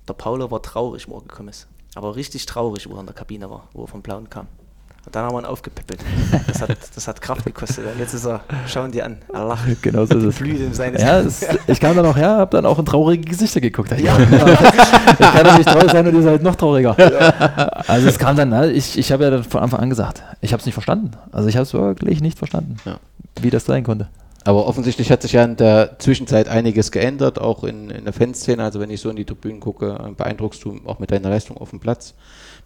Der 0.08 0.14
Paulo 0.14 0.50
war 0.50 0.62
traurig, 0.62 1.06
er 1.08 1.20
gekommen 1.20 1.48
ist. 1.48 1.68
Aber 1.98 2.14
richtig 2.14 2.46
traurig, 2.46 2.88
wo 2.88 2.94
er 2.94 3.00
in 3.00 3.06
der 3.06 3.14
Kabine 3.16 3.50
war, 3.50 3.64
wo 3.72 3.82
er 3.82 3.88
vom 3.88 4.02
Blauen 4.02 4.30
kam. 4.30 4.46
Und 5.04 5.16
dann 5.16 5.24
haben 5.24 5.34
wir 5.34 5.40
ihn 5.40 5.46
aufgepäppelt. 5.46 5.98
Das 6.46 6.62
hat, 6.62 6.70
das 6.94 7.08
hat 7.08 7.20
Kraft 7.20 7.44
gekostet. 7.44 7.86
Und 7.92 7.98
jetzt 7.98 8.14
ist 8.14 8.24
er, 8.24 8.40
schauen 8.68 8.92
die 8.92 9.02
an, 9.02 9.16
er 9.32 9.46
lacht. 9.46 9.82
Genau 9.82 10.06
so 10.06 10.16
ist 10.16 10.22
es. 10.24 10.36
Blüht 10.36 10.60
in 10.60 10.72
seines 10.74 11.02
Ja, 11.02 11.18
es, 11.18 11.44
ich 11.66 11.80
kam 11.80 11.96
dann 11.96 12.06
auch 12.06 12.16
her, 12.16 12.36
habe 12.36 12.52
dann 12.56 12.66
auch 12.66 12.78
in 12.78 12.86
traurige 12.86 13.24
Gesichter 13.28 13.60
geguckt. 13.60 13.90
Ja. 13.98 14.16
Ich 15.20 15.32
kann 15.32 15.44
doch 15.44 15.58
nicht 15.58 15.68
traurig 15.68 15.90
sein 15.90 16.06
und 16.06 16.14
ihr 16.14 16.22
seid 16.22 16.42
noch 16.44 16.54
trauriger. 16.54 16.94
Also 17.88 18.06
es 18.08 18.16
kam 18.18 18.36
dann, 18.36 18.50
ne, 18.50 18.70
ich, 18.70 18.96
ich 18.96 19.10
habe 19.10 19.24
ja 19.24 19.30
dann 19.30 19.42
von 19.42 19.60
Anfang 19.60 19.80
an 19.80 19.88
gesagt, 19.90 20.22
ich 20.40 20.52
habe 20.52 20.60
es 20.60 20.66
nicht 20.66 20.74
verstanden. 20.74 21.10
Also 21.32 21.48
ich 21.48 21.56
habe 21.56 21.64
es 21.64 21.74
wirklich 21.74 22.20
nicht 22.20 22.38
verstanden, 22.38 22.76
Ja. 22.84 22.98
wie 23.40 23.50
das 23.50 23.64
sein 23.64 23.82
konnte. 23.82 24.06
Aber 24.44 24.66
offensichtlich 24.66 25.10
hat 25.10 25.22
sich 25.22 25.32
ja 25.32 25.44
in 25.44 25.56
der 25.56 25.98
Zwischenzeit 25.98 26.48
einiges 26.48 26.90
geändert, 26.92 27.38
auch 27.38 27.64
in, 27.64 27.90
in 27.90 28.04
der 28.04 28.12
Fanszene. 28.12 28.62
Also 28.62 28.80
wenn 28.80 28.90
ich 28.90 29.00
so 29.00 29.10
in 29.10 29.16
die 29.16 29.24
Tribünen 29.24 29.60
gucke, 29.60 30.14
beeindruckst 30.16 30.64
du 30.64 30.80
auch 30.86 31.00
mit 31.00 31.10
deiner 31.10 31.28
Leistung 31.28 31.56
auf 31.58 31.70
dem 31.70 31.80
Platz. 31.80 32.14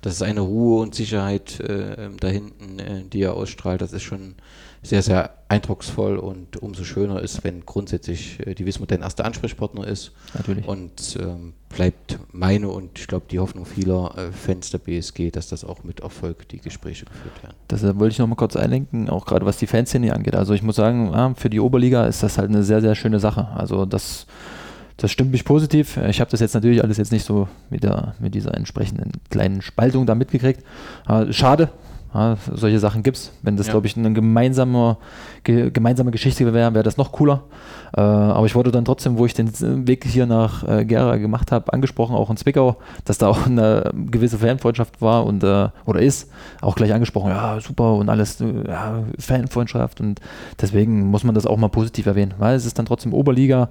Das 0.03 0.15
ist 0.15 0.23
eine 0.23 0.41
Ruhe 0.41 0.83
und 0.83 0.95
Sicherheit 0.95 1.61
äh, 1.61 1.95
ähm, 1.95 2.17
da 2.19 2.29
hinten, 2.29 2.79
äh, 2.79 3.03
die 3.05 3.23
er 3.23 3.35
ausstrahlt. 3.35 3.81
Das 3.81 3.93
ist 3.93 4.03
schon 4.03 4.35
sehr, 4.83 5.03
sehr 5.03 5.31
eindrucksvoll 5.49 6.17
und 6.17 6.61
umso 6.61 6.83
schöner 6.83 7.21
ist, 7.21 7.45
wenn 7.45 7.65
grundsätzlich 7.65 8.45
äh, 8.45 8.55
die 8.55 8.67
Wismut 8.67 8.91
dein 8.91 9.03
erster 9.03 9.25
Ansprechpartner 9.25 9.87
ist. 9.87 10.13
Natürlich. 10.35 10.67
Und 10.67 11.19
ähm, 11.21 11.53
bleibt 11.69 12.19
meine 12.33 12.69
und 12.69 12.99
ich 12.99 13.07
glaube 13.07 13.27
die 13.31 13.39
Hoffnung 13.39 13.65
vieler 13.65 14.13
äh, 14.17 14.33
Fans 14.33 14.71
der 14.71 14.79
BSG, 14.79 15.31
dass 15.31 15.49
das 15.49 15.65
auch 15.65 15.85
mit 15.85 16.01
Erfolg 16.01 16.49
die 16.49 16.59
Gespräche 16.59 17.05
geführt 17.05 17.43
werden. 17.43 17.55
Deshalb 17.71 18.01
wollte 18.01 18.13
ich 18.13 18.19
noch 18.19 18.27
mal 18.27 18.35
kurz 18.35 18.57
einlenken, 18.57 19.09
auch 19.09 19.25
gerade 19.25 19.47
was 19.47 19.59
die 19.59 19.69
Fanszene 19.69 20.13
angeht. 20.15 20.35
Also 20.35 20.53
ich 20.53 20.63
muss 20.63 20.77
sagen, 20.77 21.13
ja, 21.13 21.33
für 21.35 21.49
die 21.49 21.61
Oberliga 21.61 22.07
ist 22.07 22.25
das 22.25 22.37
halt 22.37 22.49
eine 22.49 22.65
sehr, 22.65 22.81
sehr 22.81 22.97
schöne 22.97 23.21
Sache. 23.21 23.49
Also 23.55 23.87
das, 23.87 24.27
das 24.97 25.13
stimmt 25.13 25.31
mich 25.31 25.45
positiv. 25.45 25.97
Ich 26.09 26.21
habe 26.21 26.31
das 26.31 26.41
jetzt 26.41 26.55
natürlich 26.55 26.83
alles 26.83 26.97
jetzt 26.97 27.13
nicht 27.13 27.25
so 27.25 27.49
mit, 27.71 27.85
der, 27.85 28.17
mit 28.19 28.35
dieser 28.35 28.55
entsprechenden 28.55 29.13
kleinen 29.31 29.63
Spaltung 29.63 30.07
da 30.07 30.17
mitgekriegt. 30.17 30.65
Aber 31.05 31.33
schade. 31.33 31.71
Ja, 32.15 32.37
solche 32.53 32.79
Sachen 32.79 33.03
gibt 33.03 33.17
es. 33.17 33.33
Wenn 33.43 33.57
das, 33.57 33.67
Ja. 33.69 33.73
glaube 33.73 33.87
ich, 33.87 33.97
eine 33.97 34.13
gemeinsame, 34.13 34.99
ge, 35.45 35.71
gemeinsame 35.71 36.11
Geschichte 36.11 36.53
wäre, 36.53 36.75
wäre 36.75 36.85
das 36.85 36.99
noch 36.99 37.11
cooler. 37.13 37.45
Äh, 37.97 38.01
aber 38.01 38.45
ich 38.47 38.55
wurde 38.55 38.71
dann 38.71 38.85
trotzdem, 38.85 39.17
wo 39.19 39.25
ich 39.27 39.35
den 39.35 39.51
Weg 39.87 40.05
hier 40.05 40.27
nach 40.27 40.67
äh, 40.67 40.85
Gera 40.85 41.17
gemacht 41.17 41.53
habe, 41.53 41.73
angesprochen, 41.73 42.15
auch 42.15 42.29
in 42.31 42.37
Zwickau, 42.37 42.77
dass 43.05 43.19
da 43.19 43.29
auch 43.29 43.47
eine 43.47 43.91
gewisse 44.11 44.39
Fanfreundschaft 44.39 45.01
war 45.01 45.25
und 45.25 45.43
äh, 45.43 45.69
oder 45.87 46.01
ist, 46.01 46.31
auch 46.61 46.75
gleich 46.75 46.93
angesprochen, 46.93 47.31
ja, 47.31 47.61
super 47.61 47.95
und 47.95 48.09
alles, 48.09 48.41
äh, 48.41 48.47
ja, 48.69 49.03
Fanfreundschaft 49.19 50.01
und 50.01 50.21
deswegen 50.61 51.07
muss 51.11 51.25
man 51.25 51.35
das 51.35 51.47
auch 51.47 51.57
mal 51.57 51.69
positiv 51.69 52.07
erwähnen, 52.07 52.35
weil 52.39 52.57
es 52.57 52.67
ist 52.67 52.79
dann 52.79 52.87
trotzdem 52.87 53.13
Oberliga, 53.15 53.69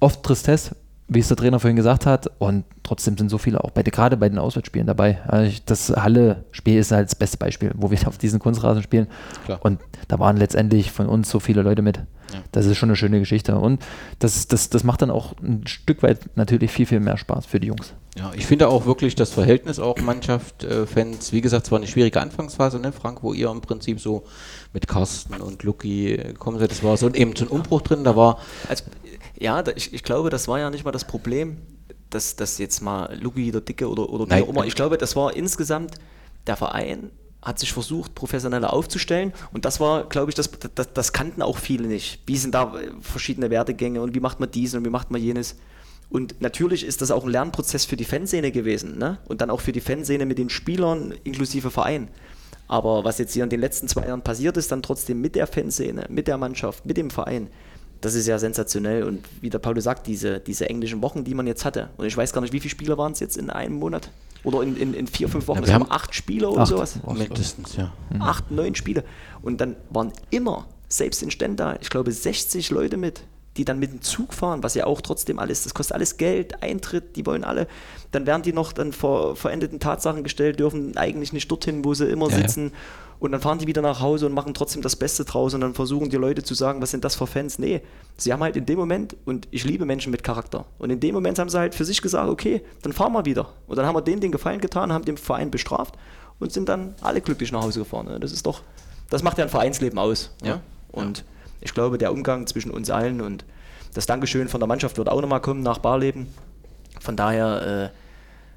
oft 0.00 0.22
Tristesse, 0.22 0.76
wie 1.14 1.20
es 1.20 1.28
der 1.28 1.36
Trainer 1.36 1.60
vorhin 1.60 1.76
gesagt 1.76 2.06
hat, 2.06 2.30
und 2.38 2.64
trotzdem 2.82 3.16
sind 3.16 3.28
so 3.28 3.38
viele 3.38 3.62
auch 3.62 3.70
bei, 3.70 3.82
gerade 3.82 4.16
bei 4.16 4.28
den 4.28 4.38
Auswärtsspielen 4.38 4.86
dabei. 4.86 5.18
Also 5.26 5.58
das 5.66 5.90
Halle-Spiel 5.90 6.78
ist 6.78 6.92
halt 6.92 7.08
das 7.08 7.14
beste 7.14 7.36
Beispiel, 7.36 7.72
wo 7.76 7.90
wir 7.90 7.98
auf 8.08 8.18
diesen 8.18 8.38
Kunstrasen 8.38 8.82
spielen. 8.82 9.06
Klar. 9.44 9.60
Und 9.62 9.80
da 10.08 10.18
waren 10.18 10.36
letztendlich 10.36 10.90
von 10.90 11.06
uns 11.06 11.30
so 11.30 11.40
viele 11.40 11.62
Leute 11.62 11.82
mit. 11.82 11.98
Ja. 12.32 12.42
Das 12.52 12.66
ist 12.66 12.78
schon 12.78 12.88
eine 12.88 12.96
schöne 12.96 13.18
Geschichte. 13.18 13.56
Und 13.56 13.82
das, 14.18 14.46
das, 14.48 14.70
das 14.70 14.84
macht 14.84 15.02
dann 15.02 15.10
auch 15.10 15.34
ein 15.42 15.66
Stück 15.66 16.02
weit 16.02 16.30
natürlich 16.36 16.70
viel, 16.70 16.86
viel 16.86 17.00
mehr 17.00 17.16
Spaß 17.16 17.46
für 17.46 17.60
die 17.60 17.68
Jungs. 17.68 17.94
Ja, 18.16 18.30
ich 18.34 18.44
finde 18.44 18.68
auch 18.68 18.84
wirklich 18.84 19.14
das 19.14 19.30
Verhältnis 19.30 19.78
auch 19.78 19.96
Mannschaft, 19.98 20.64
äh, 20.64 20.86
Fans, 20.86 21.32
wie 21.32 21.40
gesagt, 21.40 21.66
es 21.66 21.72
war 21.72 21.78
eine 21.78 21.86
schwierige 21.86 22.20
Anfangsphase, 22.20 22.78
ne, 22.78 22.92
Frank, 22.92 23.22
wo 23.22 23.32
ihr 23.32 23.50
im 23.50 23.62
Prinzip 23.62 24.00
so 24.00 24.24
mit 24.74 24.86
Carsten 24.86 25.40
und 25.40 25.62
Lucky 25.62 26.12
äh, 26.12 26.32
gekommen 26.32 26.58
seid. 26.58 26.70
Das 26.70 26.82
war 26.82 26.96
so 26.98 27.08
eben 27.08 27.34
so 27.34 27.46
ein 27.46 27.48
Umbruch 27.48 27.80
drin, 27.80 28.04
da 28.04 28.14
war, 28.14 28.38
Also, 28.68 28.84
ja, 29.38 29.64
ich, 29.74 29.92
ich 29.92 30.02
glaube, 30.02 30.30
das 30.30 30.48
war 30.48 30.58
ja 30.58 30.70
nicht 30.70 30.84
mal 30.84 30.92
das 30.92 31.06
Problem, 31.06 31.58
dass, 32.10 32.36
dass 32.36 32.58
jetzt 32.58 32.80
mal 32.80 33.18
Luki 33.20 33.50
der 33.50 33.60
Dicke 33.60 33.88
oder, 33.88 34.08
oder 34.08 34.28
wie 34.28 34.42
auch 34.42 34.48
immer. 34.48 34.66
Ich 34.66 34.74
glaube, 34.74 34.98
das 34.98 35.16
war 35.16 35.34
insgesamt, 35.34 35.94
der 36.46 36.56
Verein 36.56 37.10
hat 37.40 37.58
sich 37.58 37.72
versucht, 37.72 38.14
professioneller 38.14 38.72
aufzustellen 38.72 39.32
und 39.52 39.64
das 39.64 39.80
war, 39.80 40.08
glaube 40.08 40.30
ich, 40.30 40.34
das, 40.34 40.50
das, 40.74 40.92
das 40.92 41.12
kannten 41.12 41.42
auch 41.42 41.58
viele 41.58 41.88
nicht. 41.88 42.22
Wie 42.26 42.36
sind 42.36 42.54
da 42.54 42.74
äh, 42.78 42.92
verschiedene 43.00 43.50
Werdegänge 43.50 44.00
und 44.00 44.14
wie 44.14 44.20
macht 44.20 44.38
man 44.38 44.50
dies 44.50 44.74
und 44.74 44.84
wie 44.84 44.90
macht 44.90 45.10
man 45.10 45.20
jenes? 45.20 45.56
Und 46.08 46.40
natürlich 46.40 46.84
ist 46.84 47.00
das 47.00 47.10
auch 47.10 47.24
ein 47.24 47.30
Lernprozess 47.30 47.84
für 47.84 47.96
die 47.96 48.04
Fanszene 48.04 48.52
gewesen 48.52 48.98
ne? 48.98 49.18
und 49.24 49.40
dann 49.40 49.50
auch 49.50 49.60
für 49.60 49.72
die 49.72 49.80
Fanszene 49.80 50.26
mit 50.26 50.38
den 50.38 50.50
Spielern 50.50 51.14
inklusive 51.24 51.70
Verein. 51.70 52.08
Aber 52.68 53.02
was 53.04 53.18
jetzt 53.18 53.32
hier 53.32 53.44
in 53.44 53.50
den 53.50 53.60
letzten 53.60 53.88
zwei 53.88 54.06
Jahren 54.06 54.22
passiert 54.22 54.56
ist, 54.56 54.70
dann 54.70 54.82
trotzdem 54.82 55.20
mit 55.20 55.34
der 55.34 55.46
Fanszene, 55.46 56.06
mit 56.08 56.28
der 56.28 56.38
Mannschaft, 56.38 56.86
mit 56.86 56.96
dem 56.96 57.10
Verein, 57.10 57.48
das 58.02 58.14
ist 58.14 58.26
ja 58.26 58.38
sensationell. 58.38 59.04
Und 59.04 59.24
wie 59.40 59.48
der 59.48 59.58
Paulo 59.58 59.80
sagt, 59.80 60.06
diese, 60.06 60.40
diese 60.40 60.68
englischen 60.68 61.00
Wochen, 61.00 61.24
die 61.24 61.34
man 61.34 61.46
jetzt 61.46 61.64
hatte. 61.64 61.88
Und 61.96 62.04
ich 62.04 62.16
weiß 62.16 62.32
gar 62.32 62.42
nicht, 62.42 62.52
wie 62.52 62.60
viele 62.60 62.70
Spieler 62.70 62.98
waren 62.98 63.12
es 63.12 63.20
jetzt 63.20 63.38
in 63.38 63.48
einem 63.48 63.76
Monat? 63.76 64.10
Oder 64.44 64.62
in, 64.62 64.76
in, 64.76 64.92
in 64.92 65.06
vier, 65.06 65.28
fünf 65.28 65.46
Wochen? 65.48 65.60
Ja, 65.60 65.66
wir 65.68 65.74
haben 65.74 65.90
acht 65.90 66.14
Spieler 66.14 66.50
oder 66.50 66.62
acht. 66.62 66.68
sowas. 66.68 66.98
mindestens, 67.16 67.76
ja. 67.76 67.92
Acht, 68.18 68.50
neun 68.50 68.74
Spiele. 68.74 69.04
Und 69.40 69.60
dann 69.60 69.76
waren 69.90 70.12
immer, 70.30 70.66
selbst 70.88 71.22
in 71.22 71.30
Stendal, 71.30 71.78
ich 71.80 71.90
glaube 71.90 72.10
60 72.10 72.70
Leute 72.70 72.96
mit, 72.96 73.22
die 73.56 73.64
dann 73.64 73.78
mit 73.78 73.92
dem 73.92 74.00
Zug 74.00 74.32
fahren, 74.32 74.62
was 74.62 74.74
ja 74.74 74.86
auch 74.86 75.00
trotzdem 75.00 75.38
alles, 75.38 75.62
das 75.62 75.74
kostet 75.74 75.94
alles 75.94 76.16
Geld, 76.16 76.62
Eintritt, 76.62 77.16
die 77.16 77.26
wollen 77.26 77.44
alle, 77.44 77.68
dann 78.10 78.26
werden 78.26 78.42
die 78.42 78.52
noch 78.52 78.72
dann 78.72 78.92
vor 78.92 79.36
verendeten 79.36 79.78
Tatsachen 79.78 80.22
gestellt, 80.22 80.58
dürfen 80.58 80.96
eigentlich 80.96 81.32
nicht 81.32 81.50
dorthin, 81.50 81.84
wo 81.84 81.94
sie 81.94 82.06
immer 82.06 82.30
Ja, 82.30 82.38
ja. 82.70 82.78
Und 83.22 83.30
dann 83.30 83.40
fahren 83.40 83.58
die 83.58 83.68
wieder 83.68 83.82
nach 83.82 84.00
Hause 84.00 84.26
und 84.26 84.32
machen 84.34 84.52
trotzdem 84.52 84.82
das 84.82 84.96
Beste 84.96 85.24
draus 85.24 85.54
und 85.54 85.60
dann 85.60 85.74
versuchen 85.74 86.10
die 86.10 86.16
Leute 86.16 86.42
zu 86.42 86.54
sagen, 86.54 86.82
was 86.82 86.90
sind 86.90 87.04
das 87.04 87.14
für 87.14 87.28
Fans? 87.28 87.56
Nee, 87.56 87.80
sie 88.16 88.32
haben 88.32 88.42
halt 88.42 88.56
in 88.56 88.66
dem 88.66 88.76
Moment, 88.76 89.14
und 89.24 89.46
ich 89.52 89.62
liebe 89.62 89.84
Menschen 89.84 90.10
mit 90.10 90.24
Charakter, 90.24 90.64
und 90.80 90.90
in 90.90 90.98
dem 90.98 91.14
Moment 91.14 91.38
haben 91.38 91.48
sie 91.48 91.56
halt 91.56 91.76
für 91.76 91.84
sich 91.84 92.02
gesagt, 92.02 92.28
okay, 92.28 92.62
dann 92.82 92.92
fahren 92.92 93.12
wir 93.12 93.24
wieder. 93.24 93.50
Und 93.68 93.76
dann 93.76 93.86
haben 93.86 93.94
wir 93.94 94.02
denen 94.02 94.20
den 94.20 94.32
Gefallen 94.32 94.60
getan, 94.60 94.92
haben 94.92 95.04
den 95.04 95.16
Verein 95.16 95.52
bestraft 95.52 95.94
und 96.40 96.52
sind 96.52 96.68
dann 96.68 96.96
alle 97.00 97.20
glücklich 97.20 97.52
nach 97.52 97.62
Hause 97.62 97.78
gefahren. 97.78 98.06
ne? 98.06 98.18
Das 98.18 98.32
ist 98.32 98.44
doch, 98.44 98.62
das 99.08 99.22
macht 99.22 99.38
ja 99.38 99.44
ein 99.44 99.50
Vereinsleben 99.50 100.00
aus. 100.00 100.32
Ja. 100.42 100.56
ne? 100.56 100.62
Und 100.90 101.24
ich 101.60 101.72
glaube, 101.74 101.98
der 101.98 102.12
Umgang 102.12 102.48
zwischen 102.48 102.72
uns 102.72 102.90
allen 102.90 103.20
und 103.20 103.44
das 103.94 104.06
Dankeschön 104.06 104.48
von 104.48 104.58
der 104.58 104.66
Mannschaft 104.66 104.98
wird 104.98 105.08
auch 105.08 105.20
nochmal 105.20 105.40
kommen 105.40 105.62
nach 105.62 105.78
Barleben. 105.78 106.26
Von 106.98 107.14
daher, 107.14 107.92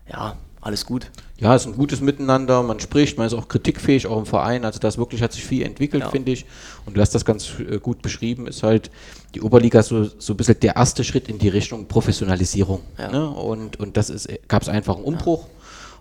äh, 0.07 0.11
ja, 0.11 0.38
alles 0.66 0.86
gut. 0.86 1.11
Ja, 1.38 1.53
es 1.53 1.61
ist 1.61 1.68
ein 1.68 1.78
gutes 1.78 2.01
Miteinander, 2.01 2.63
man 2.63 2.80
spricht, 2.80 3.20
man 3.20 3.28
ist 3.28 3.34
auch 3.34 3.47
kritikfähig, 3.47 4.07
auch 4.07 4.18
im 4.18 4.26
Verein. 4.26 4.66
Also 4.66 4.80
das 4.80 4.97
wirklich 4.97 5.22
hat 5.22 5.32
sich 5.32 5.43
viel 5.43 5.61
entwickelt, 5.63 6.01
Ja. 6.03 6.09
finde 6.09 6.32
ich. 6.32 6.45
Und 6.88 6.97
du 6.97 7.01
hast 7.01 7.13
das 7.13 7.24
ganz 7.24 7.51
äh, 7.59 7.78
gut 7.78 8.01
beschrieben, 8.01 8.47
ist 8.47 8.63
halt 8.63 8.89
die 9.36 9.41
Oberliga 9.41 9.84
so, 9.84 10.05
so 10.05 10.34
ein 10.34 10.38
bisschen 10.38 10.59
der 10.59 10.76
erste 10.76 11.03
Schritt 11.03 11.30
in 11.30 11.38
die 11.38 11.49
Richtung 11.49 11.88
Professionalisierung. 11.88 12.82
Ja. 12.97 13.11
Ne? 13.11 13.30
Und, 13.30 13.80
und 13.80 13.95
das 13.95 14.09
ist, 14.09 14.28
gab 14.47 14.63
es 14.63 14.70
einfach 14.70 14.95
einen 14.95 15.03
Umbruch. 15.05 15.45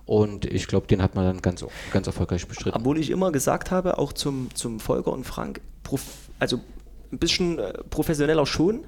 Und 0.07 0.47
ich 0.47 0.67
glaube, 0.67 0.87
den 0.87 1.03
hat 1.03 1.15
man 1.15 1.25
dann 1.27 1.43
ganz, 1.43 1.63
ganz 1.93 2.07
erfolgreich 2.07 2.47
bestritten. 2.47 2.79
Obwohl 2.79 2.99
ich 2.99 3.11
immer 3.11 3.33
gesagt 3.33 3.71
habe, 3.71 3.99
auch 3.99 4.15
zum, 4.15 4.49
zum 4.55 4.81
Volker 4.81 5.13
und 5.13 5.25
Frank, 5.25 5.61
prof, 5.83 6.03
also 6.39 6.59
ein 7.13 7.19
bisschen 7.19 7.59
äh, 7.59 7.73
professioneller 7.91 8.47
schon, 8.47 8.85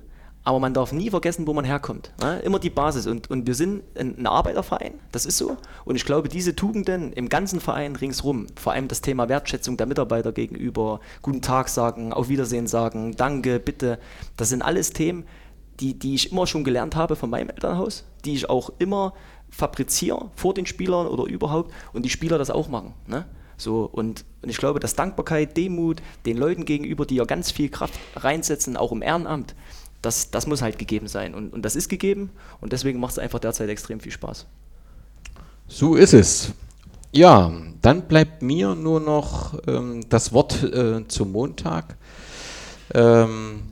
aber 0.46 0.60
man 0.60 0.72
darf 0.72 0.92
nie 0.92 1.10
vergessen, 1.10 1.44
wo 1.48 1.52
man 1.52 1.64
herkommt. 1.64 2.12
Ne? 2.22 2.38
Immer 2.38 2.60
die 2.60 2.70
Basis. 2.70 3.08
Und, 3.08 3.28
und 3.32 3.48
wir 3.48 3.56
sind 3.56 3.82
ein, 3.98 4.16
ein 4.16 4.28
Arbeiterverein, 4.28 4.94
das 5.10 5.26
ist 5.26 5.38
so. 5.38 5.56
Und 5.84 5.96
ich 5.96 6.04
glaube, 6.04 6.28
diese 6.28 6.54
Tugenden 6.54 7.12
im 7.12 7.28
ganzen 7.28 7.58
Verein 7.58 7.96
ringsrum, 7.96 8.46
vor 8.54 8.72
allem 8.72 8.86
das 8.86 9.00
Thema 9.00 9.28
Wertschätzung 9.28 9.76
der 9.76 9.88
Mitarbeiter 9.88 10.30
gegenüber, 10.30 11.00
guten 11.20 11.42
Tag 11.42 11.68
sagen, 11.68 12.12
auf 12.12 12.28
Wiedersehen 12.28 12.68
sagen, 12.68 13.16
danke, 13.16 13.58
bitte, 13.58 13.98
das 14.36 14.50
sind 14.50 14.62
alles 14.62 14.92
Themen, 14.92 15.24
die, 15.80 15.98
die 15.98 16.14
ich 16.14 16.30
immer 16.30 16.46
schon 16.46 16.62
gelernt 16.62 16.94
habe 16.94 17.16
von 17.16 17.28
meinem 17.28 17.50
Elternhaus, 17.50 18.04
die 18.24 18.34
ich 18.34 18.48
auch 18.48 18.70
immer 18.78 19.14
fabriziere 19.50 20.30
vor 20.36 20.54
den 20.54 20.66
Spielern 20.66 21.08
oder 21.08 21.24
überhaupt 21.24 21.72
und 21.92 22.04
die 22.04 22.10
Spieler 22.10 22.38
das 22.38 22.50
auch 22.50 22.68
machen. 22.68 22.94
Ne? 23.08 23.26
So, 23.56 23.88
und, 23.90 24.24
und 24.42 24.48
ich 24.48 24.58
glaube, 24.58 24.80
dass 24.80 24.94
Dankbarkeit, 24.94 25.56
Demut 25.56 26.02
den 26.26 26.36
Leuten 26.36 26.64
gegenüber, 26.64 27.06
die 27.06 27.16
ja 27.16 27.24
ganz 27.24 27.50
viel 27.50 27.70
Kraft 27.70 27.94
reinsetzen, 28.14 28.76
auch 28.76 28.92
im 28.92 29.02
Ehrenamt, 29.02 29.54
das, 30.06 30.30
das 30.30 30.46
muss 30.46 30.62
halt 30.62 30.78
gegeben 30.78 31.08
sein. 31.08 31.34
Und, 31.34 31.52
und 31.52 31.62
das 31.62 31.76
ist 31.76 31.88
gegeben 31.88 32.30
und 32.60 32.72
deswegen 32.72 33.00
macht 33.00 33.12
es 33.12 33.18
einfach 33.18 33.40
derzeit 33.40 33.68
extrem 33.68 34.00
viel 34.00 34.12
Spaß. 34.12 34.46
So 35.68 35.96
ist 35.96 36.14
es. 36.14 36.52
Ja, 37.12 37.52
dann 37.82 38.02
bleibt 38.02 38.42
mir 38.42 38.74
nur 38.74 39.00
noch 39.00 39.58
ähm, 39.66 40.02
das 40.08 40.32
Wort 40.32 40.62
äh, 40.62 41.06
zum 41.08 41.32
Montag. 41.32 41.96
Ähm, 42.94 43.62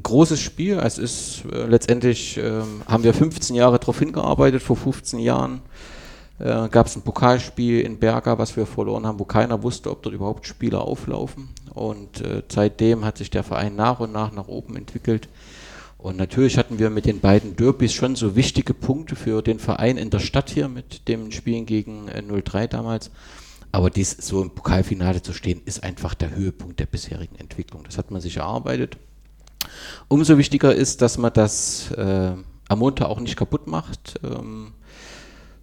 großes 0.00 0.40
Spiel. 0.40 0.78
Es 0.78 0.98
ist 0.98 1.44
äh, 1.52 1.66
letztendlich, 1.66 2.38
ähm, 2.38 2.82
haben 2.86 3.02
wir 3.02 3.14
15 3.14 3.56
Jahre 3.56 3.78
darauf 3.78 3.98
hingearbeitet, 3.98 4.62
vor 4.62 4.76
15 4.76 5.18
Jahren. 5.18 5.62
äh, 6.38 6.68
gab 6.68 6.86
es 6.86 6.96
ein 6.96 7.02
Pokalspiel 7.02 7.80
in 7.80 7.98
Berga, 7.98 8.38
was 8.38 8.56
wir 8.56 8.66
verloren 8.66 9.06
haben, 9.06 9.18
wo 9.18 9.24
keiner 9.24 9.62
wusste, 9.62 9.90
ob 9.90 10.02
dort 10.02 10.14
überhaupt 10.14 10.46
Spieler 10.46 10.82
auflaufen. 10.82 11.48
Und 11.74 12.20
äh, 12.20 12.42
seitdem 12.48 13.04
hat 13.04 13.18
sich 13.18 13.30
der 13.30 13.42
Verein 13.42 13.74
nach 13.76 14.00
und 14.00 14.12
nach 14.12 14.32
nach 14.32 14.48
oben 14.48 14.76
entwickelt. 14.76 15.28
Und 16.02 16.16
natürlich 16.16 16.58
hatten 16.58 16.80
wir 16.80 16.90
mit 16.90 17.06
den 17.06 17.20
beiden 17.20 17.54
Derbys 17.54 17.92
schon 17.92 18.16
so 18.16 18.34
wichtige 18.34 18.74
Punkte 18.74 19.14
für 19.14 19.40
den 19.40 19.60
Verein 19.60 19.96
in 19.96 20.10
der 20.10 20.18
Stadt 20.18 20.50
hier 20.50 20.68
mit 20.68 21.06
dem 21.06 21.30
Spielen 21.30 21.64
gegen 21.64 22.08
äh, 22.08 22.20
03 22.20 22.66
damals. 22.66 23.12
Aber 23.70 23.88
dies 23.88 24.10
so 24.10 24.42
im 24.42 24.50
Pokalfinale 24.50 25.22
zu 25.22 25.32
stehen, 25.32 25.62
ist 25.64 25.84
einfach 25.84 26.14
der 26.14 26.34
Höhepunkt 26.34 26.80
der 26.80 26.86
bisherigen 26.86 27.36
Entwicklung. 27.36 27.84
Das 27.84 27.98
hat 27.98 28.10
man 28.10 28.20
sich 28.20 28.38
erarbeitet. 28.38 28.96
Umso 30.08 30.38
wichtiger 30.38 30.74
ist, 30.74 31.02
dass 31.02 31.18
man 31.18 31.32
das 31.32 31.92
äh, 31.92 32.32
am 32.68 32.78
Montag 32.80 33.06
auch 33.06 33.20
nicht 33.20 33.36
kaputt 33.36 33.68
macht. 33.68 34.18
Ähm, 34.24 34.72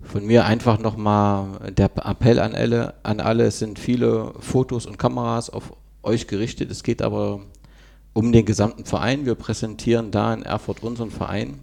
von 0.01 0.25
mir 0.25 0.45
einfach 0.45 0.79
nochmal 0.79 1.73
der 1.77 1.91
Appell 1.97 2.39
an 2.39 2.55
alle, 2.55 2.93
an 3.03 3.19
alle, 3.19 3.43
es 3.43 3.59
sind 3.59 3.77
viele 3.77 4.33
Fotos 4.39 4.85
und 4.85 4.97
Kameras 4.97 5.49
auf 5.49 5.73
euch 6.01 6.27
gerichtet. 6.27 6.71
Es 6.71 6.83
geht 6.83 7.01
aber 7.01 7.41
um 8.13 8.31
den 8.31 8.45
gesamten 8.45 8.85
Verein. 8.85 9.25
Wir 9.25 9.35
präsentieren 9.35 10.11
da 10.11 10.33
in 10.33 10.43
Erfurt 10.43 10.83
unseren 10.83 11.11
Verein. 11.11 11.59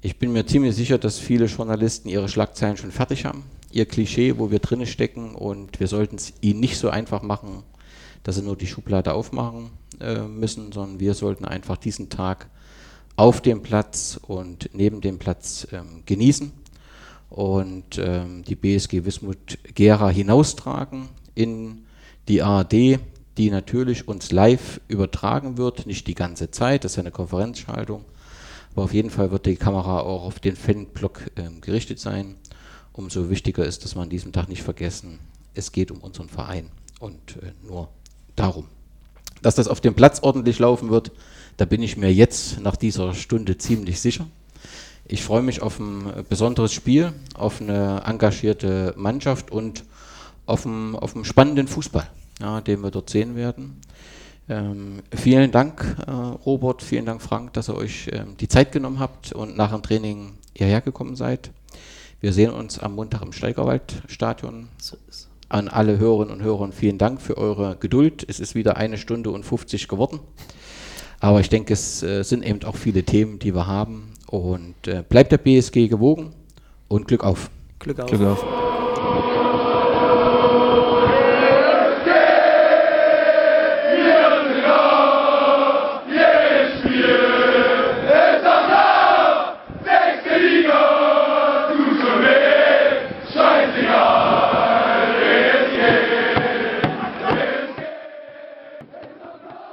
Ich 0.00 0.18
bin 0.18 0.32
mir 0.32 0.46
ziemlich 0.46 0.74
sicher, 0.74 0.98
dass 0.98 1.18
viele 1.18 1.46
Journalisten 1.46 2.08
ihre 2.08 2.28
Schlagzeilen 2.28 2.76
schon 2.76 2.92
fertig 2.92 3.24
haben. 3.24 3.44
Ihr 3.70 3.86
Klischee, 3.86 4.38
wo 4.38 4.50
wir 4.50 4.58
drinnen 4.58 4.86
stecken 4.86 5.34
und 5.34 5.80
wir 5.80 5.88
sollten 5.88 6.16
es 6.16 6.34
ihnen 6.42 6.60
nicht 6.60 6.78
so 6.78 6.90
einfach 6.90 7.22
machen, 7.22 7.62
dass 8.22 8.36
sie 8.36 8.42
nur 8.42 8.56
die 8.56 8.66
Schublade 8.66 9.14
aufmachen 9.14 9.70
äh, 10.00 10.20
müssen, 10.20 10.72
sondern 10.72 11.00
wir 11.00 11.14
sollten 11.14 11.44
einfach 11.44 11.76
diesen 11.76 12.10
Tag 12.10 12.48
auf 13.16 13.40
dem 13.40 13.62
Platz 13.62 14.18
und 14.26 14.70
neben 14.72 15.00
dem 15.00 15.18
Platz 15.18 15.66
ähm, 15.72 16.02
genießen 16.04 16.52
und 17.30 17.98
ähm, 17.98 18.44
die 18.44 18.56
BSG 18.56 19.04
Wismut 19.04 19.58
Gera 19.74 20.08
hinaustragen 20.08 21.08
in 21.34 21.84
die 22.28 22.42
ARD, 22.42 22.98
die 23.36 23.50
natürlich 23.50 24.06
uns 24.06 24.32
live 24.32 24.80
übertragen 24.88 25.58
wird, 25.58 25.86
nicht 25.86 26.06
die 26.06 26.14
ganze 26.14 26.50
Zeit, 26.50 26.84
das 26.84 26.92
ist 26.92 26.98
eine 26.98 27.10
Konferenzschaltung, 27.10 28.04
aber 28.72 28.84
auf 28.84 28.94
jeden 28.94 29.10
Fall 29.10 29.30
wird 29.30 29.46
die 29.46 29.56
Kamera 29.56 30.00
auch 30.00 30.24
auf 30.24 30.40
den 30.40 30.56
Fanblock 30.56 31.30
ähm, 31.36 31.60
gerichtet 31.60 31.98
sein. 31.98 32.36
Umso 32.92 33.28
wichtiger 33.28 33.64
ist, 33.64 33.84
dass 33.84 33.96
wir 33.96 34.02
an 34.02 34.10
diesem 34.10 34.32
Tag 34.32 34.48
nicht 34.48 34.62
vergessen, 34.62 35.18
es 35.54 35.72
geht 35.72 35.90
um 35.90 35.98
unseren 35.98 36.28
Verein 36.28 36.70
und 37.00 37.36
äh, 37.42 37.52
nur 37.66 37.88
darum. 38.36 38.66
Dass 39.42 39.56
das 39.56 39.68
auf 39.68 39.80
dem 39.80 39.94
Platz 39.94 40.20
ordentlich 40.22 40.58
laufen 40.58 40.90
wird, 40.90 41.12
da 41.56 41.64
bin 41.64 41.82
ich 41.82 41.96
mir 41.96 42.12
jetzt 42.12 42.60
nach 42.60 42.76
dieser 42.76 43.14
Stunde 43.14 43.58
ziemlich 43.58 44.00
sicher. 44.00 44.26
Ich 45.06 45.22
freue 45.22 45.42
mich 45.42 45.60
auf 45.60 45.78
ein 45.78 46.24
besonderes 46.28 46.72
Spiel, 46.72 47.12
auf 47.34 47.60
eine 47.60 48.02
engagierte 48.06 48.94
Mannschaft 48.96 49.50
und 49.50 49.84
auf 50.46 50.66
einen, 50.66 50.96
auf 50.96 51.14
einen 51.14 51.24
spannenden 51.24 51.68
Fußball, 51.68 52.08
ja, 52.40 52.60
den 52.60 52.80
wir 52.82 52.90
dort 52.90 53.10
sehen 53.10 53.36
werden. 53.36 53.80
Ähm, 54.48 55.02
vielen 55.14 55.50
Dank, 55.52 55.96
äh, 56.06 56.10
Robert, 56.10 56.82
vielen 56.82 57.06
Dank, 57.06 57.22
Frank, 57.22 57.54
dass 57.54 57.70
ihr 57.70 57.76
euch 57.76 58.10
ähm, 58.12 58.36
die 58.38 58.48
Zeit 58.48 58.72
genommen 58.72 58.98
habt 58.98 59.32
und 59.32 59.56
nach 59.56 59.72
dem 59.72 59.82
Training 59.82 60.34
hierher 60.54 60.82
gekommen 60.82 61.16
seid. 61.16 61.50
Wir 62.20 62.32
sehen 62.32 62.50
uns 62.50 62.78
am 62.78 62.94
Montag 62.94 63.22
im 63.22 63.32
Steigerwaldstadion. 63.32 64.68
So 64.78 64.96
An 65.48 65.68
alle 65.68 65.98
Hörerinnen 65.98 66.34
und 66.34 66.42
Hörer 66.42 66.72
vielen 66.72 66.98
Dank 66.98 67.20
für 67.20 67.36
eure 67.36 67.76
Geduld. 67.76 68.24
Es 68.28 68.40
ist 68.40 68.54
wieder 68.54 68.76
eine 68.76 68.98
Stunde 68.98 69.30
und 69.30 69.44
50 69.44 69.88
geworden. 69.88 70.20
Aber 71.20 71.40
ich 71.40 71.48
denke, 71.48 71.72
es 71.72 72.02
äh, 72.02 72.22
sind 72.22 72.44
eben 72.44 72.62
auch 72.64 72.76
viele 72.76 73.02
Themen, 73.02 73.38
die 73.38 73.54
wir 73.54 73.66
haben. 73.66 74.12
Und 74.26 74.88
äh, 74.88 75.02
bleibt 75.08 75.32
der 75.32 75.38
BSG 75.38 75.88
gewogen 75.88 76.34
und 76.88 77.08
Glück 77.08 77.24
auf. 77.24 77.50
Glück 77.78 78.00
auf. 78.00 78.10
Glück 78.10 78.22
auf. 78.22 78.63